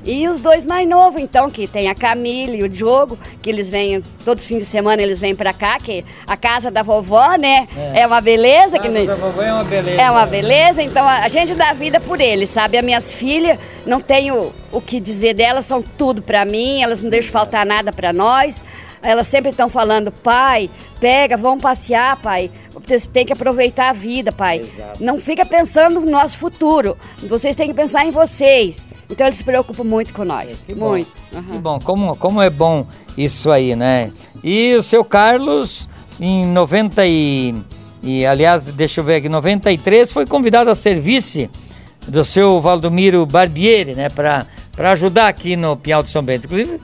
E 0.05 0.27
os 0.29 0.39
dois 0.39 0.65
mais 0.65 0.87
novos, 0.87 1.21
então, 1.21 1.49
que 1.49 1.67
tem 1.67 1.89
a 1.89 1.95
Camila 1.95 2.55
e 2.55 2.63
o 2.63 2.69
Diogo, 2.69 3.17
que 3.41 3.49
eles 3.49 3.69
vêm, 3.69 4.01
todos 4.23 4.43
os 4.43 4.47
fins 4.47 4.59
de 4.59 4.65
semana 4.65 5.01
eles 5.01 5.19
vêm 5.19 5.35
pra 5.35 5.51
cá, 5.53 5.77
que 5.77 6.05
a 6.25 6.37
casa 6.37 6.71
da 6.71 6.81
vovó, 6.81 7.35
né? 7.35 7.67
É, 7.93 8.05
uma 8.07 8.21
beleza. 8.21 8.79
que 8.79 8.87
nem- 8.87 9.05
Casa 9.05 9.19
da 9.19 9.25
vovó 9.27 9.41
é 9.41 9.51
uma 9.53 9.63
beleza. 9.65 10.01
é 10.01 10.09
uma 10.11 10.25
beleza, 10.25 10.81
então 10.83 11.05
a 11.07 11.17
a 11.25 11.29
gente 11.29 11.53
dá 11.55 11.73
vida 11.73 11.99
por 11.99 12.19
eles, 12.21 12.49
sabe? 12.49 12.77
As 12.77 12.83
minhas 12.85 13.13
filhas, 13.13 13.57
não 13.85 13.99
tenho 13.99 14.53
o 14.71 14.79
que 14.81 14.99
dizer 15.01 15.33
delas, 15.33 15.65
são 15.65 15.81
tudo 15.81 16.21
pra 16.21 16.45
mim, 16.45 16.81
elas 16.81 17.01
não 17.01 17.09
deixam 17.09 17.31
faltar 17.31 17.65
nada 17.65 17.91
pra 17.91 18.13
nós. 18.13 18.63
Elas 19.03 19.27
sempre 19.27 19.51
estão 19.51 19.69
falando, 19.69 20.11
pai, 20.11 20.69
pega, 20.99 21.35
vamos 21.35 21.61
passear, 21.61 22.15
pai. 22.17 22.49
Vocês 22.73 23.05
têm 23.05 23.25
que 23.25 23.33
aproveitar 23.33 23.89
a 23.89 23.93
vida, 23.93 24.31
pai. 24.31 24.59
Exato. 24.59 25.03
Não 25.03 25.19
fica 25.19 25.45
pensando 25.45 25.99
no 25.99 26.09
nosso 26.09 26.37
futuro. 26.37 26.97
Vocês 27.21 27.55
têm 27.55 27.67
que 27.67 27.73
pensar 27.73 28.05
em 28.05 28.11
vocês. 28.11 28.87
Então 29.09 29.27
eles 29.27 29.37
se 29.37 29.43
preocupam 29.43 29.83
muito 29.83 30.13
com 30.13 30.23
nós. 30.23 30.63
Que 30.65 30.73
bom. 30.73 30.89
muito. 30.89 31.11
Que 31.31 31.57
bom, 31.57 31.79
como, 31.79 32.15
como 32.15 32.41
é 32.41 32.49
bom 32.49 32.87
isso 33.17 33.51
aí, 33.51 33.75
né? 33.75 34.11
E 34.43 34.73
o 34.75 34.81
seu 34.81 35.03
Carlos, 35.03 35.87
em 36.19 36.45
90 36.45 37.05
e, 37.05 37.55
e 38.01 38.25
aliás, 38.25 38.65
deixa 38.65 39.01
eu 39.01 39.03
ver 39.03 39.15
aqui, 39.17 39.29
93, 39.29 40.11
foi 40.11 40.25
convidado 40.25 40.69
a 40.69 40.75
ser 40.75 40.99
vice 40.99 41.49
do 42.07 42.23
seu 42.23 42.59
Valdomiro 42.61 43.25
Barbieri, 43.25 43.95
né? 43.95 44.09
Para 44.09 44.45
ajudar 44.91 45.27
aqui 45.27 45.55
no 45.55 45.75
Pinhal 45.75 46.03
de 46.03 46.09
São 46.09 46.23
Bento. 46.23 46.45
Inclusive, 46.45 46.79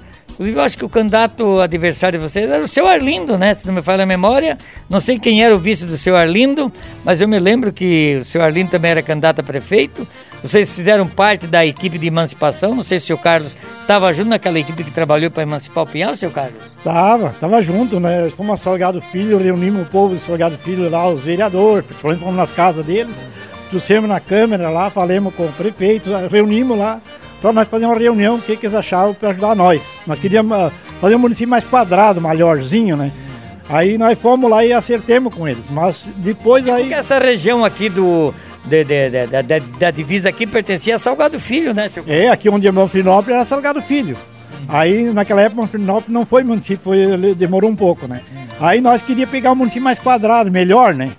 eu 0.47 0.61
acho 0.61 0.77
que 0.77 0.85
o 0.85 0.89
candidato 0.89 1.59
adversário 1.59 2.17
de 2.17 2.25
vocês 2.25 2.49
era 2.49 2.63
o 2.63 2.67
seu 2.67 2.87
Arlindo, 2.87 3.37
né? 3.37 3.53
Se 3.53 3.67
não 3.67 3.73
me 3.73 3.81
falha 3.81 4.03
a 4.03 4.05
memória. 4.05 4.57
Não 4.89 4.99
sei 5.01 5.19
quem 5.19 5.43
era 5.43 5.53
o 5.53 5.59
vice 5.59 5.85
do 5.85 5.97
seu 5.97 6.15
Arlindo, 6.15 6.71
mas 7.03 7.19
eu 7.19 7.27
me 7.27 7.37
lembro 7.37 7.73
que 7.73 8.17
o 8.21 8.23
seu 8.23 8.41
Arlindo 8.41 8.71
também 8.71 8.91
era 8.91 9.01
candidato 9.01 9.41
a 9.41 9.43
prefeito. 9.43 10.07
Vocês 10.41 10.73
fizeram 10.73 11.05
parte 11.05 11.45
da 11.45 11.65
equipe 11.65 11.97
de 11.97 12.07
emancipação. 12.07 12.73
Não 12.73 12.83
sei 12.83 13.01
se 13.01 13.11
o 13.11 13.17
Carlos 13.17 13.55
estava 13.81 14.13
junto 14.13 14.29
naquela 14.29 14.57
equipe 14.57 14.83
que 14.83 14.91
trabalhou 14.91 15.29
para 15.29 15.43
emancipar 15.43 15.83
o 15.83 15.87
Pinhal, 15.87 16.15
seu 16.15 16.31
Carlos. 16.31 16.61
Tava, 16.83 17.35
tava 17.39 17.61
junto, 17.61 17.99
né? 17.99 18.31
Fomos 18.37 18.53
a 18.53 18.57
Salgado 18.57 19.01
Filho, 19.01 19.37
reunimos 19.37 19.81
o 19.81 19.89
povo 19.89 20.15
de 20.15 20.21
Salgado 20.21 20.57
Filho 20.59 20.89
lá, 20.89 21.09
os 21.09 21.23
vereadores, 21.23 21.85
principalmente 21.85 22.19
fomos 22.21 22.35
nas 22.35 22.51
casas 22.51 22.85
deles, 22.85 23.13
trouxemos 23.69 24.09
na 24.09 24.19
Câmara 24.19 24.69
lá, 24.69 24.89
falamos 24.89 25.33
com 25.33 25.43
o 25.43 25.51
prefeito, 25.51 26.11
reunimos 26.31 26.77
lá, 26.77 27.01
para 27.41 27.53
nós 27.53 27.67
fazer 27.67 27.85
uma 27.85 27.95
reunião, 27.97 28.35
o 28.35 28.41
que, 28.41 28.55
que 28.55 28.65
eles 28.65 28.75
achavam 28.75 29.13
para 29.13 29.29
ajudar 29.29 29.55
nós. 29.55 29.81
Nós 30.05 30.19
queríamos 30.19 30.51
ah, 30.57 30.71
fazer 30.99 31.15
um 31.15 31.19
município 31.19 31.49
mais 31.49 31.63
quadrado, 31.63 32.19
maiorzinho, 32.21 32.95
né? 32.97 33.11
Aí 33.69 33.97
nós 33.97 34.17
fomos 34.19 34.49
lá 34.49 34.65
e 34.65 34.73
acertemos 34.73 35.33
com 35.33 35.47
eles, 35.47 35.63
mas 35.69 36.07
depois 36.17 36.67
aí... 36.67 36.81
Porque 36.83 36.93
essa 36.95 37.19
região 37.19 37.63
aqui 37.63 37.87
do, 37.87 38.33
de- 38.65 38.83
de- 38.83 39.09
de- 39.09 39.59
da- 39.77 39.91
divisa 39.91 40.27
aqui 40.29 40.47
pertencia 40.47 40.95
a 40.95 40.99
Salgado 40.99 41.39
Filho, 41.39 41.71
né, 41.73 41.87
seu 41.87 42.03
É, 42.07 42.29
aqui 42.29 42.49
onde 42.49 42.67
é 42.67 42.71
Manfrinópolis 42.71 43.35
era 43.35 43.45
Salgado 43.45 43.79
Filho. 43.81 44.17
Aí 44.67 45.03
naquela 45.13 45.41
época 45.41 45.61
Manfrinópolis 45.61 46.09
não 46.13 46.25
foi 46.25 46.43
município, 46.43 46.79
foi, 46.83 47.33
demorou 47.35 47.69
um 47.69 47.75
pouco, 47.75 48.07
né? 48.07 48.21
Aí 48.59 48.81
nós 48.81 49.01
queríamos 49.01 49.31
pegar 49.31 49.51
um 49.51 49.55
município 49.55 49.83
mais 49.83 49.99
quadrado, 49.99 50.51
melhor, 50.51 50.93
né? 50.93 51.11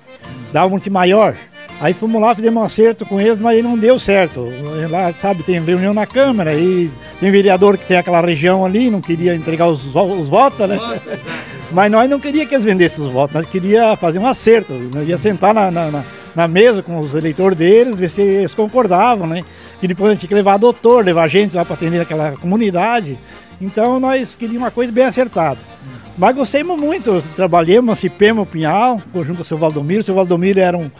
Dar 0.52 0.66
um 0.66 0.70
município 0.70 0.92
maior. 0.92 1.34
Aí 1.80 1.94
fomos 1.94 2.20
lá, 2.20 2.34
fizemos 2.34 2.62
um 2.62 2.66
acerto 2.66 3.06
com 3.06 3.18
eles, 3.18 3.40
mas 3.40 3.56
aí 3.56 3.62
não 3.62 3.78
deu 3.78 3.98
certo. 3.98 4.46
Lá, 4.90 5.12
sabe, 5.14 5.42
tem 5.42 5.58
reunião 5.60 5.94
na 5.94 6.06
Câmara 6.06 6.52
e 6.54 6.90
tem 7.18 7.30
vereador 7.30 7.78
que 7.78 7.86
tem 7.86 7.96
aquela 7.96 8.20
região 8.20 8.66
ali, 8.66 8.90
não 8.90 9.00
queria 9.00 9.34
entregar 9.34 9.66
os, 9.66 9.86
os 9.86 10.28
votos, 10.28 10.68
né? 10.68 10.78
Mas 11.72 11.90
nós 11.90 12.10
não 12.10 12.18
queríamos 12.18 12.48
que 12.48 12.54
eles 12.56 12.64
vendessem 12.66 13.02
os 13.04 13.10
votos, 13.12 13.34
nós 13.34 13.46
queríamos 13.46 13.98
fazer 14.00 14.18
um 14.18 14.26
acerto. 14.26 14.72
Nós 14.72 15.08
ia 15.08 15.16
sentar 15.18 15.54
na, 15.54 15.70
na, 15.70 15.90
na- 15.90 16.04
na 16.34 16.46
mesa 16.46 16.80
com 16.82 16.98
os 17.00 17.12
eleitores 17.14 17.56
deles, 17.58 17.96
ver 17.96 18.08
se 18.10 18.20
eles 18.22 18.52
concordavam, 18.54 19.26
né? 19.26 19.42
Que 19.80 19.88
depois 19.88 20.10
a 20.10 20.12
gente 20.12 20.20
tinha 20.20 20.28
que 20.28 20.34
levar 20.34 20.58
doutor, 20.58 21.04
levar 21.04 21.26
gente 21.28 21.56
lá 21.56 21.64
para 21.64 21.74
atender 21.74 22.00
aquela 22.00 22.32
comunidade. 22.32 23.18
Então 23.60 23.98
nós 23.98 24.34
queríamos 24.36 24.62
uma 24.62 24.70
coisa 24.70 24.92
bem 24.92 25.04
acertada. 25.04 25.58
Mas 26.18 26.34
gostemos 26.36 26.78
muito, 26.78 27.22
trabalhei, 27.34 27.76
emancipemos 27.78 28.42
o 28.42 28.46
Pinhal, 28.46 29.00
junto 29.14 29.36
com 29.36 29.42
o 29.42 29.44
seu 29.44 29.56
Valdomiro. 29.58 30.02
O 30.02 30.04
seu 30.04 30.14
Valdomiro 30.14 30.60
era 30.60 30.76
um, 30.76 30.90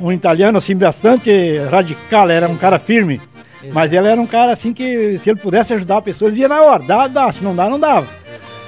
um 0.00 0.12
italiano 0.12 0.58
assim 0.58 0.76
bastante 0.76 1.58
radical, 1.70 2.30
era 2.30 2.48
um 2.48 2.56
cara 2.56 2.78
firme. 2.78 3.20
Mas 3.72 3.92
ele 3.92 4.06
era 4.06 4.20
um 4.20 4.26
cara 4.26 4.52
assim 4.52 4.72
que 4.72 5.18
se 5.22 5.30
ele 5.30 5.40
pudesse 5.40 5.74
ajudar 5.74 5.98
a 5.98 6.02
pessoa, 6.02 6.30
ele 6.30 6.40
ia 6.40 6.48
na 6.48 6.62
hora, 6.62 6.82
dá, 6.82 7.08
dá, 7.08 7.32
se 7.32 7.42
não 7.42 7.54
dá, 7.54 7.68
não 7.68 7.80
dava. 7.80 8.06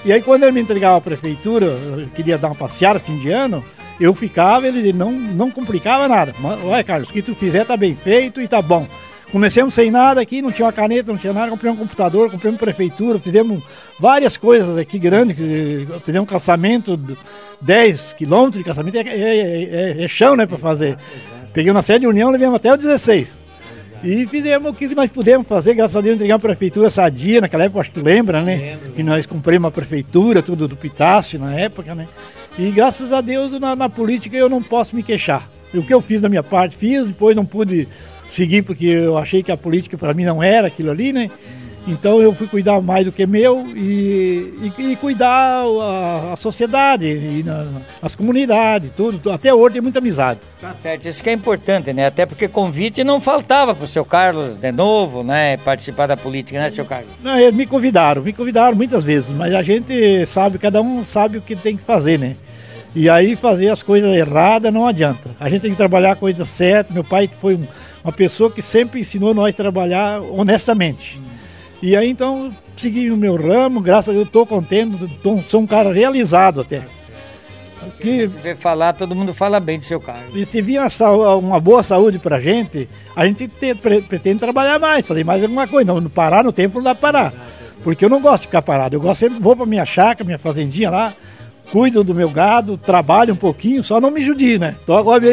E 0.05 0.13
aí 0.13 0.21
quando 0.23 0.43
ele 0.43 0.53
me 0.53 0.61
entregava 0.61 0.97
a 0.97 1.01
prefeitura, 1.01 1.67
eu 1.67 2.09
queria 2.15 2.39
dar 2.39 2.49
uma 2.49 2.55
passeada 2.55 2.99
fim 2.99 3.19
de 3.19 3.31
ano, 3.31 3.65
eu 4.01 4.15
ficava, 4.15 4.67
ele 4.67 4.93
não, 4.93 5.13
não 5.13 5.51
complicava 5.51 6.09
nada. 6.09 6.35
Mas, 6.41 6.63
olha 6.63 6.85
Carlos, 6.85 7.09
o 7.09 7.13
que 7.13 7.23
tu 7.23 7.35
fizer 7.35 7.65
tá 7.65 7.77
bem 7.77 7.95
feito 7.95 8.41
e 8.41 8.49
tá 8.49 8.63
bom. 8.63 8.87
Comecemos 9.31 9.75
sem 9.75 9.91
nada 9.91 10.23
aqui, 10.23 10.41
não 10.41 10.51
tinha 10.51 10.65
uma 10.65 10.73
caneta, 10.73 11.13
não 11.13 11.19
tinha 11.19 11.35
nada, 11.35 11.51
comprei 11.51 11.71
um 11.71 11.77
computador, 11.77 12.31
comprei 12.31 12.51
uma 12.51 12.59
prefeitura, 12.59 13.19
fizemos 13.19 13.63
várias 14.01 14.39
coisas 14.39 14.79
aqui 14.79 14.99
grandes, 14.99 15.37
fizemos 15.37 16.27
um 16.27 16.31
calçamento, 16.31 16.97
de 16.97 17.15
10 17.61 18.15
quilômetros 18.15 18.59
de 18.59 18.65
calçamento, 18.65 18.97
é, 18.97 19.01
é- 19.03 19.97
é- 19.99 20.05
é 20.05 20.09
chão 20.09 20.35
né, 20.35 20.47
para 20.47 20.57
fazer. 20.57 20.97
Peguei 21.53 21.71
na 21.75 21.83
sede 21.83 22.01
de 22.01 22.07
União, 22.07 22.31
levamos 22.31 22.57
até 22.57 22.73
o 22.73 22.77
16. 22.77 23.37
E 24.03 24.27
fizemos 24.29 24.71
o 24.71 24.75
que 24.75 24.87
nós 24.95 25.11
pudemos 25.11 25.47
fazer, 25.47 25.75
graças 25.75 25.97
a 25.97 26.01
Deus, 26.01 26.15
entregamos 26.15 26.43
a 26.45 26.49
prefeitura 26.49 26.89
sadia, 26.89 27.41
naquela 27.41 27.65
época, 27.65 27.81
acho 27.81 27.91
que 27.91 28.01
tu 28.01 28.05
lembra, 28.05 28.41
né? 28.43 28.79
Que 28.95 29.03
nós 29.03 29.27
compramos 29.27 29.65
uma 29.67 29.71
prefeitura, 29.73 30.41
tudo 30.41 30.69
do 30.69 30.77
Pitácio 30.77 31.39
na 31.39 31.55
época, 31.55 31.95
né? 31.95 32.07
E 32.59 32.71
graças 32.71 33.13
a 33.13 33.21
Deus, 33.21 33.51
na, 33.61 33.75
na 33.77 33.89
política 33.89 34.37
eu 34.37 34.49
não 34.49 34.63
posso 34.63 34.95
me 34.97 35.03
queixar. 35.03 35.49
O 35.75 35.83
que 35.83 35.93
eu 35.93 36.01
fiz 36.01 36.21
da 36.21 36.29
minha 36.29 36.43
parte, 36.45 36.77
fiz, 36.77 37.09
depois 37.09 37.35
não 37.37 37.45
pude 37.45 37.87
seguir 38.29 38.63
porque 38.63 38.87
eu 38.87 39.17
achei 39.19 39.43
que 39.43 39.53
a 39.53 39.57
política 39.57 39.97
para 39.99 40.15
mim 40.15 40.25
não 40.25 40.43
era 40.43 40.69
aquilo 40.69 40.91
ali, 40.91 41.13
né? 41.13 41.31
Então 41.87 42.21
eu 42.21 42.35
fui 42.35 42.47
cuidar 42.47 42.83
mais 42.83 43.03
do 43.07 43.11
que 43.11 43.27
meu 43.27 43.65
e, 43.75 44.71
e, 44.79 44.93
e 44.93 44.97
cuidar 44.97 45.63
a, 45.65 46.33
a 46.35 46.37
sociedade, 46.37 47.07
e 47.07 47.43
na- 47.43 47.67
as 48.03 48.15
comunidades, 48.15 48.91
tudo. 48.95 49.31
Até 49.33 49.55
hoje 49.55 49.75
tem 49.75 49.81
muita 49.83 49.99
amizade. 49.99 50.39
Tá 50.61 50.75
certo, 50.75 51.09
isso 51.09 51.23
que 51.23 51.31
é 51.31 51.33
importante, 51.33 51.91
né? 51.95 52.05
Até 52.05 52.27
porque 52.27 52.47
convite 52.47 53.03
não 53.03 53.23
faltava 53.23 53.75
pro 53.75 53.87
seu 53.87 54.05
Carlos 54.05 54.59
de 54.59 54.71
novo, 54.71 55.23
né? 55.23 55.57
Participar 55.59 56.07
da 56.07 56.17
política, 56.17 56.59
né, 56.59 56.69
seu 56.69 56.85
Carlos? 56.85 57.09
Não, 57.23 57.39
eles 57.39 57.55
me 57.55 57.65
convidaram, 57.65 58.21
me 58.21 58.35
convidaram 58.35 58.77
muitas 58.77 59.03
vezes, 59.03 59.31
mas 59.31 59.55
a 59.55 59.63
gente 59.63 60.27
sabe, 60.27 60.59
cada 60.59 60.83
um 60.83 61.07
sabe 61.07 61.39
o 61.39 61.41
que 61.41 61.57
tem 61.57 61.75
que 61.75 61.85
fazer, 61.85 62.19
né? 62.19 62.37
E 62.95 63.09
aí 63.09 63.35
fazer 63.35 63.71
as 63.71 63.83
coisas 63.83 64.15
erradas 64.15 64.71
não 64.73 64.87
adianta. 64.87 65.31
A 65.41 65.49
gente 65.49 65.63
tem 65.63 65.71
que 65.71 65.77
trabalhar 65.77 66.13
a 66.13 66.17
coisa 66.17 66.45
certa. 66.45 66.93
Meu 66.93 67.05
pai 67.05 67.31
foi 67.41 67.55
um- 67.55 67.67
uma 68.05 68.13
pessoa 68.13 68.51
que 68.51 68.63
sempre 68.63 69.01
ensinou 69.01 69.35
nós 69.35 69.55
a 69.55 69.57
trabalhar 69.57 70.21
honestamente. 70.23 71.21
E 71.83 71.97
aí 71.97 72.09
então 72.11 72.53
segui 72.77 73.09
no 73.09 73.17
meu 73.17 73.37
ramo, 73.37 73.81
graças 73.81 74.09
a 74.11 74.13
Deus 74.13 74.27
estou 74.27 74.45
contente, 74.47 74.97
tô- 75.23 75.39
sou 75.49 75.61
um 75.61 75.67
cara 75.67 75.93
realizado 75.93 76.61
até. 76.61 76.85
Que 78.01 78.29
tiver 78.29 78.57
falar, 78.57 78.93
todo 78.93 79.15
mundo 79.15 79.33
fala 79.33 79.59
bem 79.61 79.79
do 79.79 79.85
seu 79.85 80.01
Carlos. 80.01 80.35
e 80.35 80.45
se 80.45 80.61
vir 80.61 80.81
uma, 80.81 81.35
uma 81.37 81.61
boa 81.61 81.83
saúde 81.83 82.19
pra 82.19 82.41
gente, 82.41 82.89
a 83.15 83.27
gente 83.27 83.49
te- 83.49 83.75
pre- 83.75 84.03
pretende 84.03 84.39
trabalhar 84.41 84.79
mais, 84.79 85.07
fazer 85.07 85.25
mais 85.25 85.43
alguma 85.43 85.67
coisa. 85.67 85.93
Não, 85.93 86.03
parar 86.09 86.45
no 86.45 86.53
tempo 86.53 86.79
não 86.79 86.85
dá 86.85 86.95
pra 86.95 87.13
parar. 87.13 87.33
Porque 87.83 88.05
eu 88.05 88.09
não 88.09 88.21
gosto 88.21 88.43
de 88.43 88.47
ficar 88.49 88.63
parado. 88.63 88.95
Eu 88.97 89.01
gosto 89.01 89.21
sempre, 89.21 89.39
vou 89.41 89.57
pra 89.57 89.65
minha 89.65 89.87
chácara, 89.87 90.25
minha 90.25 90.39
fazendinha 90.39 90.91
lá, 90.91 91.15
cuido 91.73 92.03
do 92.05 92.15
meu 92.15 92.29
gado, 92.29 92.77
trabalho 92.77 93.33
um 93.33 93.37
pouquinho, 93.37 93.83
só 93.85 94.01
não 94.01 94.11
me 94.11 94.21
judie, 94.21 94.59
né? 94.59 94.75
Tô 94.85 94.97
agora 94.97 95.25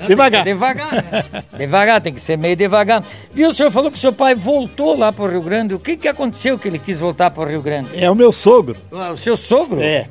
meio 0.00 0.08
devagar. 0.08 0.44
Devagar, 0.44 0.92
né? 0.92 1.24
devagar, 1.56 2.00
tem 2.00 2.12
que 2.14 2.20
ser 2.20 2.36
meio 2.36 2.56
devagar. 2.56 3.02
Viu, 3.32 3.50
o 3.50 3.54
senhor 3.54 3.70
falou 3.70 3.90
que 3.90 3.98
seu 3.98 4.12
pai 4.12 4.34
voltou 4.34 4.96
lá 4.98 5.12
pro 5.12 5.26
Rio 5.26 5.42
Grande. 5.42 5.74
O 5.74 5.78
que 5.78 5.96
que 5.96 6.08
aconteceu 6.08 6.58
que 6.58 6.68
ele 6.68 6.78
quis 6.78 6.98
voltar 7.00 7.30
pro 7.30 7.44
Rio 7.44 7.62
Grande? 7.62 7.90
É 7.94 8.10
o 8.10 8.14
meu 8.14 8.32
sogro. 8.32 8.76
Ah, 8.92 9.12
O 9.12 9.16
seu 9.16 9.36
sogro? 9.36 9.80
É. 9.80 10.06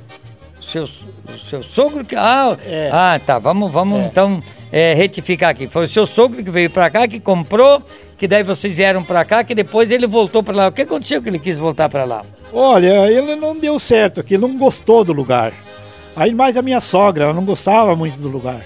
O 0.60 0.64
seu, 0.64 0.84
o 0.84 1.38
seu 1.40 1.64
sogro 1.64 2.06
que. 2.06 2.16
Ah, 2.16 2.56
É. 2.66 2.90
ah 2.94 3.20
tá. 3.26 3.40
Vamos, 3.40 3.72
vamos 3.72 4.06
então 4.06 4.42
é, 4.72 4.94
retificar 4.94 5.50
aqui. 5.50 5.68
Foi 5.68 5.86
o 5.86 5.90
seu 5.90 6.06
sogro 6.06 6.44
que 6.44 6.52
veio 6.52 6.70
pra 6.70 6.90
cá, 6.90 7.08
que 7.08 7.20
comprou, 7.20 7.82
que 8.18 8.28
daí 8.28 8.44
vocês 8.44 8.78
vieram 8.78 9.04
pra 9.04 9.26
cá, 9.26 9.44
que 9.44 9.56
depois 9.56 9.90
ele 9.92 10.06
voltou 10.06 10.44
pra 10.44 10.56
lá. 10.56 10.68
O 10.68 10.72
que 10.72 10.84
aconteceu 10.84 11.22
que 11.22 11.30
ele 11.30 11.40
quis 11.40 11.58
voltar 11.58 11.90
pra 11.90 12.04
lá? 12.04 12.22
Olha, 12.54 13.10
ele 13.12 13.36
não 13.36 13.58
deu 13.58 13.80
certo 13.80 14.20
aqui, 14.20 14.36
ele 14.36 14.42
não 14.44 14.58
gostou 14.58 15.04
do 15.04 15.14
lugar. 15.14 15.54
Aí 16.16 16.34
mais 16.36 16.58
a 16.58 16.62
minha 16.62 16.82
sogra, 16.82 17.24
ela 17.26 17.34
não 17.34 17.46
gostava 17.46 17.96
muito 17.96 18.18
do 18.20 18.28
lugar. 18.28 18.62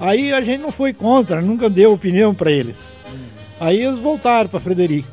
Aí 0.00 0.32
a 0.32 0.40
gente 0.40 0.60
não 0.60 0.70
foi 0.72 0.92
contra, 0.92 1.40
nunca 1.40 1.68
deu 1.68 1.92
opinião 1.92 2.34
pra 2.34 2.50
eles. 2.50 2.76
Aí 3.60 3.82
eles 3.82 3.98
voltaram 3.98 4.48
para 4.48 4.60
Frederico. 4.60 5.08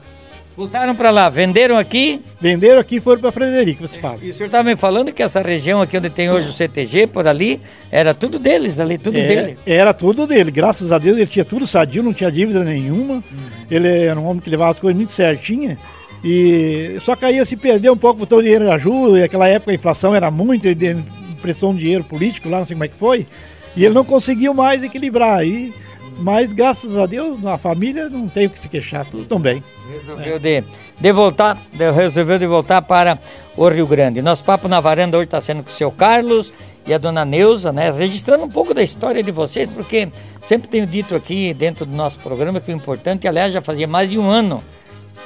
Voltaram 0.56 0.96
pra 0.96 1.12
lá, 1.12 1.28
venderam 1.28 1.78
aqui. 1.78 2.22
Venderam 2.40 2.80
aqui 2.80 2.96
e 2.98 3.00
foram 3.02 3.20
para 3.20 3.32
Frederico, 3.32 3.86
você 3.86 4.00
fala. 4.00 4.20
E 4.22 4.30
o 4.30 4.34
senhor 4.34 4.46
estava 4.46 4.64
me 4.64 4.76
falando 4.78 5.12
que 5.12 5.22
essa 5.22 5.42
região 5.42 5.82
aqui 5.82 5.98
onde 5.98 6.10
tem 6.10 6.30
hoje 6.30 6.48
o 6.48 6.54
CTG, 6.54 7.08
por 7.08 7.28
ali, 7.28 7.60
era 7.92 8.14
tudo 8.14 8.40
deles 8.40 8.80
ali, 8.80 8.98
tudo 8.98 9.18
É, 9.18 9.28
dele. 9.28 9.58
era 9.66 9.94
tudo 9.94 10.26
dele, 10.26 10.52
graças 10.52 10.92
a 10.94 10.98
Deus 10.98 11.18
ele 11.18 11.28
tinha 11.28 11.44
tudo 11.44 11.68
sadio, 11.68 12.02
não 12.04 12.14
tinha 12.14 12.32
dívida 12.32 12.64
nenhuma. 12.64 13.22
Ele 13.70 13.88
era 14.06 14.18
um 14.18 14.26
homem 14.26 14.40
que 14.40 14.50
levava 14.50 14.72
as 14.72 14.80
coisas 14.80 14.96
muito 14.96 15.12
certinhas. 15.12 15.78
E 16.24 16.98
só 17.04 17.16
que 17.16 17.26
aí 17.26 17.44
se 17.46 17.58
perdeu 17.58 17.92
um 17.94 17.98
pouco, 17.98 18.20
botou 18.22 18.40
o 18.40 18.42
dinheiro 18.42 18.66
na 18.66 18.76
ajuda, 18.76 19.18
e 19.18 19.22
naquela 19.22 19.48
época 19.50 19.72
a 19.72 19.76
inflação 19.76 20.16
era 20.16 20.32
muito, 20.32 20.66
ele 20.66 21.04
emprestou 21.32 21.72
um 21.72 21.76
dinheiro 21.76 22.04
político 22.04 22.48
lá, 22.48 22.60
não 22.60 22.66
sei 22.66 22.76
como 22.76 22.86
é 22.86 22.88
que 22.88 22.96
foi, 22.96 23.28
e 23.76 23.86
ele 23.86 23.94
não 23.94 24.06
conseguiu 24.06 24.54
mais 24.54 24.84
equilibrar. 24.84 25.40
aí 25.40 25.74
mas 26.18 26.54
graças 26.54 26.98
a 26.98 27.06
Deus, 27.06 27.46
a 27.46 27.58
família 27.58 28.10
não 28.10 28.28
tem 28.28 28.48
o 28.48 28.50
que 28.50 28.60
se 28.60 28.70
queixar, 28.70 29.06
tudo 29.06 29.26
tão 29.26 29.40
bem. 29.40 29.62
Resolveu 29.92 30.40
de, 30.40 30.64
de 31.00 31.12
voltar, 31.12 31.58
de, 31.74 31.92
resolveu 31.92 32.40
de 32.40 32.48
voltar 32.48 32.82
para 32.82 33.20
o 33.58 33.68
Rio 33.68 33.86
Grande. 33.86 34.22
Nosso 34.22 34.44
papo 34.44 34.68
na 34.68 34.80
varanda 34.80 35.18
hoje 35.18 35.26
está 35.26 35.42
sendo 35.42 35.64
com 35.64 35.70
o 35.70 35.74
seu 35.74 35.92
Carlos 35.92 36.54
e 36.88 36.94
a 36.94 36.98
dona 36.98 37.26
Neuza, 37.26 37.72
né? 37.72 37.92
Registrando 37.92 38.46
um 38.46 38.50
pouco 38.50 38.74
da 38.74 38.82
história 38.82 39.22
de 39.22 39.32
vocês, 39.32 39.70
porque 39.70 40.08
sempre 40.42 40.70
tenho 40.70 40.88
dito 40.88 41.16
aqui 41.16 41.54
dentro 41.54 41.86
do 41.86 41.96
nosso 41.96 42.20
programa 42.20 42.62
que 42.62 42.72
o 42.72 42.76
importante, 42.76 43.28
aliás, 43.28 43.52
já 43.52 43.62
fazia 43.62 43.88
mais 43.88 44.10
de 44.10 44.18
um 44.18 44.30
ano 44.30 44.64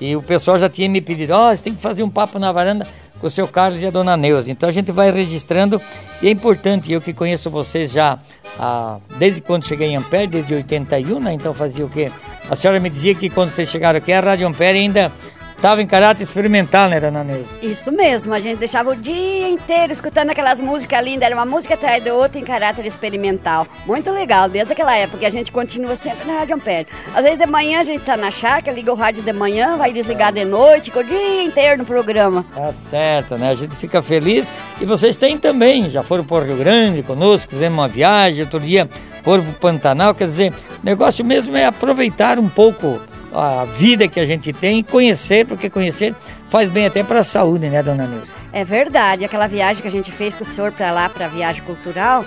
e 0.01 0.15
o 0.15 0.23
pessoal 0.23 0.57
já 0.57 0.69
tinha 0.69 0.87
me 0.87 1.01
pedido, 1.01 1.33
ó, 1.33 1.51
oh, 1.51 1.55
você 1.55 1.63
tem 1.63 1.75
que 1.75 1.81
fazer 1.81 2.03
um 2.03 2.09
papo 2.09 2.39
na 2.39 2.51
varanda 2.51 2.87
com 3.19 3.27
o 3.27 3.29
seu 3.29 3.47
Carlos 3.47 3.81
e 3.81 3.87
a 3.87 3.89
dona 3.89 4.15
Neuza. 4.15 4.49
Então 4.49 4.69
a 4.69 4.71
gente 4.71 4.91
vai 4.91 5.11
registrando 5.11 5.81
e 6.21 6.27
é 6.27 6.31
importante, 6.31 6.91
eu 6.91 7.01
que 7.01 7.13
conheço 7.13 7.49
vocês 7.49 7.91
já 7.91 8.19
ah, 8.59 8.97
desde 9.17 9.41
quando 9.41 9.65
cheguei 9.65 9.89
em 9.89 9.95
Ampere, 9.95 10.27
desde 10.27 10.53
81, 10.53 11.19
né? 11.19 11.33
Então 11.33 11.53
fazia 11.53 11.85
o 11.85 11.89
quê? 11.89 12.11
A 12.49 12.55
senhora 12.55 12.79
me 12.79 12.89
dizia 12.89 13.13
que 13.13 13.29
quando 13.29 13.51
vocês 13.51 13.69
chegaram 13.69 13.97
aqui, 13.97 14.11
a 14.11 14.19
Rádio 14.19 14.47
Ampere 14.47 14.79
ainda 14.79 15.11
Estava 15.59 15.81
em 15.81 15.87
caráter 15.87 16.23
experimental, 16.23 16.87
né, 16.87 17.01
Dona 17.01 17.21
Neuza? 17.21 17.49
Isso 17.61 17.91
mesmo, 17.91 18.33
a 18.33 18.39
gente 18.39 18.59
deixava 18.59 18.91
o 18.91 18.95
dia 18.95 19.49
inteiro 19.49 19.91
escutando 19.91 20.29
aquelas 20.29 20.61
músicas 20.61 21.03
lindas, 21.03 21.23
era 21.23 21.35
uma 21.35 21.45
música 21.45 21.73
atrás 21.73 22.01
da 22.01 22.13
outra 22.13 22.39
em 22.39 22.45
caráter 22.45 22.85
experimental. 22.85 23.67
Muito 23.85 24.09
legal, 24.09 24.47
desde 24.47 24.71
aquela 24.71 24.95
época, 24.95 25.27
a 25.27 25.29
gente 25.29 25.51
continua 25.51 25.97
sempre 25.97 26.25
na 26.25 26.39
Rádio 26.39 26.55
Ampere. 26.55 26.87
Às 27.13 27.23
vezes 27.25 27.39
de 27.39 27.45
manhã 27.45 27.81
a 27.81 27.83
gente 27.83 28.05
tá 28.05 28.15
na 28.15 28.31
chácara, 28.31 28.73
liga 28.73 28.89
o 28.89 28.95
rádio 28.95 29.21
de 29.21 29.33
manhã, 29.33 29.75
vai 29.75 29.91
desligar 29.91 30.31
de 30.31 30.45
noite, 30.45 30.91
com 30.91 31.01
o 31.01 31.03
dia 31.03 31.43
inteiro 31.43 31.79
no 31.79 31.85
programa. 31.85 32.45
Tá 32.55 32.71
certo, 32.71 33.37
né? 33.37 33.49
A 33.49 33.55
gente 33.55 33.75
fica 33.75 34.01
feliz. 34.01 34.53
E 34.79 34.85
vocês 34.85 35.17
têm 35.17 35.37
também, 35.37 35.89
já 35.89 36.01
foram 36.01 36.23
para 36.23 36.37
o 36.37 36.47
Rio 36.47 36.55
Grande 36.55 37.03
conosco, 37.03 37.51
fizemos 37.51 37.77
uma 37.77 37.87
viagem, 37.89 38.43
outro 38.43 38.61
dia 38.61 38.89
foram 39.25 39.43
Pantanal, 39.59 40.15
quer 40.15 40.23
dizer, 40.23 40.53
o 40.81 40.85
negócio 40.85 41.25
mesmo 41.25 41.57
é 41.57 41.65
aproveitar 41.65 42.39
um 42.39 42.47
pouco 42.47 43.01
a 43.33 43.65
vida 43.65 44.07
que 44.07 44.19
a 44.19 44.25
gente 44.25 44.51
tem 44.53 44.79
e 44.79 44.83
conhecer, 44.83 45.45
porque 45.45 45.69
conhecer 45.69 46.15
faz 46.49 46.69
bem 46.69 46.85
até 46.85 47.03
para 47.03 47.19
a 47.19 47.23
saúde, 47.23 47.69
né, 47.69 47.83
dona 47.83 48.07
Neuza? 48.07 48.27
É 48.51 48.63
verdade. 48.63 49.23
Aquela 49.23 49.47
viagem 49.47 49.81
que 49.81 49.87
a 49.87 49.91
gente 49.91 50.11
fez 50.11 50.35
com 50.35 50.43
o 50.43 50.47
senhor 50.47 50.71
para 50.71 50.91
lá, 50.91 51.09
para 51.09 51.25
a 51.25 51.29
viagem 51.29 51.63
cultural, 51.63 52.25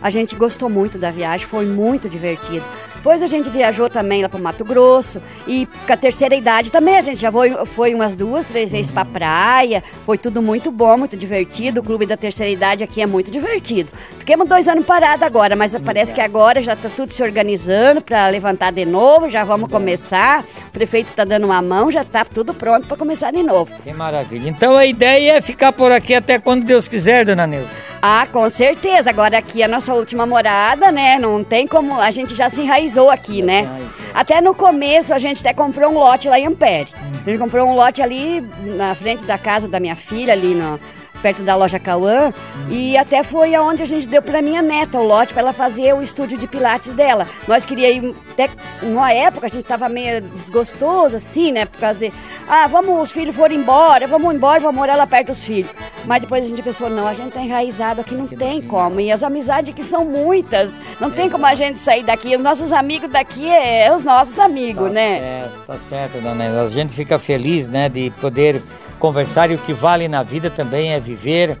a 0.00 0.10
gente 0.10 0.34
gostou 0.36 0.68
muito 0.68 0.98
da 0.98 1.10
viagem, 1.10 1.46
foi 1.46 1.66
muito 1.66 2.08
divertido. 2.08 2.64
Depois 3.04 3.20
a 3.20 3.26
gente 3.26 3.50
viajou 3.50 3.90
também 3.90 4.22
lá 4.22 4.30
para 4.30 4.40
Mato 4.40 4.64
Grosso 4.64 5.20
e 5.46 5.66
com 5.66 5.92
a 5.92 5.96
terceira 5.96 6.34
idade 6.34 6.72
também 6.72 6.96
a 6.96 7.02
gente 7.02 7.20
já 7.20 7.30
foi, 7.30 7.50
foi 7.66 7.94
umas 7.94 8.14
duas, 8.14 8.46
três 8.46 8.70
vezes 8.70 8.90
para 8.90 9.04
praia. 9.04 9.84
Foi 10.06 10.16
tudo 10.16 10.40
muito 10.40 10.70
bom, 10.70 10.96
muito 10.96 11.14
divertido. 11.14 11.80
O 11.80 11.84
clube 11.84 12.06
da 12.06 12.16
terceira 12.16 12.50
idade 12.50 12.82
aqui 12.82 13.02
é 13.02 13.06
muito 13.06 13.30
divertido. 13.30 13.90
Fiquemos 14.18 14.48
dois 14.48 14.66
anos 14.68 14.86
parados 14.86 15.22
agora, 15.22 15.54
mas 15.54 15.78
parece 15.84 16.14
que 16.14 16.20
agora 16.22 16.62
já 16.62 16.72
está 16.72 16.88
tudo 16.88 17.12
se 17.12 17.22
organizando 17.22 18.00
para 18.00 18.26
levantar 18.28 18.72
de 18.72 18.86
novo. 18.86 19.28
Já 19.28 19.44
vamos 19.44 19.70
começar. 19.70 20.42
O 20.68 20.70
prefeito 20.72 21.10
está 21.10 21.26
dando 21.26 21.44
uma 21.44 21.60
mão, 21.60 21.90
já 21.90 22.00
está 22.00 22.24
tudo 22.24 22.54
pronto 22.54 22.86
para 22.86 22.96
começar 22.96 23.30
de 23.30 23.42
novo. 23.42 23.70
Que 23.82 23.92
maravilha. 23.92 24.48
Então 24.48 24.78
a 24.78 24.86
ideia 24.86 25.32
é 25.32 25.40
ficar 25.42 25.74
por 25.74 25.92
aqui 25.92 26.14
até 26.14 26.38
quando 26.38 26.64
Deus 26.64 26.88
quiser, 26.88 27.26
dona 27.26 27.46
Neuza. 27.46 27.94
Ah, 28.06 28.26
com 28.30 28.50
certeza. 28.50 29.08
Agora 29.08 29.38
aqui 29.38 29.62
é 29.62 29.64
a 29.64 29.68
nossa 29.68 29.94
última 29.94 30.26
morada, 30.26 30.92
né? 30.92 31.18
Não 31.18 31.42
tem 31.42 31.66
como. 31.66 31.98
A 31.98 32.10
gente 32.10 32.36
já 32.36 32.50
se 32.50 32.60
enraizou 32.60 32.93
aqui, 33.10 33.42
né? 33.42 33.68
Até 34.12 34.40
no 34.40 34.54
começo 34.54 35.12
a 35.12 35.18
gente 35.18 35.40
até 35.40 35.52
comprou 35.52 35.90
um 35.90 35.94
lote 35.94 36.28
lá 36.28 36.38
em 36.38 36.46
Ampere. 36.46 36.88
A 37.26 37.30
gente 37.30 37.38
comprou 37.38 37.66
um 37.68 37.74
lote 37.74 38.02
ali 38.02 38.40
na 38.76 38.94
frente 38.94 39.24
da 39.24 39.38
casa 39.38 39.66
da 39.66 39.80
minha 39.80 39.96
filha, 39.96 40.32
ali 40.32 40.54
no, 40.54 40.78
perto 41.24 41.42
da 41.42 41.56
loja 41.56 41.78
Cauã, 41.78 42.26
uhum. 42.26 42.70
e 42.70 42.98
até 42.98 43.22
foi 43.22 43.54
aonde 43.54 43.82
a 43.82 43.86
gente 43.86 44.06
deu 44.06 44.20
para 44.20 44.42
minha 44.42 44.60
neta 44.60 44.98
o 44.98 45.02
lote 45.02 45.32
para 45.32 45.40
ela 45.40 45.52
fazer 45.54 45.94
o 45.94 46.02
estúdio 46.02 46.36
de 46.36 46.46
pilates 46.46 46.92
dela. 46.92 47.26
Nós 47.48 47.64
queríamos 47.64 48.14
até 48.32 48.50
numa 48.82 49.10
época 49.10 49.46
a 49.46 49.48
gente 49.48 49.62
estava 49.62 49.88
meio 49.88 50.20
desgostoso 50.20 51.16
assim, 51.16 51.50
né, 51.50 51.64
por 51.64 51.80
causa 51.80 52.00
de, 52.00 52.12
ah, 52.46 52.66
vamos, 52.66 53.04
os 53.04 53.10
filhos 53.10 53.34
foram 53.34 53.54
embora, 53.54 54.06
vamos 54.06 54.34
embora, 54.34 54.60
vamos 54.60 54.76
morar 54.76 54.96
lá 54.96 55.06
perto 55.06 55.28
dos 55.28 55.42
filhos. 55.42 55.70
Mas 56.04 56.20
depois 56.20 56.44
a 56.44 56.48
gente 56.48 56.62
pensou, 56.62 56.90
não, 56.90 57.08
a 57.08 57.14
gente 57.14 57.32
tá 57.32 57.40
enraizado 57.40 58.02
aqui, 58.02 58.14
não 58.14 58.26
tem 58.26 58.60
como. 58.60 59.00
E 59.00 59.10
as 59.10 59.22
amizades 59.22 59.70
aqui 59.70 59.82
são 59.82 60.04
muitas, 60.04 60.78
não 61.00 61.10
tem 61.10 61.30
como 61.30 61.46
a 61.46 61.54
gente 61.54 61.78
sair 61.78 62.02
daqui. 62.02 62.36
Os 62.36 62.42
nossos 62.42 62.70
amigos 62.70 63.10
daqui 63.10 63.48
é 63.48 63.90
os 63.94 64.04
nossos 64.04 64.38
amigos, 64.38 64.88
tá 64.88 64.92
né? 64.92 65.20
Certo, 65.20 65.66
tá 65.66 65.78
certo, 65.88 66.20
dona. 66.20 66.62
A 66.64 66.68
gente 66.68 66.94
fica 66.94 67.18
feliz, 67.18 67.66
né, 67.66 67.88
de 67.88 68.12
poder 68.20 68.60
conversar 69.04 69.50
e 69.50 69.54
o 69.54 69.58
que 69.58 69.74
vale 69.74 70.08
na 70.08 70.22
vida 70.22 70.48
também 70.48 70.94
é 70.94 70.98
viver 70.98 71.58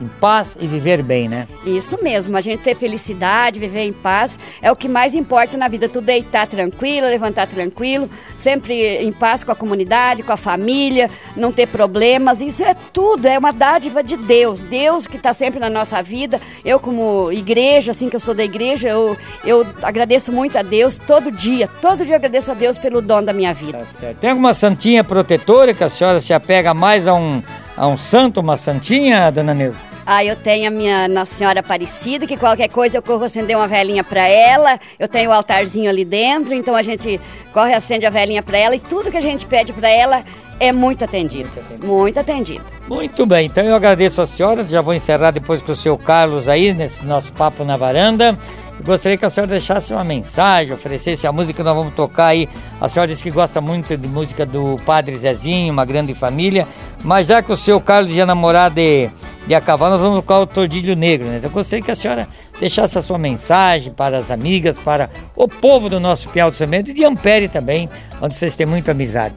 em 0.00 0.08
paz 0.20 0.56
e 0.60 0.66
viver 0.66 1.02
bem, 1.02 1.28
né? 1.28 1.46
Isso 1.64 1.98
mesmo, 2.02 2.36
a 2.36 2.40
gente 2.40 2.62
ter 2.62 2.74
felicidade, 2.74 3.58
viver 3.58 3.82
em 3.82 3.92
paz 3.92 4.38
é 4.60 4.70
o 4.70 4.76
que 4.76 4.88
mais 4.88 5.14
importa 5.14 5.56
na 5.56 5.68
vida. 5.68 5.88
Tu 5.88 6.00
deitar 6.00 6.46
tranquilo, 6.46 7.06
levantar 7.06 7.46
tranquilo, 7.46 8.08
sempre 8.36 8.98
em 8.98 9.12
paz 9.12 9.44
com 9.44 9.52
a 9.52 9.56
comunidade, 9.56 10.22
com 10.22 10.32
a 10.32 10.36
família, 10.36 11.10
não 11.36 11.52
ter 11.52 11.66
problemas. 11.66 12.40
Isso 12.40 12.62
é 12.64 12.74
tudo, 12.92 13.26
é 13.26 13.38
uma 13.38 13.52
dádiva 13.52 14.02
de 14.02 14.16
Deus. 14.16 14.64
Deus 14.64 15.06
que 15.06 15.16
está 15.16 15.32
sempre 15.32 15.60
na 15.60 15.70
nossa 15.70 16.02
vida. 16.02 16.40
Eu, 16.64 16.80
como 16.80 17.30
igreja, 17.32 17.92
assim 17.92 18.08
que 18.08 18.16
eu 18.16 18.20
sou 18.20 18.34
da 18.34 18.44
igreja, 18.44 18.88
eu, 18.88 19.16
eu 19.44 19.66
agradeço 19.82 20.32
muito 20.32 20.58
a 20.58 20.62
Deus 20.62 20.98
todo 20.98 21.30
dia. 21.30 21.68
Todo 21.80 22.04
dia 22.04 22.14
eu 22.14 22.16
agradeço 22.16 22.50
a 22.50 22.54
Deus 22.54 22.78
pelo 22.78 23.00
dom 23.00 23.22
da 23.22 23.32
minha 23.32 23.54
vida. 23.54 23.86
Tá. 24.00 24.14
Tem 24.20 24.30
alguma 24.30 24.54
santinha 24.54 25.04
protetora 25.04 25.74
que 25.74 25.84
a 25.84 25.88
senhora 25.88 26.20
se 26.20 26.32
apega 26.32 26.74
mais 26.74 27.06
a 27.06 27.14
um 27.14 27.42
a 27.76 27.86
um 27.86 27.96
santo, 27.96 28.40
uma 28.40 28.56
santinha, 28.56 29.30
dona 29.30 29.54
Neuza? 29.54 29.78
Ah, 30.06 30.22
eu 30.22 30.36
tenho 30.36 30.68
a 30.68 30.70
minha 30.70 31.08
Nossa 31.08 31.34
Senhora 31.34 31.60
Aparecida, 31.60 32.26
que 32.26 32.36
qualquer 32.36 32.68
coisa 32.68 32.98
eu 32.98 33.02
corro 33.02 33.24
acender 33.24 33.56
uma 33.56 33.66
velhinha 33.66 34.04
para 34.04 34.28
ela. 34.28 34.78
Eu 34.98 35.08
tenho 35.08 35.30
o 35.30 35.32
altarzinho 35.32 35.88
ali 35.88 36.04
dentro, 36.04 36.52
então 36.52 36.76
a 36.76 36.82
gente 36.82 37.18
corre 37.54 37.72
acende 37.72 38.04
a 38.04 38.10
velhinha 38.10 38.42
para 38.42 38.58
ela 38.58 38.76
e 38.76 38.80
tudo 38.80 39.10
que 39.10 39.16
a 39.16 39.22
gente 39.22 39.46
pede 39.46 39.72
para 39.72 39.88
ela 39.88 40.22
é 40.60 40.72
muito 40.72 41.04
atendido. 41.04 41.48
Muito 41.50 41.64
atendido. 41.66 41.86
Muito 41.86 42.20
atendido. 42.20 42.64
Muito 42.86 43.24
bem, 43.24 43.46
então 43.46 43.64
eu 43.64 43.74
agradeço 43.74 44.20
a 44.20 44.26
senhora, 44.26 44.62
já 44.62 44.82
vou 44.82 44.92
encerrar 44.92 45.30
depois 45.30 45.62
com 45.62 45.72
o 45.72 45.76
seu 45.76 45.96
Carlos 45.96 46.48
aí, 46.48 46.74
nesse 46.74 47.04
nosso 47.06 47.32
papo 47.32 47.64
na 47.64 47.78
varanda. 47.78 48.38
Gostaria 48.82 49.16
que 49.16 49.24
a 49.24 49.30
senhora 49.30 49.50
deixasse 49.50 49.92
uma 49.92 50.02
mensagem, 50.02 50.72
oferecesse 50.74 51.26
a 51.26 51.32
música 51.32 51.56
que 51.56 51.62
nós 51.62 51.76
vamos 51.76 51.94
tocar 51.94 52.26
aí. 52.26 52.48
A 52.80 52.88
senhora 52.88 53.08
disse 53.08 53.22
que 53.22 53.30
gosta 53.30 53.60
muito 53.60 53.96
de 53.96 54.08
música 54.08 54.44
do 54.44 54.76
Padre 54.84 55.16
Zezinho, 55.16 55.72
uma 55.72 55.84
grande 55.84 56.12
família. 56.12 56.66
Mas 57.02 57.28
já 57.28 57.42
que 57.42 57.52
o 57.52 57.56
seu 57.56 57.80
Carlos 57.80 58.10
ia 58.10 58.26
namorar 58.26 58.70
de, 58.70 59.08
de 59.46 59.54
a 59.54 59.60
nós 59.60 60.00
vamos 60.00 60.20
tocar 60.20 60.40
o 60.40 60.46
Tordilho 60.46 60.96
Negro, 60.96 61.28
né? 61.28 61.36
Então 61.36 61.50
eu 61.50 61.54
gostaria 61.54 61.84
que 61.84 61.90
a 61.90 61.94
senhora 61.94 62.28
deixasse 62.58 62.98
a 62.98 63.02
sua 63.02 63.16
mensagem 63.16 63.92
para 63.92 64.18
as 64.18 64.30
amigas, 64.30 64.78
para 64.78 65.08
o 65.36 65.46
povo 65.46 65.88
do 65.88 66.00
nosso 66.00 66.28
Piau 66.28 66.50
do 66.50 66.56
Cimento 66.56 66.90
e 66.90 66.94
de 66.94 67.04
Ampere 67.04 67.48
também, 67.48 67.88
onde 68.20 68.34
vocês 68.34 68.56
têm 68.56 68.66
muita 68.66 68.90
amizade. 68.90 69.34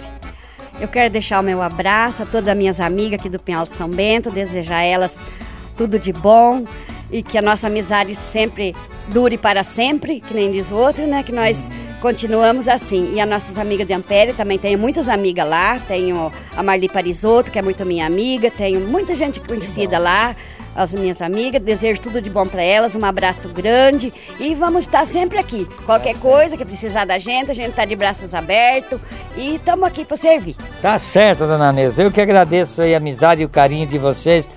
Eu 0.80 0.88
quero 0.88 1.12
deixar 1.12 1.40
o 1.40 1.44
meu 1.44 1.62
abraço 1.62 2.24
a 2.24 2.26
todas 2.26 2.48
as 2.48 2.58
minhas 2.58 2.80
amigas 2.80 3.20
aqui 3.20 3.30
do 3.30 3.40
Pinhal 3.40 3.66
de 3.66 3.72
São 3.72 3.90
Bento, 3.90 4.30
desejar 4.30 4.78
a 4.78 4.84
elas 4.84 5.20
tudo 5.76 6.00
de 6.00 6.12
bom 6.12 6.66
e 7.12 7.24
que 7.24 7.38
a 7.38 7.42
nossa 7.42 7.68
amizade 7.68 8.16
sempre 8.16 8.76
dure 9.08 9.38
para 9.38 9.64
sempre, 9.64 10.20
que 10.20 10.34
nem 10.34 10.52
diz 10.52 10.72
o 10.72 10.76
outro, 10.76 11.08
né? 11.08 11.24
Que 11.24 11.32
nós 11.32 11.70
continuamos 12.02 12.68
assim. 12.68 13.14
E 13.14 13.22
as 13.22 13.30
nossas 13.30 13.58
amigas 13.58 13.88
de 13.88 13.94
Ampere, 13.94 14.34
também 14.34 14.58
tenho 14.58 14.78
muitas 14.78 15.08
amigas 15.10 15.48
lá, 15.48 15.80
tenho 15.88 16.32
a 16.56 16.64
Marli 16.64 16.90
Parisotto, 16.90 17.52
que 17.52 17.60
é 17.60 17.62
muito 17.62 17.86
minha 17.86 18.06
amiga, 18.06 18.52
tenho 18.52 18.82
muita 18.82 19.16
gente 19.16 19.40
conhecida 19.40 19.98
lá, 19.98 20.36
as 20.78 20.94
minhas 20.94 21.24
amigas, 21.24 21.60
desejo 21.60 22.00
tudo 22.02 22.22
de 22.22 22.30
bom 22.30 22.46
para 22.46 22.62
elas, 22.62 22.96
um 22.96 23.04
abraço 23.04 23.50
grande 23.50 24.14
e 24.40 24.54
vamos 24.54 24.82
estar 24.82 25.08
sempre 25.08 25.40
aqui. 25.40 25.68
Qualquer 25.88 26.14
tá 26.14 26.20
coisa 26.20 26.56
que 26.56 26.64
precisar 26.64 27.04
da 27.04 27.18
gente, 27.18 27.50
a 27.50 27.56
gente 27.56 27.70
está 27.70 27.84
de 27.84 27.96
braços 27.96 28.32
abertos 28.36 29.00
e 29.36 29.56
estamos 29.56 29.88
aqui 29.88 30.06
para 30.06 30.18
servir. 30.18 30.56
Tá 30.80 31.00
certo, 31.00 31.48
dona 31.48 31.74
Neuza. 31.74 32.04
Eu 32.04 32.12
que 32.12 32.22
agradeço 32.22 32.84
a 32.84 32.98
amizade 32.98 33.42
e 33.42 33.46
o 33.46 33.50
carinho 33.50 33.88
de 33.88 33.98
vocês. 33.98 34.52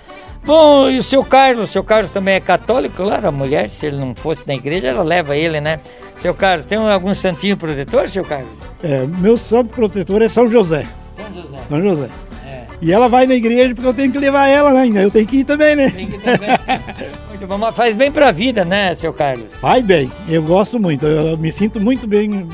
Bom, 0.45 0.88
e 0.88 0.99
o 0.99 1.03
seu 1.03 1.22
Carlos? 1.22 1.70
O 1.70 1.72
seu 1.72 1.84
Carlos 1.84 2.11
também 2.11 2.34
é 2.34 2.41
católico, 2.41 2.97
claro, 2.97 3.28
a 3.28 3.30
mulher, 3.30 3.68
se 3.68 3.86
ele 3.86 3.99
não 3.99 4.14
fosse 4.14 4.47
na 4.47 4.55
igreja, 4.55 4.88
ela 4.88 5.03
leva 5.03 5.36
ele, 5.36 5.61
né? 5.61 5.80
Seu 6.18 6.34
Carlos, 6.34 6.64
tem 6.64 6.78
algum 6.78 7.14
santinho 7.14 7.57
protetor, 7.57 8.09
seu 8.09 8.24
Carlos? 8.24 8.51
É, 8.82 9.07
meu 9.07 9.36
santo 9.36 9.74
protetor 9.74 10.22
é 10.22 10.28
São 10.28 10.49
José. 10.49 10.86
São 11.12 11.24
José. 11.32 11.59
São 11.68 11.82
José. 11.82 12.09
É. 12.47 12.64
E 12.80 12.93
ela 12.93 13.09
vai 13.09 13.26
na 13.26 13.34
igreja 13.34 13.74
porque 13.74 13.88
eu 13.88 13.95
tenho 13.95 14.11
que 14.11 14.18
levar 14.18 14.47
ela, 14.49 14.72
né? 14.72 15.05
Eu 15.05 15.11
tenho 15.11 15.26
que 15.26 15.38
ir 15.38 15.45
também, 15.45 15.76
né? 15.76 15.91
Tem 15.91 16.07
que 16.07 16.16
ir 16.16 16.20
também. 16.20 16.49
muito 17.28 17.47
bom, 17.47 17.59
mas 17.59 17.74
faz 17.74 17.97
bem 17.97 18.12
pra 18.12 18.30
vida, 18.30 18.64
né, 18.64 18.95
seu 18.95 19.12
Carlos? 19.12 19.47
Faz 19.61 19.82
bem, 19.82 20.12
eu 20.28 20.43
gosto 20.43 20.78
muito, 20.78 21.07
eu 21.07 21.38
me 21.38 21.51
sinto 21.51 21.80
muito 21.80 22.07
bem, 22.07 22.47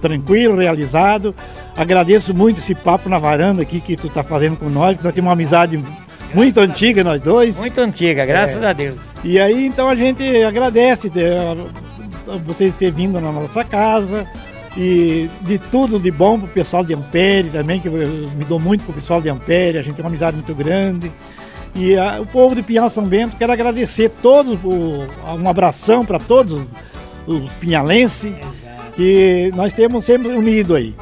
tranquilo, 0.00 0.56
realizado. 0.56 1.34
Agradeço 1.76 2.34
muito 2.34 2.58
esse 2.58 2.74
papo 2.74 3.08
na 3.08 3.18
varanda 3.18 3.62
aqui 3.62 3.80
que 3.80 3.96
tu 3.96 4.08
tá 4.08 4.22
fazendo 4.22 4.56
com 4.56 4.70
nós, 4.70 4.94
porque 4.94 5.06
nós 5.06 5.14
temos 5.14 5.28
uma 5.28 5.32
amizade 5.34 5.82
muito 6.34 6.60
antiga, 6.60 7.04
nós 7.04 7.20
dois. 7.20 7.56
Muito 7.56 7.80
antiga, 7.80 8.26
graças 8.26 8.62
é. 8.62 8.66
a 8.66 8.72
Deus. 8.72 8.98
E 9.22 9.40
aí, 9.40 9.66
então, 9.66 9.88
a 9.88 9.94
gente 9.94 10.22
agradece 10.42 11.08
de, 11.08 11.22
vocês 12.44 12.74
terem 12.74 12.94
vindo 12.94 13.20
na 13.20 13.32
nossa 13.32 13.64
casa, 13.64 14.26
E 14.76 15.30
de 15.42 15.58
tudo 15.58 16.00
de 16.00 16.10
bom 16.10 16.38
pro 16.38 16.48
pessoal 16.48 16.84
de 16.84 16.94
Ampere 16.94 17.48
também, 17.50 17.80
que 17.80 17.86
eu 17.86 17.92
me 17.92 18.44
dou 18.44 18.58
muito 18.58 18.84
com 18.84 18.90
o 18.90 18.94
pessoal 18.94 19.20
de 19.20 19.28
Ampere, 19.28 19.78
a 19.78 19.82
gente 19.82 19.94
tem 19.94 20.04
uma 20.04 20.08
amizade 20.08 20.36
muito 20.36 20.54
grande. 20.54 21.12
E 21.76 21.96
a, 21.96 22.20
o 22.20 22.26
povo 22.26 22.54
de 22.54 22.62
Pinhal 22.62 22.90
São 22.90 23.04
Bento, 23.04 23.36
quero 23.36 23.52
agradecer 23.52 24.10
todos, 24.20 24.58
o, 24.64 25.06
um 25.40 25.48
abração 25.48 26.04
para 26.04 26.18
todos 26.18 26.66
os 27.26 27.52
pinhalenses, 27.54 28.32
que 28.94 29.52
nós 29.54 29.72
temos 29.72 30.04
sempre 30.04 30.28
unido 30.28 30.74
aí. 30.74 30.94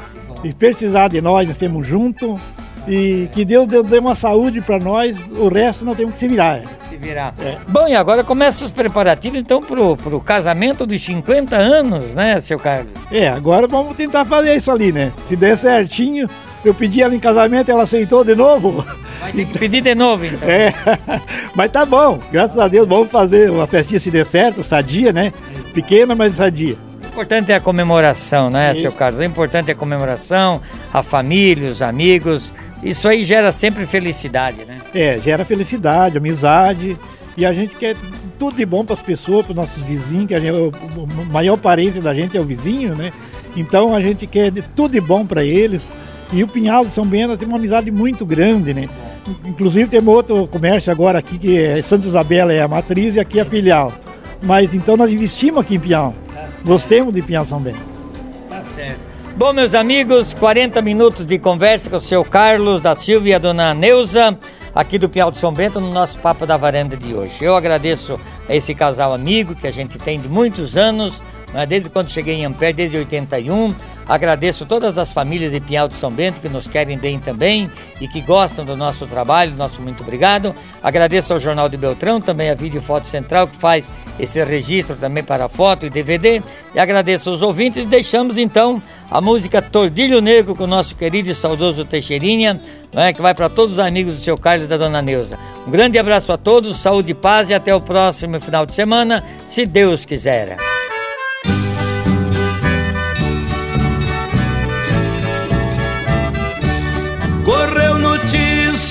E 0.44 0.52
precisar 0.52 1.08
de 1.08 1.20
nós, 1.20 1.46
nós 1.46 1.56
estamos 1.56 1.86
juntos. 1.86 2.40
E 2.86 3.28
que 3.30 3.44
Deus 3.44 3.68
dê 3.68 3.98
uma 3.98 4.16
saúde 4.16 4.60
para 4.60 4.78
nós, 4.78 5.16
o 5.30 5.48
resto 5.48 5.84
nós 5.84 5.96
temos 5.96 6.14
que 6.14 6.18
se 6.18 6.28
virar. 6.28 6.62
Se 6.88 6.96
virar. 6.96 7.32
É. 7.40 7.56
Bom, 7.68 7.86
e 7.86 7.94
agora 7.94 8.24
começa 8.24 8.64
os 8.64 8.72
preparativos 8.72 9.38
então 9.38 9.60
pro, 9.60 9.96
pro 9.96 10.20
casamento 10.20 10.84
dos 10.84 11.00
50 11.02 11.56
anos, 11.56 12.14
né, 12.14 12.40
seu 12.40 12.58
Carlos? 12.58 12.92
É, 13.10 13.28
agora 13.28 13.68
vamos 13.68 13.96
tentar 13.96 14.24
fazer 14.24 14.56
isso 14.56 14.70
ali, 14.70 14.90
né? 14.90 15.12
Se 15.28 15.36
der 15.36 15.56
certinho, 15.56 16.28
eu 16.64 16.74
pedi 16.74 17.02
ela 17.02 17.14
em 17.14 17.20
casamento, 17.20 17.70
ela 17.70 17.84
aceitou 17.84 18.24
de 18.24 18.34
novo. 18.34 18.84
Vai 19.20 19.32
ter 19.32 19.46
que 19.46 19.58
pedir 19.58 19.80
de 19.80 19.94
novo, 19.94 20.26
então. 20.26 20.48
É, 20.48 20.74
mas 21.54 21.70
tá 21.70 21.86
bom, 21.86 22.18
graças 22.32 22.58
a 22.58 22.66
Deus, 22.66 22.88
vamos 22.88 23.08
fazer 23.08 23.50
uma 23.50 23.68
festinha 23.68 24.00
se 24.00 24.10
der 24.10 24.26
certo, 24.26 24.64
sadia, 24.64 25.12
né? 25.12 25.32
Pequena, 25.72 26.16
mas 26.16 26.34
sadia. 26.34 26.76
O 27.04 27.06
importante 27.12 27.52
é 27.52 27.56
a 27.56 27.60
comemoração, 27.60 28.50
né, 28.50 28.72
Isso. 28.72 28.82
seu 28.82 28.92
Carlos? 28.92 29.20
O 29.20 29.22
importante 29.22 29.68
é 29.68 29.72
a 29.72 29.76
comemoração, 29.76 30.60
a 30.92 31.02
família, 31.02 31.70
os 31.70 31.82
amigos. 31.82 32.52
Isso 32.82 33.06
aí 33.06 33.24
gera 33.24 33.52
sempre 33.52 33.86
felicidade, 33.86 34.64
né? 34.64 34.80
É, 34.94 35.18
gera 35.22 35.44
felicidade, 35.44 36.18
amizade. 36.18 36.98
E 37.36 37.46
a 37.46 37.52
gente 37.52 37.74
quer 37.76 37.96
tudo 38.38 38.56
de 38.56 38.66
bom 38.66 38.84
para 38.84 38.94
as 38.94 39.00
pessoas, 39.00 39.46
para 39.46 39.52
os 39.52 39.56
nossos 39.56 39.82
vizinhos, 39.84 40.26
que 40.26 40.38
gente, 40.38 40.52
o 40.52 41.24
maior 41.30 41.56
parente 41.56 42.00
da 42.00 42.12
gente 42.12 42.36
é 42.36 42.40
o 42.40 42.44
vizinho, 42.44 42.94
né? 42.94 43.12
Então 43.56 43.94
a 43.94 44.00
gente 44.00 44.26
quer 44.26 44.52
tudo 44.74 44.92
de 44.92 45.00
bom 45.00 45.24
para 45.24 45.44
eles. 45.44 45.82
E 46.32 46.42
o 46.42 46.48
Pinhal 46.48 46.84
de 46.84 46.94
São 46.94 47.06
Bento 47.06 47.36
tem 47.36 47.46
uma 47.46 47.58
amizade 47.58 47.90
muito 47.90 48.26
grande, 48.26 48.74
né? 48.74 48.88
Inclusive 49.44 49.88
tem 49.88 50.06
outro 50.06 50.46
comércio 50.48 50.90
agora 50.90 51.18
aqui 51.18 51.38
que 51.38 51.58
é 51.58 51.80
Santa 51.82 52.08
Isabela 52.08 52.52
é 52.52 52.60
a 52.60 52.68
matriz 52.68 53.14
e 53.14 53.20
aqui 53.20 53.38
é 53.38 53.42
a 53.42 53.46
filial. 53.46 53.92
Mas 54.44 54.74
então 54.74 54.96
nós 54.96 55.10
investimos 55.10 55.60
aqui 55.60 55.76
em 55.76 55.80
Pinhal. 55.80 56.14
Gostemos 56.64 57.14
de 57.14 57.22
Pinhal 57.22 57.44
São 57.44 57.60
Bento. 57.60 57.78
Tá 58.48 58.62
certo. 58.62 59.11
Bom, 59.34 59.50
meus 59.54 59.74
amigos, 59.74 60.34
40 60.34 60.82
minutos 60.82 61.24
de 61.24 61.38
conversa 61.38 61.88
com 61.88 61.96
o 61.96 62.00
seu 62.00 62.22
Carlos 62.22 62.82
da 62.82 62.94
Silva 62.94 63.30
e 63.30 63.34
a 63.34 63.38
dona 63.38 63.72
Neuza, 63.72 64.38
aqui 64.74 64.98
do 64.98 65.08
Piau 65.08 65.30
de 65.30 65.38
São 65.38 65.50
Bento, 65.50 65.80
no 65.80 65.90
nosso 65.90 66.18
Papo 66.18 66.44
da 66.44 66.58
Varanda 66.58 66.98
de 66.98 67.14
hoje. 67.14 67.42
Eu 67.42 67.56
agradeço 67.56 68.20
a 68.46 68.54
esse 68.54 68.74
casal 68.74 69.14
amigo 69.14 69.54
que 69.54 69.66
a 69.66 69.70
gente 69.70 69.96
tem 69.96 70.20
de 70.20 70.28
muitos 70.28 70.76
anos, 70.76 71.22
né, 71.52 71.64
desde 71.64 71.88
quando 71.88 72.10
cheguei 72.10 72.34
em 72.34 72.44
Ampere, 72.44 72.74
desde 72.74 72.98
81 72.98 73.74
Agradeço 74.08 74.66
todas 74.66 74.98
as 74.98 75.12
famílias 75.12 75.52
de 75.52 75.60
Pinhal 75.60 75.88
de 75.88 75.94
São 75.94 76.10
Bento 76.10 76.40
que 76.40 76.48
nos 76.48 76.66
querem 76.66 76.98
bem 76.98 77.18
também 77.18 77.70
e 78.00 78.08
que 78.08 78.20
gostam 78.20 78.64
do 78.64 78.76
nosso 78.76 79.06
trabalho. 79.06 79.54
Nosso 79.54 79.80
muito 79.80 80.02
obrigado. 80.02 80.54
Agradeço 80.82 81.32
ao 81.32 81.38
Jornal 81.38 81.68
de 81.68 81.76
Beltrão, 81.76 82.20
também 82.20 82.50
a 82.50 82.54
Vídeo 82.54 82.82
Foto 82.82 83.06
Central 83.06 83.46
que 83.46 83.56
faz 83.56 83.88
esse 84.18 84.42
registro 84.44 84.96
também 84.96 85.22
para 85.22 85.48
foto 85.48 85.86
e 85.86 85.90
DVD. 85.90 86.42
E 86.74 86.78
agradeço 86.78 87.30
aos 87.30 87.42
ouvintes. 87.42 87.86
Deixamos 87.86 88.36
então 88.36 88.82
a 89.10 89.20
música 89.20 89.60
Tordilho 89.60 90.20
Negro 90.20 90.54
com 90.54 90.64
o 90.64 90.66
nosso 90.66 90.96
querido 90.96 91.30
e 91.30 91.34
saudoso 91.34 91.84
Teixeirinha, 91.84 92.60
né, 92.92 93.12
que 93.12 93.20
vai 93.20 93.34
para 93.34 93.48
todos 93.48 93.74
os 93.74 93.78
amigos 93.78 94.14
do 94.14 94.20
seu 94.20 94.38
Carlos 94.38 94.66
e 94.66 94.68
da 94.68 94.76
Dona 94.76 95.02
Neuza. 95.02 95.38
Um 95.66 95.70
grande 95.70 95.98
abraço 95.98 96.32
a 96.32 96.38
todos, 96.38 96.80
saúde 96.80 97.12
e 97.12 97.14
paz 97.14 97.50
e 97.50 97.54
até 97.54 97.74
o 97.74 97.80
próximo 97.80 98.40
final 98.40 98.64
de 98.64 98.74
semana, 98.74 99.22
se 99.46 99.66
Deus 99.66 100.04
quiser. 100.04 100.56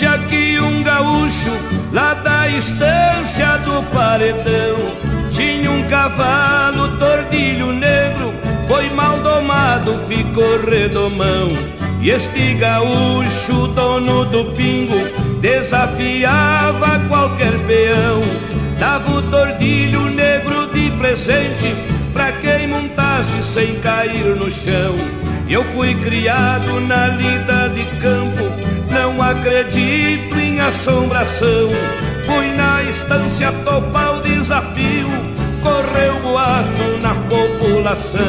Notícia 0.01 0.17
que 0.27 0.59
um 0.59 0.81
gaúcho 0.81 1.51
lá 1.91 2.15
da 2.15 2.47
estância 2.47 3.57
do 3.57 3.83
paredão 3.91 4.75
tinha 5.31 5.69
um 5.69 5.87
cavalo 5.87 6.97
tordilho 6.97 7.71
negro, 7.71 8.33
foi 8.67 8.89
mal 8.89 9.19
domado, 9.19 9.93
ficou 10.07 10.59
redomão. 10.65 11.51
E 12.01 12.09
este 12.09 12.55
gaúcho, 12.55 13.67
dono 13.67 14.25
do 14.25 14.45
pingo, 14.53 14.97
desafiava 15.39 16.99
qualquer 17.07 17.53
peão. 17.67 18.21
Dava 18.79 19.11
o 19.11 19.21
tordilho 19.21 20.09
negro 20.09 20.67
de 20.73 20.89
presente 20.97 21.75
pra 22.11 22.31
quem 22.31 22.67
montasse 22.67 23.43
sem 23.43 23.75
cair 23.79 24.35
no 24.35 24.49
chão. 24.51 24.95
Eu 25.47 25.63
fui 25.63 25.93
criado 25.95 26.79
na 26.79 27.07
lida 27.07 27.69
de 27.69 27.83
campo, 28.01 28.50
acredito 29.21 30.37
em 30.37 30.59
assombração. 30.59 31.69
Fui 32.25 32.47
na 32.55 32.83
estância 32.83 33.51
topar 33.51 34.17
o 34.17 34.21
desafio, 34.21 35.07
correu 35.61 36.19
boato 36.21 36.97
na 37.01 37.13
população. 37.29 38.21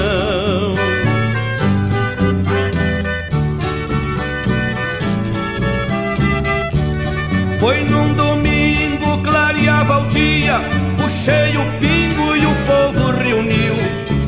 Foi 7.58 7.84
num 7.84 8.14
domingo, 8.14 9.22
clareava 9.22 10.00
o 10.00 10.08
dia, 10.08 10.60
puxei 11.00 11.56
o 11.56 11.64
pingo 11.78 12.36
e 12.36 12.44
o 12.44 12.54
povo 12.66 13.12
reuniu. 13.12 13.76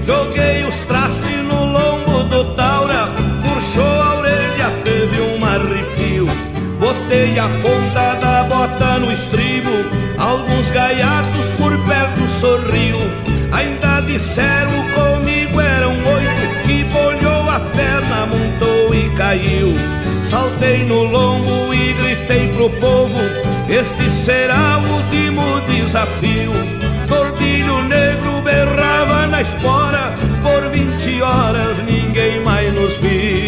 Joguei 0.03 0.65
os 0.65 0.81
trastes 0.85 1.14
A 7.15 7.49
ponta 7.63 8.15
da 8.15 8.43
bota 8.43 8.99
no 8.99 9.09
estribo, 9.09 9.71
alguns 10.19 10.69
gaiatos 10.73 11.53
por 11.53 11.71
perto 11.87 12.29
sorriu. 12.29 12.99
Ainda 13.53 14.01
disseram 14.01 14.73
comigo 14.95 15.61
eram 15.61 15.93
oito, 15.93 16.65
que 16.67 16.83
bolhou 16.83 17.49
a 17.49 17.61
perna, 17.61 18.27
montou 18.27 18.93
e 18.93 19.09
caiu. 19.11 19.73
Saltei 20.25 20.85
no 20.85 21.05
lombo 21.05 21.73
e 21.73 21.93
gritei 21.93 22.49
pro 22.49 22.69
povo: 22.71 23.21
Este 23.69 24.11
será 24.11 24.79
o 24.79 24.95
último 24.95 25.61
desafio. 25.69 26.51
Tordilho 27.07 27.81
negro 27.83 28.41
berrava 28.43 29.29
na 29.29 29.41
espora, 29.41 30.17
por 30.43 30.69
vinte 30.71 31.23
horas 31.23 31.79
ninguém 31.89 32.41
mais 32.41 32.75
nos 32.75 32.97
viu. 32.97 33.44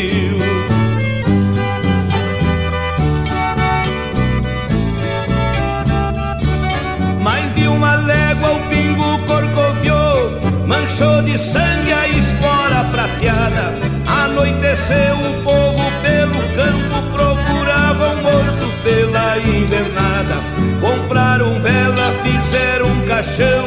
De 11.27 11.37
sangue 11.39 11.93
a 11.93 12.09
espora 12.09 12.85
prateada. 12.85 13.75
Anoiteceu 14.07 15.17
o 15.17 15.43
povo 15.43 15.83
pelo 16.01 16.39
campo, 16.55 17.03
procurava 17.13 18.11
um 18.11 18.23
morto 18.23 18.83
pela 18.85 19.37
invernada. 19.39 20.37
Compraram 20.81 21.61
vela, 21.61 22.15
fizeram 22.23 22.87
um 22.87 23.05
caixão, 23.07 23.67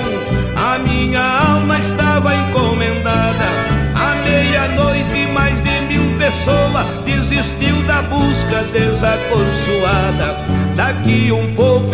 a 0.56 0.80
minha 0.80 1.22
alma 1.22 1.78
estava 1.78 2.34
encomendada. 2.34 3.46
À 3.94 4.16
meia-noite, 4.26 5.28
mais 5.34 5.62
de 5.62 5.82
mil 5.82 6.18
pessoas 6.18 6.86
desistiu 7.06 7.76
da 7.84 8.02
busca 8.04 8.64
desaconsoada. 8.72 10.38
Daqui 10.76 11.30
um 11.34 11.54
pouco 11.56 11.94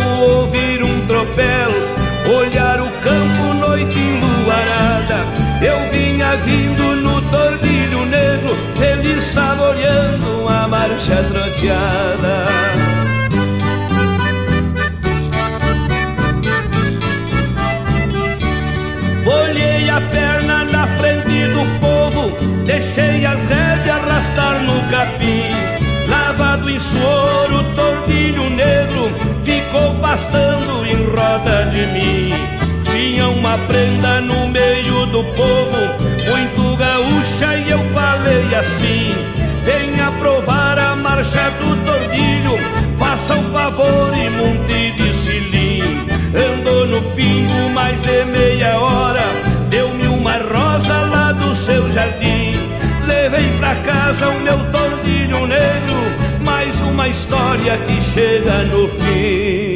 marcha 11.56 11.66
troteada. 11.66 12.46
Olhei 19.26 19.88
a 19.88 20.00
perna 20.00 20.64
na 20.64 20.86
frente 20.86 21.46
do 21.48 21.80
povo, 21.80 22.30
deixei 22.64 23.24
as 23.24 23.44
rédeas 23.44 23.88
arrastar 23.88 24.62
no 24.62 24.80
capim. 24.90 25.42
Lavado 26.08 26.70
em 26.70 26.78
suor, 26.78 27.48
o 27.54 27.74
tordilho 27.74 28.50
negro 28.50 29.10
ficou 29.42 29.94
pastando 30.00 30.84
em 30.84 31.04
roda 31.10 31.66
de 31.70 31.86
mim. 31.86 32.32
Tinha 32.84 33.28
uma 33.28 33.58
prenda 33.58 34.20
no 34.20 34.48
meio 34.48 35.06
do 35.06 35.24
povo, 35.34 35.78
muito 36.30 36.76
gaúcha, 36.76 37.56
e 37.56 37.70
eu 37.70 37.80
falei 37.92 38.54
assim: 38.54 39.14
Venha 39.64 40.12
provar 40.20 40.78
a 40.78 40.85
marcha 41.16 41.50
do 41.52 41.74
tordilho, 41.86 42.58
faça 42.98 43.34
um 43.34 43.50
favor 43.50 44.12
e 44.14 44.28
monte 44.28 44.92
de 44.92 45.14
cilim. 45.14 45.80
Andou 46.34 46.86
no 46.86 47.02
pingo 47.12 47.70
mais 47.70 48.00
de 48.02 48.24
meia 48.26 48.78
hora, 48.78 49.22
deu-me 49.70 50.08
uma 50.08 50.34
rosa 50.34 51.00
lá 51.10 51.32
do 51.32 51.54
seu 51.54 51.90
jardim. 51.90 52.54
casa 53.84 54.28
o 54.28 54.40
meu 54.40 54.58
tordilho 54.70 55.46
negro, 55.46 56.44
mais 56.44 56.80
uma 56.82 57.08
história 57.08 57.78
que 57.78 58.02
chega 58.02 58.64
no 58.64 58.86
fim. 58.86 59.75